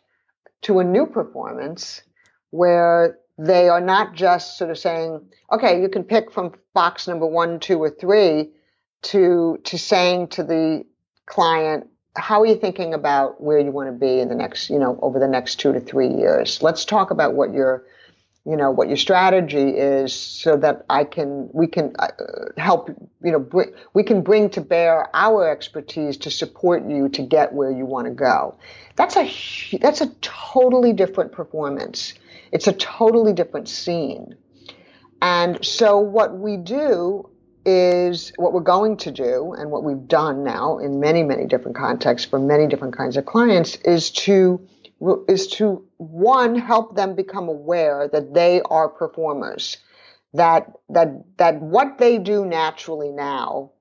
to 0.61 0.79
a 0.79 0.83
new 0.83 1.07
performance 1.07 2.03
where 2.51 3.17
they 3.39 3.69
are 3.69 3.81
not 3.81 4.13
just 4.13 4.59
sort 4.59 4.69
of 4.69 4.77
saying, 4.77 5.19
okay, 5.51 5.81
you 5.81 5.89
can 5.89 6.03
pick 6.03 6.31
from 6.31 6.53
box 6.75 7.07
number 7.07 7.25
one, 7.25 7.59
two, 7.59 7.79
or 7.79 7.89
three, 7.89 8.51
to 9.01 9.57
to 9.63 9.79
saying 9.79 10.27
to 10.27 10.43
the 10.43 10.85
client, 11.31 11.87
how 12.15 12.41
are 12.41 12.45
you 12.45 12.57
thinking 12.57 12.93
about 12.93 13.41
where 13.41 13.57
you 13.57 13.71
want 13.71 13.87
to 13.87 13.93
be 13.93 14.19
in 14.19 14.27
the 14.27 14.35
next, 14.35 14.69
you 14.69 14.77
know, 14.77 14.99
over 15.01 15.17
the 15.17 15.27
next 15.27 15.59
two 15.61 15.71
to 15.71 15.79
three 15.79 16.09
years? 16.09 16.61
Let's 16.61 16.83
talk 16.83 17.09
about 17.09 17.33
what 17.33 17.53
your 17.53 17.85
you 18.45 18.57
know 18.57 18.71
what 18.71 18.87
your 18.87 18.97
strategy 18.97 19.69
is 19.69 20.15
so 20.15 20.57
that 20.57 20.83
i 20.89 21.03
can 21.03 21.47
we 21.53 21.67
can 21.67 21.93
uh, 21.99 22.07
help 22.57 22.89
you 23.23 23.31
know 23.31 23.39
br- 23.39 23.69
we 23.93 24.01
can 24.03 24.23
bring 24.23 24.49
to 24.49 24.61
bear 24.61 25.15
our 25.15 25.47
expertise 25.47 26.17
to 26.17 26.31
support 26.31 26.83
you 26.89 27.07
to 27.07 27.21
get 27.21 27.53
where 27.53 27.71
you 27.71 27.85
want 27.85 28.07
to 28.07 28.13
go. 28.13 28.57
That's 28.95 29.15
a 29.15 29.77
that's 29.79 30.01
a 30.01 30.07
totally 30.21 30.93
different 30.93 31.31
performance. 31.31 32.15
It's 32.51 32.67
a 32.67 32.73
totally 32.73 33.33
different 33.33 33.69
scene. 33.69 34.35
And 35.21 35.63
so 35.63 35.99
what 35.99 36.37
we 36.37 36.57
do 36.57 37.29
is 37.65 38.31
what 38.37 38.53
we're 38.53 38.61
going 38.61 38.97
to 38.97 39.11
do 39.11 39.53
and 39.57 39.69
what 39.71 39.83
we've 39.83 40.07
done 40.07 40.43
now 40.43 40.79
in 40.79 40.99
many 40.99 41.23
many 41.23 41.45
different 41.45 41.77
contexts 41.77 42.27
for 42.27 42.39
many 42.39 42.67
different 42.67 42.95
kinds 42.97 43.17
of 43.17 43.25
clients 43.25 43.75
is 43.77 44.11
to 44.11 44.59
is 45.27 45.47
to 45.47 45.85
one 45.97 46.55
help 46.55 46.95
them 46.95 47.15
become 47.15 47.49
aware 47.49 48.07
that 48.07 48.33
they 48.33 48.61
are 48.61 48.89
performers 48.89 49.77
that 50.33 50.71
that 50.89 51.09
that 51.37 51.61
what 51.61 51.97
they 51.97 52.17
do 52.17 52.45
naturally 52.45 53.09
now 53.09 53.71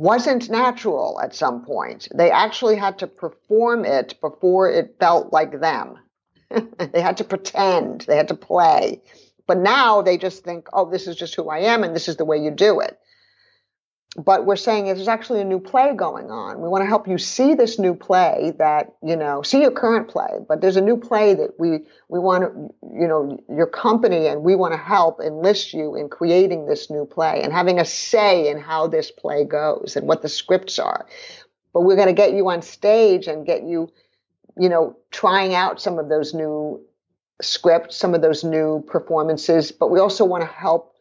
wasn't 0.00 0.48
natural 0.48 1.20
at 1.22 1.34
some 1.34 1.62
point. 1.62 2.08
They 2.14 2.30
actually 2.30 2.76
had 2.76 2.98
to 3.00 3.06
perform 3.06 3.84
it 3.84 4.18
before 4.22 4.70
it 4.70 4.96
felt 4.98 5.32
like 5.32 5.60
them. 5.60 5.98
They 6.78 7.02
had 7.02 7.18
to 7.18 7.24
pretend. 7.24 8.00
They 8.02 8.16
had 8.16 8.28
to 8.28 8.34
play 8.34 9.02
but 9.50 9.58
now 9.58 10.00
they 10.00 10.16
just 10.16 10.44
think 10.44 10.68
oh 10.72 10.88
this 10.88 11.08
is 11.08 11.16
just 11.16 11.34
who 11.34 11.48
i 11.48 11.58
am 11.58 11.82
and 11.82 11.96
this 11.96 12.06
is 12.08 12.16
the 12.16 12.24
way 12.24 12.38
you 12.38 12.52
do 12.52 12.78
it 12.78 13.00
but 14.16 14.44
we're 14.44 14.56
saying 14.56 14.86
there's 14.86 15.06
actually 15.06 15.40
a 15.40 15.44
new 15.44 15.60
play 15.60 15.94
going 15.94 16.32
on. 16.32 16.60
We 16.60 16.68
want 16.68 16.82
to 16.82 16.88
help 16.88 17.06
you 17.06 17.16
see 17.16 17.54
this 17.54 17.78
new 17.78 17.94
play 17.94 18.52
that, 18.58 18.92
you 19.04 19.14
know, 19.14 19.42
see 19.42 19.60
your 19.60 19.70
current 19.70 20.08
play, 20.08 20.40
but 20.48 20.60
there's 20.60 20.76
a 20.76 20.80
new 20.80 20.96
play 20.96 21.34
that 21.34 21.60
we, 21.60 21.86
we 22.08 22.18
want 22.18 22.42
to, 22.42 22.74
you 22.92 23.06
know, 23.06 23.38
your 23.48 23.68
company 23.68 24.26
and 24.26 24.42
we 24.42 24.56
want 24.56 24.72
to 24.72 24.78
help 24.78 25.20
enlist 25.20 25.72
you 25.72 25.94
in 25.94 26.08
creating 26.08 26.66
this 26.66 26.90
new 26.90 27.06
play 27.06 27.40
and 27.42 27.52
having 27.52 27.78
a 27.78 27.84
say 27.84 28.48
in 28.48 28.58
how 28.58 28.88
this 28.88 29.12
play 29.12 29.44
goes 29.44 29.94
and 29.94 30.08
what 30.08 30.22
the 30.22 30.28
scripts 30.28 30.80
are. 30.80 31.06
But 31.72 31.82
we're 31.82 31.96
going 31.96 32.08
to 32.08 32.12
get 32.12 32.32
you 32.32 32.48
on 32.50 32.62
stage 32.62 33.28
and 33.28 33.46
get 33.46 33.62
you, 33.62 33.92
you 34.58 34.68
know, 34.68 34.96
trying 35.12 35.54
out 35.54 35.80
some 35.80 36.00
of 36.00 36.08
those 36.08 36.34
new 36.34 36.84
scripts, 37.40 37.96
some 37.96 38.14
of 38.14 38.22
those 38.22 38.44
new 38.44 38.82
performances, 38.86 39.72
but 39.72 39.90
we 39.90 39.98
also 39.98 40.24
want 40.24 40.42
to 40.42 40.48
help 40.48 40.94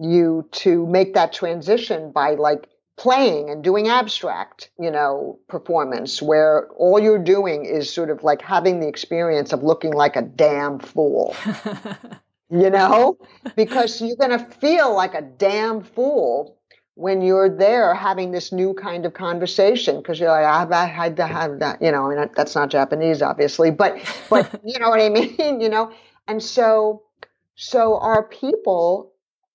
you 0.00 0.48
to 0.52 0.86
make 0.86 1.14
that 1.14 1.32
transition 1.32 2.12
by 2.12 2.34
like 2.34 2.68
playing 2.96 3.50
and 3.50 3.64
doing 3.64 3.88
abstract, 3.88 4.70
you 4.78 4.90
know, 4.90 5.38
performance 5.48 6.22
where 6.22 6.68
all 6.76 7.00
you're 7.00 7.18
doing 7.18 7.64
is 7.64 7.92
sort 7.92 8.10
of 8.10 8.22
like 8.22 8.42
having 8.42 8.80
the 8.80 8.88
experience 8.88 9.52
of 9.52 9.62
looking 9.62 9.92
like 9.92 10.16
a 10.16 10.22
damn 10.22 10.78
fool. 10.78 11.34
you 12.50 12.70
know, 12.70 13.18
because 13.56 14.00
you're 14.00 14.16
going 14.16 14.38
to 14.38 14.44
feel 14.56 14.94
like 14.94 15.14
a 15.14 15.22
damn 15.22 15.82
fool 15.82 16.58
when 16.94 17.22
you're 17.22 17.48
there 17.48 17.94
having 17.94 18.32
this 18.32 18.52
new 18.52 18.74
kind 18.74 19.06
of 19.06 19.14
conversation 19.14 19.96
because 19.96 20.20
you're 20.20 20.28
like 20.28 20.44
ah, 20.44 20.68
I 20.70 20.86
had 20.86 21.16
to 21.16 21.26
have 21.26 21.58
that 21.60 21.80
you 21.80 21.90
know 21.90 22.10
I 22.10 22.14
mean 22.14 22.30
that's 22.36 22.54
not 22.54 22.70
Japanese 22.70 23.22
obviously 23.22 23.70
but 23.70 23.98
but 24.28 24.60
you 24.64 24.78
know 24.78 24.90
what 24.90 25.00
I 25.00 25.08
mean 25.08 25.60
you 25.60 25.68
know? 25.68 25.92
And 26.28 26.42
so 26.42 27.02
so 27.54 27.98
our 27.98 28.22
people 28.22 29.12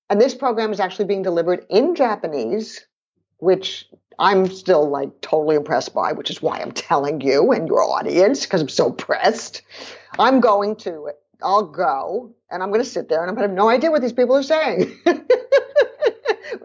and 0.10 0.22
this 0.22 0.34
program 0.34 0.72
is 0.72 0.80
actually 0.80 1.06
being 1.06 1.24
delivered 1.24 1.66
in 1.70 1.96
Japanese, 1.96 2.86
which 3.38 3.88
I'm 4.20 4.48
still 4.48 4.90
like 4.90 5.22
totally 5.22 5.56
impressed 5.56 5.94
by, 5.94 6.14
which 6.14 6.30
is 6.30 6.42
why 6.42 6.60
I'm 6.60 6.72
telling 6.72 7.22
you 7.22 7.52
and 7.52 7.68
your 7.68 7.84
audience 7.84 8.46
because 8.46 8.62
I'm 8.62 8.70
so 8.70 8.88
impressed. 8.88 9.62
I'm 10.18 10.40
going 10.40 10.76
to, 10.78 11.10
I'll 11.44 11.66
go 11.66 12.34
and 12.50 12.64
I'm 12.64 12.70
going 12.70 12.84
to 12.84 12.90
sit 12.90 13.10
there 13.10 13.22
and 13.22 13.30
I'm 13.30 13.36
going 13.36 13.44
to 13.44 13.50
have 13.50 13.58
no 13.58 13.70
idea 13.70 13.92
what 13.92 14.02
these 14.02 14.14
people 14.14 14.36
are 14.36 14.44
saying, 14.44 14.98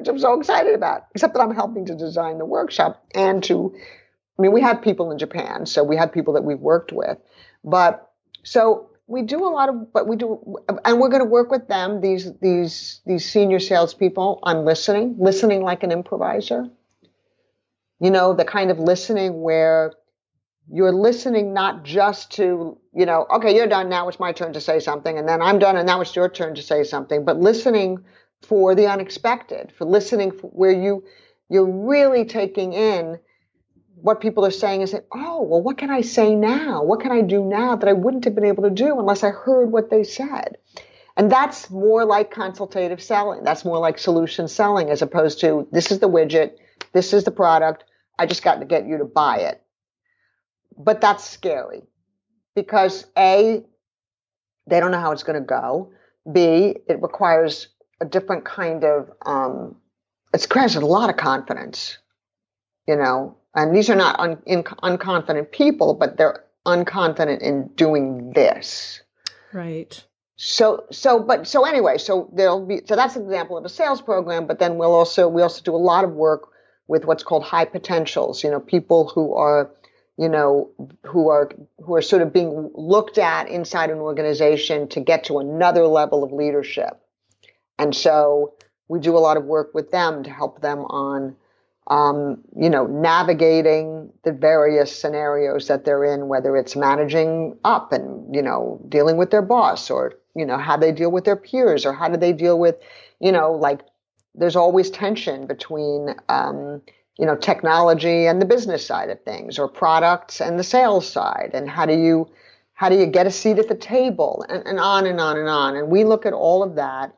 which 0.02 0.08
I'm 0.08 0.18
so 0.18 0.38
excited 0.38 0.74
about, 0.74 1.06
except 1.14 1.34
that 1.34 1.40
I'm 1.40 1.54
helping 1.54 1.86
to 1.86 1.94
design 1.94 2.38
the 2.38 2.44
workshop 2.44 3.04
and 3.14 3.42
to, 3.44 3.72
I 4.36 4.42
mean, 4.42 4.50
we 4.50 4.60
have 4.60 4.82
people 4.82 5.12
in 5.12 5.18
Japan, 5.18 5.64
so 5.64 5.84
we 5.84 5.96
have 5.96 6.12
people 6.12 6.34
that 6.34 6.42
we've 6.42 6.58
worked 6.58 6.92
with. 6.92 7.18
But 7.62 8.10
so 8.42 8.90
we 9.06 9.22
do 9.22 9.46
a 9.46 9.48
lot 9.48 9.68
of, 9.68 9.92
but 9.92 10.08
we 10.08 10.16
do, 10.16 10.56
and 10.84 11.00
we're 11.00 11.08
going 11.08 11.22
to 11.22 11.28
work 11.28 11.52
with 11.52 11.68
them. 11.68 12.00
These 12.00 12.32
these 12.40 13.00
these 13.06 13.30
senior 13.30 13.60
salespeople 13.60 14.40
on 14.42 14.64
listening, 14.64 15.14
listening 15.20 15.62
like 15.62 15.84
an 15.84 15.92
improviser. 15.92 16.68
You 18.00 18.10
know, 18.10 18.34
the 18.34 18.44
kind 18.44 18.72
of 18.72 18.80
listening 18.80 19.42
where 19.42 19.92
you're 20.68 20.92
listening 20.92 21.54
not 21.54 21.84
just 21.84 22.32
to, 22.32 22.76
you 22.92 23.06
know, 23.06 23.26
okay, 23.34 23.54
you're 23.54 23.68
done. 23.68 23.88
Now 23.88 24.08
it's 24.08 24.18
my 24.18 24.32
turn 24.32 24.52
to 24.54 24.60
say 24.60 24.80
something, 24.80 25.16
and 25.16 25.28
then 25.28 25.40
I'm 25.40 25.60
done, 25.60 25.76
and 25.76 25.86
now 25.86 26.00
it's 26.00 26.16
your 26.16 26.28
turn 26.28 26.56
to 26.56 26.62
say 26.62 26.82
something. 26.82 27.24
But 27.24 27.38
listening 27.38 28.04
for 28.42 28.74
the 28.74 28.86
unexpected, 28.86 29.72
for 29.76 29.84
listening 29.84 30.32
for 30.32 30.48
where 30.48 30.72
you 30.72 31.04
you're 31.48 31.70
really 31.70 32.24
taking 32.24 32.72
in 32.72 33.18
what 33.96 34.20
people 34.20 34.44
are 34.44 34.50
saying 34.50 34.82
and 34.82 34.90
that, 34.90 35.06
oh, 35.12 35.42
well, 35.42 35.62
what 35.62 35.78
can 35.78 35.90
I 35.90 36.00
say 36.00 36.34
now? 36.34 36.82
What 36.82 37.00
can 37.00 37.12
I 37.12 37.20
do 37.20 37.44
now 37.44 37.76
that 37.76 37.88
I 37.88 37.92
wouldn't 37.92 38.24
have 38.24 38.34
been 38.34 38.46
able 38.46 38.64
to 38.64 38.70
do 38.70 38.98
unless 38.98 39.22
I 39.22 39.30
heard 39.30 39.70
what 39.70 39.90
they 39.90 40.02
said? 40.02 40.56
And 41.16 41.30
that's 41.30 41.70
more 41.70 42.04
like 42.04 42.30
consultative 42.30 43.02
selling. 43.02 43.44
That's 43.44 43.64
more 43.64 43.78
like 43.78 43.98
solution 43.98 44.48
selling 44.48 44.88
as 44.88 45.02
opposed 45.02 45.40
to 45.40 45.68
this 45.70 45.92
is 45.92 45.98
the 45.98 46.08
widget, 46.08 46.52
this 46.92 47.12
is 47.12 47.24
the 47.24 47.30
product, 47.30 47.84
I 48.18 48.26
just 48.26 48.42
got 48.42 48.60
to 48.60 48.64
get 48.64 48.86
you 48.86 48.98
to 48.98 49.04
buy 49.04 49.38
it. 49.38 49.62
But 50.76 51.00
that's 51.00 51.28
scary 51.28 51.82
because 52.54 53.06
A, 53.16 53.62
they 54.66 54.80
don't 54.80 54.90
know 54.90 55.00
how 55.00 55.12
it's 55.12 55.22
going 55.22 55.40
to 55.40 55.46
go. 55.46 55.92
B, 56.32 56.76
it 56.88 57.02
requires 57.02 57.68
a 58.02 58.04
different 58.04 58.44
kind 58.44 58.84
of, 58.84 59.10
um, 59.24 59.76
it 60.34 60.42
requires 60.42 60.74
a 60.74 60.80
lot 60.80 61.08
of 61.08 61.16
confidence, 61.16 61.98
you 62.88 62.96
know, 62.96 63.36
and 63.54 63.74
these 63.74 63.88
are 63.88 63.94
not 63.94 64.18
un, 64.18 64.38
in, 64.44 64.64
unconfident 64.64 65.52
people, 65.52 65.94
but 65.94 66.16
they're 66.16 66.44
unconfident 66.66 67.40
in 67.40 67.68
doing 67.76 68.32
this. 68.32 69.00
Right. 69.52 70.04
So, 70.36 70.84
so, 70.90 71.20
but 71.20 71.46
so 71.46 71.64
anyway, 71.64 71.98
so 71.98 72.28
there'll 72.32 72.66
be, 72.66 72.80
so 72.84 72.96
that's 72.96 73.14
an 73.14 73.22
example 73.22 73.56
of 73.56 73.64
a 73.64 73.68
sales 73.68 74.02
program, 74.02 74.46
but 74.46 74.58
then 74.58 74.78
we'll 74.78 74.94
also, 74.94 75.28
we 75.28 75.42
also 75.42 75.62
do 75.62 75.76
a 75.76 75.76
lot 75.76 76.02
of 76.02 76.12
work 76.12 76.48
with 76.88 77.04
what's 77.04 77.22
called 77.22 77.44
high 77.44 77.66
potentials, 77.66 78.42
you 78.42 78.50
know, 78.50 78.58
people 78.58 79.08
who 79.14 79.34
are, 79.34 79.70
you 80.18 80.28
know, 80.28 80.70
who 81.04 81.28
are, 81.28 81.52
who 81.84 81.94
are 81.94 82.02
sort 82.02 82.22
of 82.22 82.32
being 82.32 82.70
looked 82.74 83.18
at 83.18 83.48
inside 83.48 83.90
an 83.90 83.98
organization 83.98 84.88
to 84.88 85.00
get 85.00 85.24
to 85.24 85.38
another 85.38 85.86
level 85.86 86.24
of 86.24 86.32
leadership. 86.32 87.01
And 87.78 87.94
so 87.94 88.54
we 88.88 89.00
do 89.00 89.16
a 89.16 89.18
lot 89.18 89.36
of 89.36 89.44
work 89.44 89.72
with 89.74 89.90
them 89.90 90.22
to 90.22 90.30
help 90.30 90.60
them 90.60 90.80
on, 90.80 91.34
um, 91.86 92.42
you 92.54 92.68
know, 92.68 92.86
navigating 92.86 94.12
the 94.24 94.32
various 94.32 94.96
scenarios 94.96 95.68
that 95.68 95.84
they're 95.84 96.04
in, 96.04 96.28
whether 96.28 96.56
it's 96.56 96.76
managing 96.76 97.56
up 97.64 97.92
and, 97.92 98.34
you 98.34 98.42
know, 98.42 98.80
dealing 98.88 99.16
with 99.16 99.30
their 99.30 99.42
boss 99.42 99.90
or, 99.90 100.14
you 100.36 100.44
know, 100.44 100.58
how 100.58 100.76
they 100.76 100.92
deal 100.92 101.10
with 101.10 101.24
their 101.24 101.36
peers 101.36 101.86
or 101.86 101.92
how 101.92 102.08
do 102.08 102.16
they 102.16 102.32
deal 102.32 102.58
with, 102.58 102.76
you 103.20 103.32
know, 103.32 103.52
like 103.52 103.80
there's 104.34 104.56
always 104.56 104.90
tension 104.90 105.46
between, 105.46 106.14
um, 106.28 106.82
you 107.18 107.26
know, 107.26 107.36
technology 107.36 108.26
and 108.26 108.40
the 108.40 108.46
business 108.46 108.86
side 108.86 109.10
of 109.10 109.22
things 109.22 109.58
or 109.58 109.68
products 109.68 110.40
and 110.40 110.58
the 110.58 110.64
sales 110.64 111.10
side. 111.10 111.50
And 111.54 111.68
how 111.68 111.86
do 111.86 111.94
you, 111.94 112.28
how 112.74 112.88
do 112.88 112.96
you 112.96 113.06
get 113.06 113.26
a 113.26 113.30
seat 113.30 113.58
at 113.58 113.68
the 113.68 113.74
table 113.74 114.44
and, 114.48 114.66
and 114.66 114.80
on 114.80 115.06
and 115.06 115.20
on 115.20 115.36
and 115.38 115.48
on. 115.48 115.76
And 115.76 115.88
we 115.88 116.04
look 116.04 116.26
at 116.26 116.32
all 116.32 116.62
of 116.62 116.74
that 116.76 117.14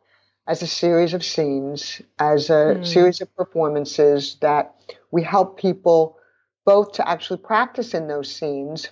as 0.47 0.63
a 0.63 0.67
series 0.67 1.15
of 1.15 1.25
scenes, 1.25 2.03
as 2.19 2.51
a 2.51 2.77
mm. 2.77 2.87
series 2.87 3.21
of 3.21 3.35
performances 3.37 4.37
that 4.41 4.75
we 5.11 5.23
help 5.23 5.59
people 5.59 6.19
both 6.65 6.93
to 6.93 7.09
actually 7.09 7.39
practice 7.39 7.95
in 7.95 8.09
those 8.09 8.35
scenes, 8.35 8.89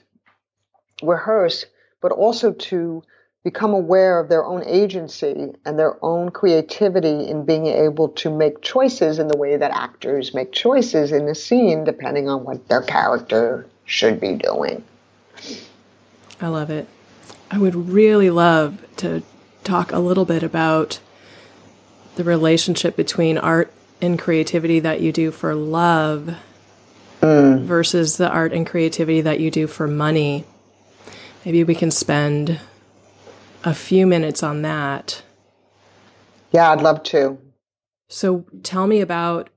rehearse, 1.03 1.67
but 2.01 2.13
also 2.13 2.53
to 2.53 3.03
become 3.45 3.73
aware 3.73 4.21
of 4.21 4.29
their 4.29 4.45
own 4.45 4.63
agency 4.65 5.53
and 5.65 5.79
their 5.79 6.03
own 6.05 6.31
creativity 6.31 7.29
in 7.29 7.45
being 7.45 7.67
able 7.67 8.09
to 8.09 8.31
make 8.31 8.63
choices 8.63 9.19
in 9.19 9.27
the 9.27 9.37
way 9.37 9.57
that 9.57 9.73
actors 9.73 10.33
make 10.33 10.53
choices 10.53 11.11
in 11.13 11.27
the 11.27 11.35
scene, 11.35 11.83
depending 11.83 12.29
on 12.29 12.45
what 12.45 12.69
their 12.69 12.83
character 12.83 13.67
should 13.85 14.21
be 14.21 14.35
doing. 14.35 14.85
I 16.41 16.49
love 16.49 16.71
it. 16.71 16.87
I 17.51 17.59
would 17.59 17.75
really 17.75 18.31
love 18.31 18.85
to 18.99 19.23
talk 19.65 19.93
a 19.93 19.99
little 19.99 20.25
bit 20.25 20.43
about 20.43 21.01
the 22.17 22.25
relationship 22.25 22.97
between 22.97 23.39
art 23.39 23.73
and 24.01 24.19
creativity 24.19 24.81
that 24.81 25.01
you 25.01 25.13
do 25.13 25.31
for 25.31 25.55
love 25.55 26.37
mm. 27.21 27.63
versus 27.63 28.17
the 28.17 28.29
art 28.29 28.53
and 28.53 28.67
creativity 28.67 29.21
that 29.23 29.41
you 29.41 29.51
do 29.51 29.67
for 29.67 29.87
money. 29.87 30.45
Maybe 31.45 31.65
we 31.65 31.75
can 31.75 31.91
spend 31.91 32.61
a 33.65 33.75
few 33.75 34.07
minutes 34.07 34.43
on 34.43 34.63
that. 34.63 35.23
Yeah, 36.51 36.71
I'd 36.71 36.83
love 36.83 37.03
to. 37.05 37.39
So 38.09 38.45
tell 38.63 38.87
me 38.87 39.01
about 39.01 39.49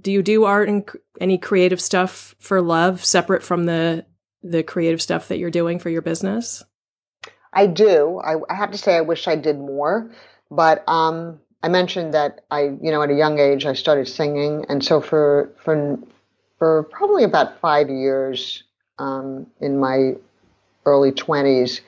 do 0.00 0.12
you 0.12 0.22
do 0.22 0.44
art 0.44 0.68
and 0.68 0.88
any 1.20 1.38
creative 1.38 1.80
stuff 1.80 2.34
for 2.38 2.60
love 2.60 3.04
separate 3.04 3.42
from 3.42 3.66
the 3.66 4.04
the 4.42 4.62
creative 4.62 5.02
stuff 5.02 5.28
that 5.28 5.38
you're 5.38 5.50
doing 5.50 5.78
for 5.78 5.90
your 5.90 6.02
business? 6.02 6.62
I 7.52 7.66
do. 7.66 8.20
I, 8.22 8.34
I, 8.50 8.54
have 8.54 8.72
to 8.72 8.78
say, 8.78 8.96
I 8.96 9.00
wish 9.00 9.26
I 9.26 9.34
did 9.34 9.58
more. 9.58 10.12
But 10.50 10.84
um, 10.86 11.40
I 11.66 11.68
mentioned 11.68 12.14
that 12.14 12.42
I, 12.48 12.60
you 12.80 12.92
know, 12.92 13.02
at 13.02 13.10
a 13.10 13.14
young 13.14 13.40
age, 13.40 13.66
I 13.66 13.72
started 13.72 14.06
singing, 14.06 14.66
and 14.68 14.84
so 14.84 15.00
for 15.00 15.50
for 15.64 15.98
for 16.60 16.84
probably 16.84 17.24
about 17.24 17.58
five 17.58 17.90
years 17.90 18.62
um, 19.00 19.48
in 19.60 19.80
my 19.80 20.14
early 20.84 21.10
twenties, 21.10 21.80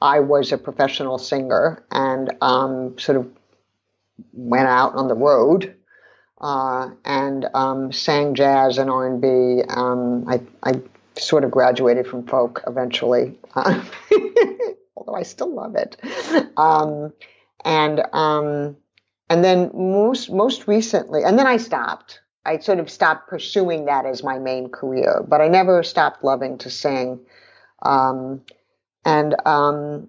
I 0.00 0.20
was 0.20 0.50
a 0.50 0.56
professional 0.56 1.18
singer 1.18 1.84
and 1.90 2.32
um, 2.40 2.98
sort 2.98 3.18
of 3.18 3.30
went 4.32 4.66
out 4.66 4.94
on 4.94 5.08
the 5.08 5.14
road 5.14 5.76
uh, 6.40 6.88
and 7.04 7.48
um, 7.52 7.92
sang 7.92 8.34
jazz 8.34 8.78
and 8.78 8.88
R 8.88 9.06
and 9.06 9.20
B. 9.20 9.62
Um, 9.68 10.26
I, 10.26 10.40
I 10.62 10.80
sort 11.18 11.44
of 11.44 11.50
graduated 11.50 12.06
from 12.06 12.26
folk 12.26 12.62
eventually, 12.66 13.38
uh, 13.54 13.84
although 14.96 15.16
I 15.16 15.22
still 15.22 15.52
love 15.52 15.76
it. 15.76 15.98
Um, 16.56 17.12
and 17.62 18.00
um, 18.14 18.76
and 19.30 19.44
then 19.44 19.70
most 19.74 20.30
most 20.30 20.66
recently, 20.66 21.22
and 21.24 21.38
then 21.38 21.46
I 21.46 21.56
stopped. 21.56 22.20
I 22.44 22.58
sort 22.58 22.78
of 22.78 22.88
stopped 22.88 23.28
pursuing 23.28 23.84
that 23.86 24.06
as 24.06 24.22
my 24.22 24.38
main 24.38 24.70
career, 24.70 25.24
but 25.28 25.40
I 25.40 25.48
never 25.48 25.82
stopped 25.82 26.24
loving 26.24 26.56
to 26.58 26.70
sing. 26.70 27.20
Um, 27.82 28.42
and 29.04 29.36
um, 29.46 30.08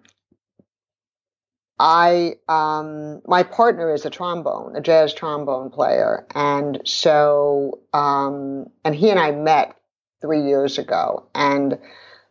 I, 1.80 2.36
um, 2.48 3.22
my 3.26 3.44
partner 3.44 3.94
is 3.94 4.06
a 4.06 4.10
trombone, 4.10 4.76
a 4.76 4.82
jazz 4.82 5.14
trombone 5.14 5.70
player, 5.70 6.26
and 6.36 6.82
so, 6.86 7.80
um, 7.94 8.68
and 8.84 8.94
he 8.94 9.10
and 9.10 9.20
I 9.20 9.32
met 9.32 9.76
three 10.22 10.44
years 10.44 10.78
ago, 10.78 11.26
and 11.34 11.78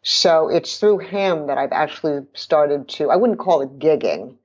so 0.02 0.48
it's 0.48 0.78
through 0.78 0.98
him 0.98 1.46
that 1.46 1.56
I've 1.56 1.72
actually 1.72 2.26
started 2.34 2.88
to. 2.90 3.10
I 3.10 3.16
wouldn't 3.16 3.38
call 3.38 3.62
it 3.62 3.78
gigging, 3.78 4.36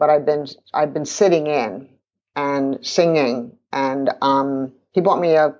but 0.00 0.10
I've 0.10 0.26
been 0.26 0.46
I've 0.74 0.92
been 0.92 1.04
sitting 1.04 1.46
in 1.46 1.88
and 2.34 2.84
singing, 2.84 3.56
and 3.72 4.10
um, 4.22 4.72
he 4.92 5.00
bought 5.02 5.20
me 5.20 5.34
a 5.34 5.54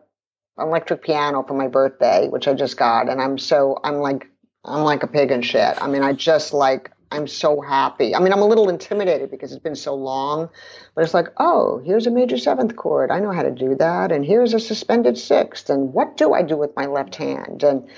electric 0.59 1.05
piano 1.05 1.45
for 1.47 1.55
my 1.55 1.69
birthday, 1.69 2.29
which 2.29 2.49
I 2.49 2.55
just 2.55 2.77
got, 2.77 3.09
and 3.09 3.21
I'm 3.21 3.39
so 3.39 3.79
I'm 3.85 3.97
like 3.99 4.29
I'm 4.65 4.83
like 4.83 5.05
a 5.05 5.07
pig 5.07 5.31
in 5.31 5.43
shit. 5.43 5.81
I 5.81 5.87
mean, 5.87 6.03
I 6.03 6.15
just 6.15 6.55
like 6.55 6.91
I'm 7.13 7.27
so 7.29 7.61
happy. 7.61 8.15
I 8.15 8.21
mean, 8.21 8.33
I'm 8.33 8.41
a 8.41 8.47
little 8.47 8.69
intimidated 8.69 9.31
because 9.31 9.53
it's 9.53 9.63
been 9.63 9.77
so 9.77 9.95
long, 9.95 10.49
but 10.95 11.05
it's 11.05 11.15
like, 11.15 11.29
oh, 11.39 11.83
here's 11.85 12.07
a 12.07 12.11
major 12.11 12.39
seventh 12.39 12.77
chord. 12.77 13.11
I 13.11 13.21
know 13.21 13.33
how 13.33 13.43
to 13.43 13.51
do 13.51 13.75
that, 13.77 14.11
and 14.11 14.25
here's 14.25 14.55
a 14.55 14.61
suspended 14.61 15.19
sixth, 15.19 15.69
and 15.69 15.93
what 15.93 16.17
do 16.17 16.33
I 16.33 16.43
do 16.43 16.57
with 16.57 16.75
my 16.77 16.87
left 16.87 17.15
hand? 17.17 17.63
And 17.63 17.89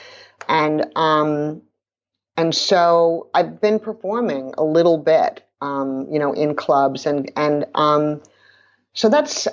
and 0.49 0.86
um 0.97 1.62
and 2.36 2.55
so 2.55 3.28
I've 3.34 3.61
been 3.61 3.78
performing 3.78 4.55
a 4.57 4.64
little 4.64 4.99
bit, 4.99 5.45
um, 5.63 6.09
you 6.11 6.19
know, 6.19 6.33
in 6.33 6.55
clubs, 6.55 7.07
and 7.07 7.31
and 7.37 7.65
um, 7.75 8.21
so 8.93 9.09
that's 9.09 9.49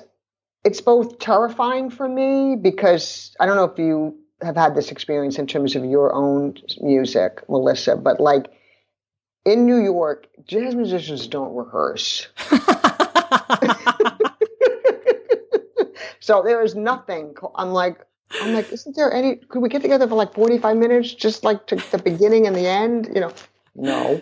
it's 0.66 0.82
both 0.82 1.20
terrifying 1.20 1.90
for 1.90 2.10
me 2.10 2.56
because 2.56 3.36
I 3.40 3.46
don't 3.46 3.56
know 3.56 3.66
if 3.66 3.78
you 3.78 4.18
have 4.42 4.56
had 4.56 4.76
this 4.76 4.92
experience 4.92 5.38
in 5.38 5.48
terms 5.48 5.76
of 5.76 5.86
your 5.86 6.14
own 6.14 6.56
music, 6.82 7.44
Melissa, 7.48 7.96
but 7.96 8.20
like 8.20 8.48
in 9.46 9.66
New 9.66 9.82
York, 9.82 10.28
jazz 10.48 10.76
musicians 10.76 11.28
don't 11.28 11.56
rehearse. 11.56 12.28
so 16.20 16.42
there 16.44 16.62
is 16.64 16.76
nothing. 16.76 17.36
I'm 17.56 17.70
like, 17.70 18.00
I'm 18.42 18.54
like, 18.54 18.72
isn't 18.72 18.96
there 18.96 19.14
any? 19.14 19.36
Could 19.38 19.62
we 19.62 19.70
get 19.70 19.82
together 19.82 20.08
for 20.08 20.16
like 20.16 20.34
45 20.34 20.76
minutes, 20.78 21.14
just 21.14 21.44
like 21.44 21.68
to 21.68 21.76
the 21.76 22.00
beginning 22.00 22.48
and 22.48 22.56
the 22.56 22.68
end? 22.68 23.10
You 23.14 23.22
know, 23.22 23.32
no. 23.76 24.22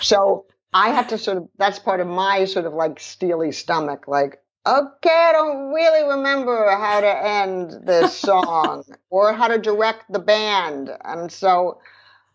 So 0.00 0.46
I 0.76 0.90
had 0.90 1.08
to 1.08 1.16
sort 1.16 1.38
of. 1.38 1.48
That's 1.56 1.78
part 1.78 2.00
of 2.00 2.06
my 2.06 2.44
sort 2.44 2.66
of 2.66 2.74
like 2.74 3.00
steely 3.00 3.50
stomach. 3.50 4.06
Like, 4.06 4.42
okay, 4.66 5.08
I 5.10 5.32
don't 5.32 5.72
really 5.72 6.06
remember 6.16 6.70
how 6.70 7.00
to 7.00 7.26
end 7.26 7.86
this 7.86 8.14
song 8.28 8.84
or 9.08 9.32
how 9.32 9.48
to 9.48 9.56
direct 9.56 10.12
the 10.12 10.18
band, 10.18 10.90
and 11.02 11.32
so 11.32 11.80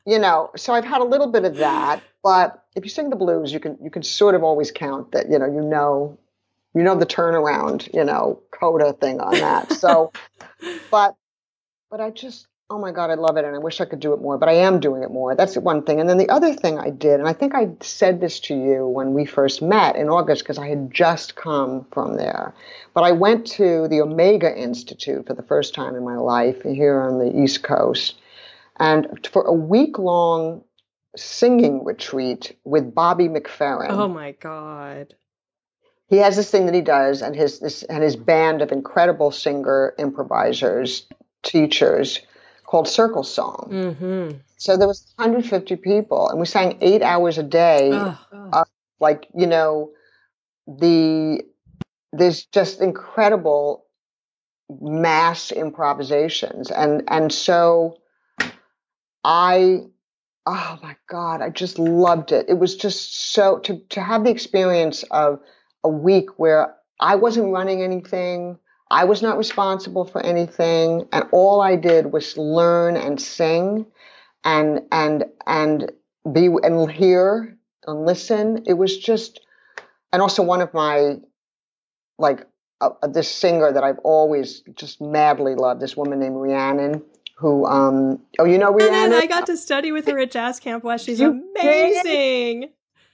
you 0.07 0.17
know, 0.17 0.49
so 0.55 0.73
I've 0.73 0.85
had 0.85 1.01
a 1.01 1.05
little 1.05 1.31
bit 1.31 1.45
of 1.45 1.57
that, 1.57 2.01
but 2.23 2.65
if 2.75 2.83
you 2.83 2.89
sing 2.89 3.11
the 3.11 3.15
blues, 3.15 3.53
you 3.53 3.59
can 3.59 3.77
you 3.79 3.91
can 3.91 4.01
sort 4.01 4.33
of 4.33 4.43
always 4.43 4.71
count 4.71 5.11
that, 5.11 5.29
you 5.29 5.37
know, 5.37 5.45
you 5.45 5.61
know 5.61 6.17
you 6.73 6.81
know 6.81 6.95
the 6.95 7.05
turnaround, 7.05 7.93
you 7.93 8.03
know, 8.03 8.41
coda 8.49 8.93
thing 8.93 9.19
on 9.21 9.33
that. 9.33 9.71
So 9.73 10.11
but 10.91 11.15
but 11.91 12.01
I 12.01 12.09
just 12.09 12.47
oh 12.71 12.79
my 12.79 12.91
god, 12.91 13.09
I 13.11 13.15
love 13.15 13.35
it 13.35 13.43
and 13.43 13.53
I 13.53 13.59
wish 13.59 13.81
I 13.81 13.85
could 13.85 13.99
do 13.99 14.13
it 14.13 14.21
more, 14.21 14.37
but 14.37 14.47
I 14.47 14.53
am 14.53 14.79
doing 14.79 15.03
it 15.03 15.11
more. 15.11 15.35
That's 15.35 15.57
one 15.57 15.83
thing. 15.83 15.99
And 15.99 16.09
then 16.09 16.17
the 16.17 16.29
other 16.29 16.53
thing 16.53 16.79
I 16.79 16.89
did, 16.89 17.19
and 17.19 17.27
I 17.27 17.33
think 17.33 17.53
I 17.53 17.69
said 17.81 18.21
this 18.21 18.39
to 18.41 18.55
you 18.55 18.87
when 18.87 19.13
we 19.13 19.25
first 19.25 19.61
met 19.61 19.97
in 19.97 20.07
August 20.07 20.43
because 20.43 20.57
I 20.57 20.69
had 20.69 20.93
just 20.93 21.35
come 21.35 21.85
from 21.91 22.15
there. 22.15 22.55
But 22.93 23.03
I 23.03 23.11
went 23.11 23.45
to 23.47 23.89
the 23.89 23.99
Omega 23.99 24.57
Institute 24.57 25.27
for 25.27 25.33
the 25.33 25.43
first 25.43 25.75
time 25.75 25.95
in 25.95 26.05
my 26.05 26.15
life 26.15 26.61
here 26.63 27.01
on 27.01 27.19
the 27.19 27.43
East 27.43 27.61
Coast 27.61 28.15
and 28.79 29.27
for 29.31 29.43
a 29.43 29.53
week 29.53 29.99
long 29.99 30.63
singing 31.17 31.83
retreat 31.83 32.57
with 32.63 32.95
Bobby 32.95 33.27
McFerrin. 33.27 33.89
Oh 33.89 34.07
my 34.07 34.31
God. 34.31 35.13
He 36.07 36.17
has 36.17 36.37
this 36.37 36.49
thing 36.49 36.65
that 36.67 36.75
he 36.75 36.81
does, 36.81 37.21
and 37.21 37.35
his 37.35 37.59
this 37.59 37.83
and 37.83 38.03
his 38.03 38.17
band 38.17 38.61
of 38.61 38.71
incredible 38.71 39.31
singer 39.31 39.93
improvisers, 39.97 41.05
teachers, 41.41 42.19
called 42.71 42.87
Circle 42.87 43.23
Song. 43.23 43.67
Mm-hmm. 43.69 44.37
So 44.55 44.77
there 44.77 44.87
was 44.87 45.13
150 45.17 45.75
people, 45.75 46.29
and 46.29 46.39
we 46.39 46.45
sang 46.45 46.77
eight 46.79 47.01
hours 47.01 47.37
a 47.37 47.43
day. 47.43 47.89
Oh, 47.91 48.17
oh. 48.31 48.63
like 49.01 49.27
you 49.35 49.45
know, 49.45 49.91
the 50.67 51.43
there's 52.13 52.45
just 52.45 52.79
incredible 52.79 53.85
mass 54.79 55.51
improvisations, 55.51 56.71
and 56.71 57.03
and 57.09 57.33
so 57.33 57.97
I 59.25 59.81
oh 60.45 60.79
my 60.81 60.95
god, 61.09 61.41
I 61.41 61.49
just 61.49 61.77
loved 61.77 62.31
it. 62.31 62.45
It 62.47 62.57
was 62.57 62.77
just 62.77 63.33
so 63.33 63.59
to 63.59 63.79
to 63.89 64.01
have 64.01 64.23
the 64.23 64.31
experience 64.31 65.03
of 65.11 65.41
a 65.83 65.89
week 65.89 66.39
where 66.39 66.73
I 67.01 67.15
wasn't 67.15 67.51
running 67.51 67.81
anything, 67.83 68.59
I 68.91 69.05
was 69.05 69.21
not 69.21 69.37
responsible 69.37 70.03
for 70.03 70.21
anything, 70.21 71.07
and 71.13 71.23
all 71.31 71.61
I 71.61 71.77
did 71.77 72.11
was 72.11 72.37
learn 72.37 72.97
and 72.97 73.19
sing 73.19 73.85
and 74.43 74.81
and 74.91 75.25
and 75.47 75.91
be 76.31 76.49
and 76.61 76.91
hear 76.91 77.57
and 77.87 78.05
listen. 78.05 78.63
It 78.67 78.73
was 78.73 78.97
just 78.97 79.39
and 80.11 80.21
also 80.21 80.43
one 80.43 80.61
of 80.61 80.73
my 80.73 81.15
like 82.19 82.45
uh, 82.81 82.89
this 83.07 83.33
singer 83.33 83.71
that 83.71 83.83
I've 83.83 83.99
always 83.99 84.61
just 84.75 84.99
madly 84.99 85.55
loved, 85.55 85.81
this 85.81 85.95
woman 85.95 86.19
named 86.19 86.35
Rhiannon 86.35 87.01
who 87.41 87.65
um 87.65 88.19
oh 88.39 88.45
you 88.45 88.57
know 88.57 88.71
Rhiannon? 88.71 89.13
I 89.13 89.25
got 89.25 89.47
to 89.47 89.57
study 89.57 89.91
with 89.91 90.05
her 90.07 90.19
at 90.19 90.31
jazz 90.31 90.59
camp 90.59 90.83
west. 90.83 91.05
She's 91.05 91.21
amazing. 91.21 92.69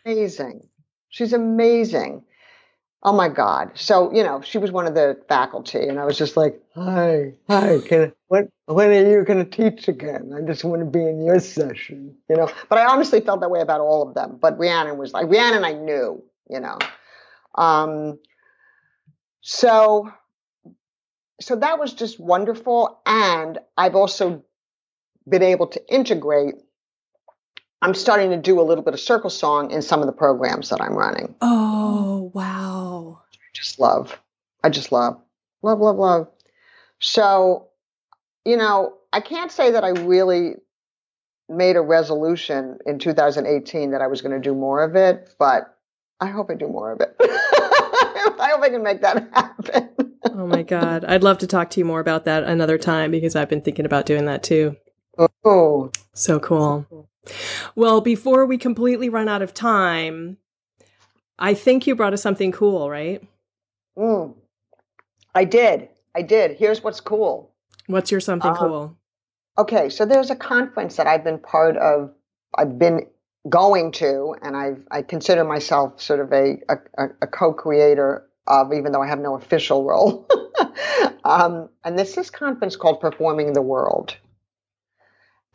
Amazing. 0.05 0.67
She's 1.09 1.33
amazing. 1.33 2.23
Oh 3.03 3.13
my 3.13 3.29
God. 3.29 3.71
So, 3.75 4.13
you 4.13 4.23
know, 4.23 4.41
she 4.41 4.57
was 4.57 4.71
one 4.71 4.87
of 4.87 4.95
the 4.95 5.21
faculty 5.29 5.87
and 5.87 5.99
I 5.99 6.05
was 6.05 6.17
just 6.17 6.35
like, 6.35 6.59
hi, 6.73 7.33
hi, 7.47 7.79
can 7.85 8.13
when 8.27 8.49
are 8.67 9.09
you 9.09 9.23
gonna 9.23 9.45
teach 9.45 9.87
again? 9.87 10.33
I 10.35 10.41
just 10.41 10.63
want 10.63 10.81
to 10.81 10.85
be 10.85 11.05
in 11.05 11.23
your 11.23 11.39
session, 11.39 12.15
you 12.29 12.35
know. 12.35 12.49
But 12.69 12.79
I 12.79 12.85
honestly 12.85 13.21
felt 13.21 13.41
that 13.41 13.51
way 13.51 13.61
about 13.61 13.81
all 13.81 14.07
of 14.07 14.15
them. 14.15 14.37
But 14.41 14.57
Rhiannon 14.59 14.97
was 14.97 15.13
like 15.13 15.27
Rhiannon 15.27 15.63
I 15.63 15.73
knew, 15.73 16.23
you 16.49 16.59
know. 16.59 16.77
Um 17.55 18.19
so 19.41 20.11
so 21.39 21.55
that 21.55 21.79
was 21.79 21.93
just 21.93 22.19
wonderful. 22.19 22.99
And 23.05 23.59
I've 23.77 23.95
also 23.95 24.43
been 25.29 25.43
able 25.43 25.67
to 25.67 25.93
integrate. 25.93 26.55
I'm 27.81 27.93
starting 27.93 28.31
to 28.31 28.37
do 28.37 28.59
a 28.59 28.63
little 28.63 28.83
bit 28.83 28.93
of 28.93 28.99
circle 28.99 29.29
song 29.29 29.71
in 29.71 29.81
some 29.81 30.01
of 30.01 30.07
the 30.07 30.13
programs 30.13 30.69
that 30.69 30.81
I'm 30.81 30.93
running. 30.93 31.35
Oh, 31.41 32.31
wow. 32.33 33.21
I 33.33 33.35
just 33.53 33.79
love. 33.79 34.19
I 34.63 34.69
just 34.69 34.91
love. 34.91 35.21
Love, 35.61 35.79
love, 35.79 35.97
love. 35.97 36.27
So, 36.99 37.67
you 38.45 38.57
know, 38.57 38.95
I 39.13 39.21
can't 39.21 39.51
say 39.51 39.71
that 39.71 39.83
I 39.83 39.89
really 39.89 40.55
made 41.49 41.75
a 41.75 41.81
resolution 41.81 42.79
in 42.85 42.99
2018 42.99 43.91
that 43.91 44.01
I 44.01 44.07
was 44.07 44.21
going 44.21 44.33
to 44.33 44.39
do 44.39 44.55
more 44.55 44.83
of 44.83 44.95
it, 44.95 45.33
but 45.39 45.77
I 46.19 46.27
hope 46.27 46.49
I 46.49 46.55
do 46.55 46.67
more 46.67 46.91
of 46.91 47.01
it. 47.01 47.15
I 47.21 48.49
hope 48.51 48.63
I 48.63 48.69
can 48.69 48.83
make 48.83 49.01
that 49.01 49.29
happen 49.33 50.07
oh 50.37 50.47
my 50.47 50.63
god, 50.63 51.03
I'd 51.05 51.23
love 51.23 51.39
to 51.39 51.47
talk 51.47 51.69
to 51.71 51.79
you 51.79 51.85
more 51.85 51.99
about 51.99 52.25
that 52.25 52.43
another 52.43 52.77
time 52.77 53.11
because 53.11 53.35
I've 53.35 53.49
been 53.49 53.61
thinking 53.61 53.85
about 53.85 54.05
doing 54.05 54.25
that 54.25 54.43
too. 54.43 54.75
Oh, 55.43 55.91
so 56.13 56.39
cool. 56.39 57.09
Well, 57.75 58.01
before 58.01 58.45
we 58.45 58.57
completely 58.57 59.09
run 59.09 59.27
out 59.27 59.41
of 59.41 59.53
time, 59.53 60.37
I 61.39 61.53
think 61.53 61.87
you 61.87 61.95
brought 61.95 62.13
us 62.13 62.21
something 62.21 62.51
cool, 62.51 62.89
right? 62.89 63.23
Mm. 63.97 64.33
I 65.35 65.43
did. 65.43 65.89
I 66.15 66.21
did. 66.23 66.57
Here's 66.57 66.83
what's 66.83 66.99
cool. 66.99 67.51
What's 67.87 68.11
your 68.11 68.19
something 68.19 68.51
um, 68.51 68.57
cool? 68.57 68.97
Okay, 69.57 69.89
so 69.89 70.05
there's 70.05 70.29
a 70.29 70.35
conference 70.35 70.95
that 70.97 71.07
I've 71.07 71.23
been 71.23 71.39
part 71.39 71.77
of. 71.77 72.11
I've 72.57 72.77
been 72.77 73.07
going 73.49 73.91
to, 73.93 74.35
and 74.41 74.55
I've 74.55 74.85
I 74.91 75.01
consider 75.01 75.43
myself 75.43 76.01
sort 76.01 76.19
of 76.19 76.31
a 76.33 76.57
a, 76.69 77.07
a 77.21 77.27
co-creator 77.27 78.27
of, 78.47 78.73
even 78.73 78.91
though 78.91 79.01
I 79.01 79.07
have 79.07 79.19
no 79.19 79.35
official 79.35 79.83
role. 79.83 80.27
um, 81.23 81.69
and 81.83 81.97
this 81.97 82.17
is 82.17 82.29
conference 82.29 82.75
called 82.75 82.99
Performing 83.01 83.53
the 83.53 83.61
World, 83.61 84.15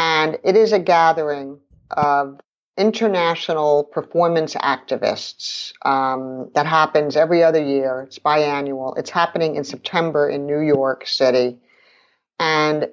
and 0.03 0.39
it 0.43 0.57
is 0.57 0.73
a 0.73 0.81
gathering 0.81 1.61
of 1.91 2.41
international 2.77 3.85
performance 3.85 4.55
activists 4.55 5.73
um, 5.85 6.51
that 6.55 6.67
happens 6.67 7.17
every 7.17 7.45
other 7.45 7.63
year. 7.63 8.03
It's 8.07 8.19
biannual. 8.19 8.99
It's 8.99 9.11
happening 9.11 9.55
in 9.57 9.65
September 9.65 10.29
in 10.29 10.47
New 10.47 10.61
York 10.61 11.07
City, 11.07 11.59
and 12.41 12.89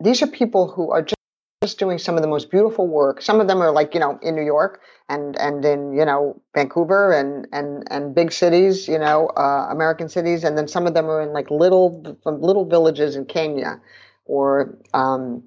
these 0.00 0.20
are 0.22 0.26
people 0.26 0.68
who 0.68 0.90
are 0.90 1.02
just 1.02 1.14
just 1.62 1.78
doing 1.78 1.98
some 1.98 2.14
of 2.14 2.22
the 2.22 2.28
most 2.28 2.50
beautiful 2.52 2.86
work. 2.86 3.20
Some 3.20 3.40
of 3.40 3.48
them 3.48 3.60
are 3.60 3.72
like, 3.72 3.92
you 3.92 3.98
know, 3.98 4.16
in 4.22 4.36
New 4.36 4.44
York 4.44 4.80
and, 5.08 5.36
and 5.40 5.64
in, 5.64 5.92
you 5.92 6.04
know, 6.04 6.40
Vancouver 6.54 7.12
and, 7.12 7.48
and, 7.52 7.82
and 7.90 8.14
big 8.14 8.30
cities, 8.30 8.86
you 8.86 8.96
know, 8.96 9.26
uh, 9.36 9.66
American 9.68 10.08
cities. 10.08 10.44
And 10.44 10.56
then 10.56 10.68
some 10.68 10.86
of 10.86 10.94
them 10.94 11.06
are 11.06 11.20
in 11.20 11.32
like 11.32 11.50
little, 11.50 12.16
from 12.22 12.40
little 12.40 12.64
villages 12.64 13.16
in 13.16 13.24
Kenya 13.24 13.80
or, 14.24 14.78
um, 14.94 15.42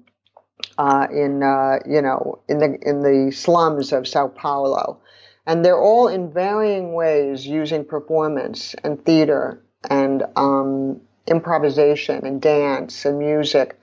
uh, 0.78 1.06
in, 1.10 1.42
uh, 1.42 1.78
you 1.86 2.02
know, 2.02 2.40
in 2.48 2.58
the, 2.58 2.78
in 2.82 3.02
the 3.02 3.32
slums 3.32 3.92
of 3.92 4.06
Sao 4.06 4.28
Paulo. 4.28 4.98
And 5.46 5.64
they're 5.64 5.80
all 5.80 6.08
in 6.08 6.32
varying 6.32 6.92
ways 6.94 7.46
using 7.46 7.84
performance 7.84 8.74
and 8.84 9.04
theater 9.04 9.62
and, 9.90 10.24
um, 10.36 11.00
improvisation 11.26 12.26
and 12.26 12.40
dance 12.40 13.04
and 13.04 13.18
music 13.18 13.78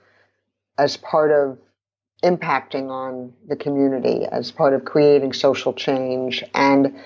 as 0.78 0.96
part 0.96 1.30
of 1.30 1.58
impacting 2.22 2.90
on 2.90 3.32
the 3.48 3.56
community 3.56 4.26
as 4.30 4.50
part 4.50 4.74
of 4.74 4.84
creating 4.84 5.32
social 5.32 5.72
change. 5.72 6.44
And 6.54 6.98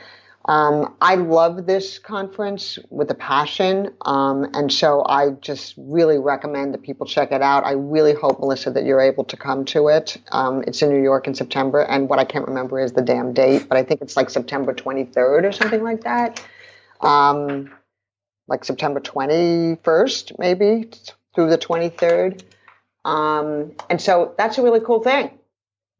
um, 0.46 0.94
I 1.00 1.14
love 1.14 1.66
this 1.66 1.98
conference 1.98 2.78
with 2.90 3.10
a 3.10 3.14
passion. 3.14 3.94
Um, 4.02 4.46
and 4.52 4.70
so 4.70 5.02
I 5.06 5.30
just 5.40 5.74
really 5.78 6.18
recommend 6.18 6.74
that 6.74 6.82
people 6.82 7.06
check 7.06 7.32
it 7.32 7.40
out. 7.40 7.64
I 7.64 7.72
really 7.72 8.12
hope, 8.12 8.40
Melissa, 8.40 8.70
that 8.72 8.84
you're 8.84 9.00
able 9.00 9.24
to 9.24 9.36
come 9.38 9.64
to 9.66 9.88
it. 9.88 10.18
Um, 10.32 10.62
it's 10.66 10.82
in 10.82 10.90
New 10.90 11.02
York 11.02 11.26
in 11.26 11.34
September. 11.34 11.80
And 11.80 12.10
what 12.10 12.18
I 12.18 12.24
can't 12.24 12.46
remember 12.46 12.78
is 12.78 12.92
the 12.92 13.00
damn 13.00 13.32
date, 13.32 13.68
but 13.68 13.78
I 13.78 13.84
think 13.84 14.02
it's 14.02 14.16
like 14.16 14.28
September 14.28 14.74
23rd 14.74 15.48
or 15.48 15.52
something 15.52 15.82
like 15.82 16.04
that. 16.04 16.44
Um, 17.00 17.72
like 18.46 18.66
September 18.66 19.00
21st, 19.00 20.38
maybe 20.38 20.90
through 21.34 21.48
the 21.48 21.58
23rd. 21.58 22.42
Um, 23.06 23.72
and 23.88 24.00
so 24.00 24.34
that's 24.36 24.58
a 24.58 24.62
really 24.62 24.80
cool 24.80 25.02
thing. 25.02 25.30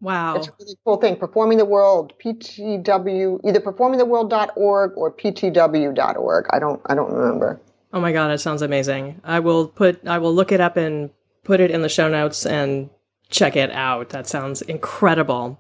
Wow. 0.05 0.37
It's 0.37 0.49
a 0.49 0.53
really 0.61 0.77
cool 0.85 0.99
thing. 0.99 1.17
Performing 1.17 1.57
the 1.57 1.65
World, 1.65 2.13
PTW, 2.23 3.41
either 3.43 3.59
performingtheworld.org 3.59 4.93
or 4.97 5.11
ptw.org. 5.11 6.47
I 6.51 6.59
don't, 6.59 6.83
I 6.85 6.95
don't 6.95 7.11
remember. 7.11 7.59
Oh 7.95 8.01
my 8.01 8.13
God, 8.13 8.31
it 8.31 8.39
sounds 8.39 8.61
amazing. 8.61 9.23
I 9.25 9.41
will 9.41 9.67
put, 9.67 10.07
I 10.07 10.19
will 10.19 10.35
look 10.35 10.53
it 10.53 10.61
up 10.61 10.77
and 10.77 11.09
put 11.43 11.61
it 11.61 11.71
in 11.71 11.81
the 11.81 11.89
show 11.89 12.11
notes 12.11 12.45
and 12.45 12.91
check 13.31 13.57
it 13.57 13.71
out. 13.71 14.11
That 14.11 14.27
sounds 14.27 14.61
incredible. 14.61 15.59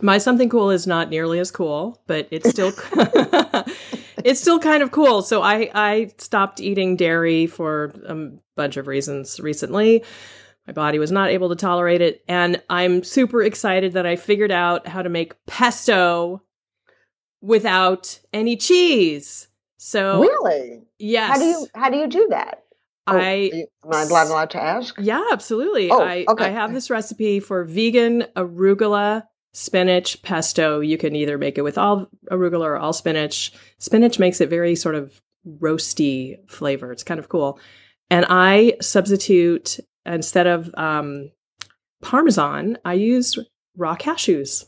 My 0.00 0.18
something 0.18 0.48
cool 0.48 0.70
is 0.70 0.88
not 0.88 1.08
nearly 1.08 1.38
as 1.38 1.52
cool, 1.52 2.02
but 2.08 2.26
it's 2.32 2.50
still, 2.50 2.72
it's 4.24 4.40
still 4.40 4.58
kind 4.58 4.82
of 4.82 4.90
cool. 4.90 5.22
So 5.22 5.42
I, 5.42 5.70
I 5.74 6.10
stopped 6.18 6.58
eating 6.58 6.96
dairy 6.96 7.46
for 7.46 7.92
a 8.04 8.30
bunch 8.56 8.76
of 8.76 8.88
reasons 8.88 9.38
recently. 9.38 10.02
My 10.66 10.72
body 10.72 10.98
was 10.98 11.10
not 11.10 11.30
able 11.30 11.48
to 11.48 11.56
tolerate 11.56 12.00
it. 12.00 12.22
And 12.28 12.62
I'm 12.70 13.02
super 13.02 13.42
excited 13.42 13.94
that 13.94 14.06
I 14.06 14.16
figured 14.16 14.52
out 14.52 14.86
how 14.86 15.02
to 15.02 15.08
make 15.08 15.34
pesto 15.46 16.42
without 17.40 18.18
any 18.32 18.56
cheese. 18.56 19.48
So 19.78 20.20
really, 20.20 20.82
yes. 20.98 21.30
How 21.30 21.38
do 21.38 21.44
you 21.44 21.66
how 21.74 21.90
do 21.90 21.96
you 21.96 22.06
do 22.06 22.28
that? 22.30 22.64
Oh, 23.06 23.16
I 23.16 23.66
am 23.84 23.92
I 23.92 24.02
allowed, 24.02 24.26
allowed 24.28 24.50
to 24.50 24.62
ask? 24.62 24.94
Yeah, 24.98 25.22
absolutely. 25.32 25.90
Oh, 25.90 26.02
I 26.02 26.26
okay. 26.28 26.44
I 26.44 26.48
have 26.50 26.72
this 26.72 26.90
recipe 26.90 27.40
for 27.40 27.64
vegan 27.64 28.26
arugula 28.36 29.24
spinach 29.52 30.22
pesto. 30.22 30.80
You 30.80 30.98
can 30.98 31.16
either 31.16 31.38
make 31.38 31.58
it 31.58 31.62
with 31.62 31.78
all 31.78 32.08
arugula 32.30 32.66
or 32.66 32.76
all 32.76 32.92
spinach. 32.92 33.52
Spinach 33.78 34.18
makes 34.18 34.40
it 34.40 34.50
very 34.50 34.76
sort 34.76 34.94
of 34.94 35.20
roasty 35.48 36.38
flavor. 36.48 36.92
It's 36.92 37.02
kind 37.02 37.18
of 37.18 37.28
cool. 37.28 37.58
And 38.10 38.26
I 38.28 38.74
substitute 38.80 39.80
instead 40.06 40.46
of 40.46 40.70
um, 40.76 41.30
parmesan, 42.02 42.78
I 42.84 42.94
use 42.94 43.38
raw 43.76 43.96
cashews. 43.96 44.64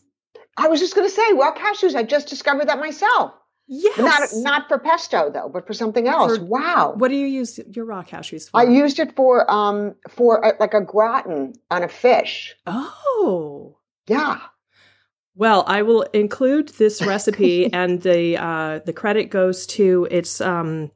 I 0.56 0.68
was 0.68 0.80
just 0.80 0.94
going 0.94 1.08
to 1.08 1.14
say 1.14 1.32
raw 1.32 1.54
cashews. 1.54 1.94
I 1.94 2.02
just 2.02 2.28
discovered 2.28 2.68
that 2.68 2.78
myself. 2.78 3.32
Yes. 3.68 3.98
Not 3.98 4.42
not 4.42 4.68
for 4.68 4.78
pesto 4.78 5.30
though, 5.32 5.48
but 5.48 5.66
for 5.66 5.72
something 5.72 6.08
else. 6.08 6.36
For- 6.36 6.44
wow. 6.44 6.94
What 6.96 7.08
do 7.08 7.16
you 7.16 7.26
use 7.26 7.58
your 7.70 7.84
raw 7.84 8.02
cashews 8.02 8.50
for? 8.50 8.60
I 8.60 8.64
used 8.64 8.98
it 8.98 9.14
for 9.16 9.50
um 9.50 9.94
for 10.10 10.38
a, 10.44 10.54
like 10.60 10.74
a 10.74 10.80
gratin 10.80 11.54
on 11.70 11.82
a 11.82 11.88
fish. 11.88 12.54
oh. 12.66 13.76
Yeah. 14.08 14.40
Well, 15.34 15.64
I 15.66 15.82
will 15.82 16.02
include 16.12 16.68
this 16.70 17.00
recipe, 17.06 17.72
and 17.72 18.02
the 18.02 18.36
uh, 18.36 18.80
the 18.84 18.92
credit 18.92 19.30
goes 19.30 19.66
to 19.68 20.06
it's 20.10 20.40
um, 20.40 20.90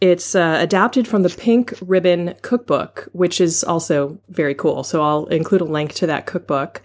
it's 0.00 0.34
uh, 0.34 0.56
adapted 0.60 1.06
from 1.06 1.22
the 1.22 1.28
Pink 1.30 1.74
Ribbon 1.82 2.34
Cookbook, 2.42 3.08
which 3.12 3.40
is 3.40 3.62
also 3.64 4.18
very 4.28 4.54
cool. 4.54 4.82
So 4.84 5.02
I'll 5.02 5.26
include 5.26 5.60
a 5.60 5.64
link 5.64 5.92
to 5.94 6.06
that 6.06 6.26
cookbook. 6.26 6.82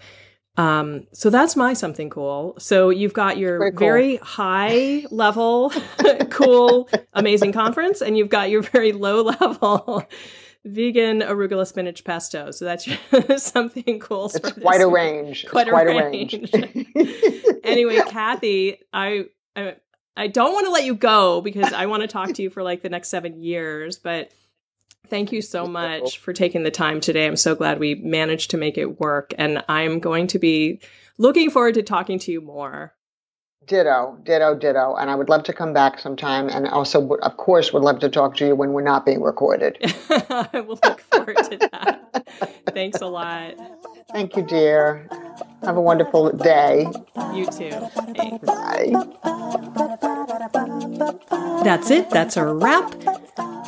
Um, 0.58 1.06
so 1.12 1.28
that's 1.28 1.54
my 1.56 1.74
something 1.74 2.08
cool. 2.08 2.54
So 2.58 2.88
you've 2.90 3.12
got 3.12 3.36
your 3.36 3.58
Very 3.58 3.72
cool. 3.72 3.78
very 3.78 4.16
high 4.16 5.04
level, 5.10 5.70
cool, 6.30 6.88
amazing 7.12 7.52
conference, 7.52 8.00
and 8.00 8.16
you've 8.16 8.30
got 8.30 8.48
your 8.50 8.62
very 8.62 8.92
low 8.92 9.22
level 9.22 10.02
vegan 10.64 11.20
arugula 11.20 11.66
spinach 11.66 12.04
pesto. 12.04 12.50
So 12.52 12.64
that's 12.64 12.88
something 13.42 14.00
cool. 14.00 14.30
It's 14.34 14.52
quite 14.52 14.80
a 14.80 14.88
range. 14.88 15.42
It's 15.44 15.50
Quite 15.52 15.68
a 15.68 15.70
quite 15.72 15.88
a 15.88 16.08
range. 16.10 16.32
range. 16.52 16.86
anyway, 17.62 18.00
Cathy, 18.08 18.78
I, 18.92 19.26
I 19.54 19.76
I 20.16 20.28
don't 20.28 20.52
want 20.52 20.66
to 20.66 20.72
let 20.72 20.84
you 20.84 20.94
go 20.94 21.40
because 21.40 21.72
I 21.72 21.86
want 21.86 22.02
to 22.02 22.06
talk 22.06 22.32
to 22.34 22.42
you 22.42 22.50
for 22.50 22.62
like 22.62 22.82
the 22.82 22.88
next 22.88 23.08
seven 23.08 23.42
years. 23.42 23.98
But 23.98 24.32
thank 25.08 25.32
you 25.32 25.42
so 25.42 25.66
much 25.66 26.18
for 26.18 26.32
taking 26.32 26.62
the 26.62 26.70
time 26.70 27.00
today. 27.00 27.26
I'm 27.26 27.36
so 27.36 27.54
glad 27.54 27.78
we 27.78 27.96
managed 27.96 28.50
to 28.52 28.56
make 28.56 28.78
it 28.78 28.98
work, 29.00 29.34
and 29.38 29.62
I'm 29.68 30.00
going 30.00 30.26
to 30.28 30.38
be 30.38 30.80
looking 31.18 31.50
forward 31.50 31.74
to 31.74 31.82
talking 31.82 32.18
to 32.20 32.32
you 32.32 32.40
more. 32.40 32.94
Ditto, 33.66 34.16
ditto, 34.22 34.54
ditto. 34.54 34.94
And 34.94 35.10
I 35.10 35.16
would 35.16 35.28
love 35.28 35.42
to 35.44 35.52
come 35.52 35.72
back 35.72 35.98
sometime. 35.98 36.48
And 36.48 36.68
also, 36.68 37.16
of 37.16 37.36
course, 37.36 37.72
would 37.72 37.82
love 37.82 37.98
to 38.00 38.08
talk 38.08 38.36
to 38.36 38.46
you 38.46 38.54
when 38.54 38.72
we're 38.72 38.82
not 38.82 39.04
being 39.04 39.20
recorded. 39.20 39.78
I 40.10 40.60
will 40.60 40.78
look 40.84 41.00
forward 41.12 41.36
to 41.36 41.68
that. 41.72 42.28
Thanks 42.72 43.00
a 43.00 43.06
lot. 43.06 43.54
Thank 44.12 44.36
you, 44.36 44.42
dear. 44.42 45.08
Have 45.62 45.76
a 45.76 45.80
wonderful 45.80 46.30
day. 46.30 46.86
You 47.34 47.46
too. 47.46 47.72
Thanks. 48.14 48.44
Bye. 48.44 48.92
That's 51.64 51.90
it. 51.90 52.08
That's 52.10 52.36
a 52.36 52.46
wrap. 52.46 52.94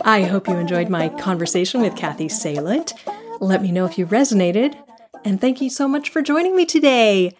I 0.04 0.22
hope 0.22 0.46
you 0.46 0.56
enjoyed 0.56 0.88
my 0.88 1.08
conversation 1.08 1.80
with 1.80 1.96
Cathy 1.96 2.28
Salit. 2.28 2.92
Let 3.40 3.62
me 3.62 3.72
know 3.72 3.84
if 3.84 3.98
you 3.98 4.06
resonated. 4.06 4.76
And 5.24 5.40
thank 5.40 5.60
you 5.60 5.68
so 5.68 5.88
much 5.88 6.08
for 6.08 6.22
joining 6.22 6.54
me 6.54 6.64
today. 6.64 7.36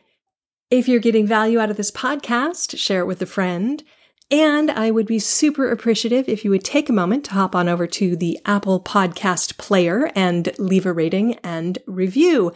If 0.71 0.87
you're 0.87 1.01
getting 1.01 1.27
value 1.27 1.59
out 1.59 1.71
of 1.71 1.79
this 1.79 1.91
podcast, 1.91 2.77
share 2.77 3.01
it 3.01 3.07
with 3.07 3.23
a 3.23 3.27
friend. 3.27 3.83
And 4.31 4.71
I 4.71 4.91
would 4.91 5.07
be 5.07 5.19
super 5.19 5.71
appreciative 5.71 6.29
if 6.29 6.45
you 6.45 6.51
would 6.51 6.63
take 6.63 6.91
a 6.91 6.93
moment 6.93 7.25
to 7.25 7.31
hop 7.31 7.55
on 7.55 7.71
over 7.71 7.87
to 7.87 8.15
the 8.15 8.39
Apple 8.45 8.79
Podcast 8.79 9.57
Player 9.57 10.11
and 10.15 10.53
leave 10.59 10.85
a 10.85 10.93
rating 10.93 11.37
and 11.37 11.79
review. 11.87 12.53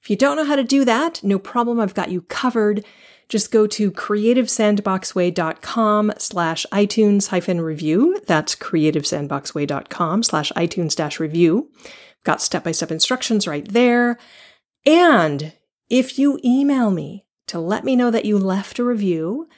If 0.00 0.08
you 0.08 0.16
don't 0.16 0.36
know 0.36 0.46
how 0.46 0.56
to 0.56 0.64
do 0.64 0.86
that, 0.86 1.22
no 1.22 1.38
problem. 1.38 1.78
I've 1.78 1.92
got 1.92 2.10
you 2.10 2.22
covered. 2.22 2.82
Just 3.28 3.52
go 3.52 3.66
to 3.66 3.92
creativesandboxway.com 3.92 6.12
slash 6.16 6.66
iTunes 6.72 7.28
hyphen 7.28 7.60
review. 7.60 8.22
That's 8.26 8.56
creativesandboxway.com 8.56 10.22
slash 10.22 10.50
iTunes 10.52 10.96
dash 10.96 11.20
review. 11.20 11.70
Got 12.24 12.40
step-by-step 12.40 12.90
instructions 12.90 13.46
right 13.46 13.68
there. 13.68 14.16
And 14.86 15.52
if 15.90 16.18
you 16.18 16.40
email 16.42 16.90
me 16.90 17.26
to 17.50 17.58
let 17.58 17.82
me 17.82 17.96
know 17.96 18.12
that 18.12 18.24
you 18.24 18.38
left 18.38 18.78
a 18.78 18.84
review 18.84 19.48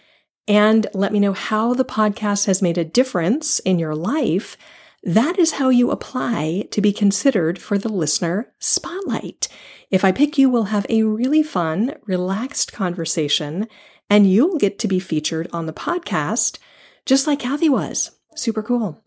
and 0.48 0.86
let 0.94 1.12
me 1.12 1.20
know 1.20 1.34
how 1.34 1.74
the 1.74 1.84
podcast 1.84 2.46
has 2.46 2.62
made 2.62 2.78
a 2.78 2.86
difference 2.86 3.58
in 3.60 3.78
your 3.78 3.94
life, 3.94 4.56
that 5.02 5.38
is 5.38 5.52
how 5.52 5.68
you 5.68 5.90
apply 5.90 6.66
to 6.70 6.80
be 6.80 6.90
considered 6.90 7.60
for 7.60 7.76
the 7.76 7.90
listener 7.90 8.50
spotlight. 8.58 9.46
If 9.90 10.06
I 10.06 10.10
pick 10.10 10.38
you, 10.38 10.48
we'll 10.48 10.64
have 10.64 10.86
a 10.88 11.02
really 11.02 11.42
fun, 11.42 11.94
relaxed 12.06 12.72
conversation, 12.72 13.68
and 14.08 14.30
you'll 14.30 14.56
get 14.56 14.78
to 14.78 14.88
be 14.88 14.98
featured 14.98 15.48
on 15.52 15.66
the 15.66 15.72
podcast, 15.74 16.58
just 17.04 17.26
like 17.26 17.40
Cathy 17.40 17.68
was. 17.68 18.12
Super 18.34 18.62
cool. 18.62 19.04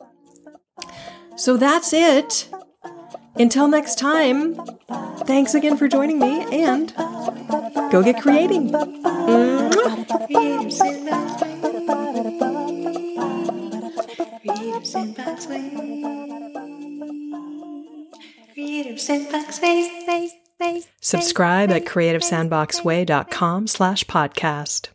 So 1.38 1.58
that's 1.58 1.92
it. 1.92 2.48
Until 3.38 3.68
next 3.68 3.98
time, 3.98 4.56
thanks 5.26 5.54
again 5.54 5.78
for 5.78 5.88
joining 5.88 6.20
me 6.20 6.64
and 6.64 6.94
go 7.92 8.02
get 8.02 8.22
creating. 8.22 8.72
Subscribe 21.02 21.72
at 21.72 21.86
creativesandboxway.com 21.86 23.68
slash 23.68 24.06
podcast. 24.06 24.95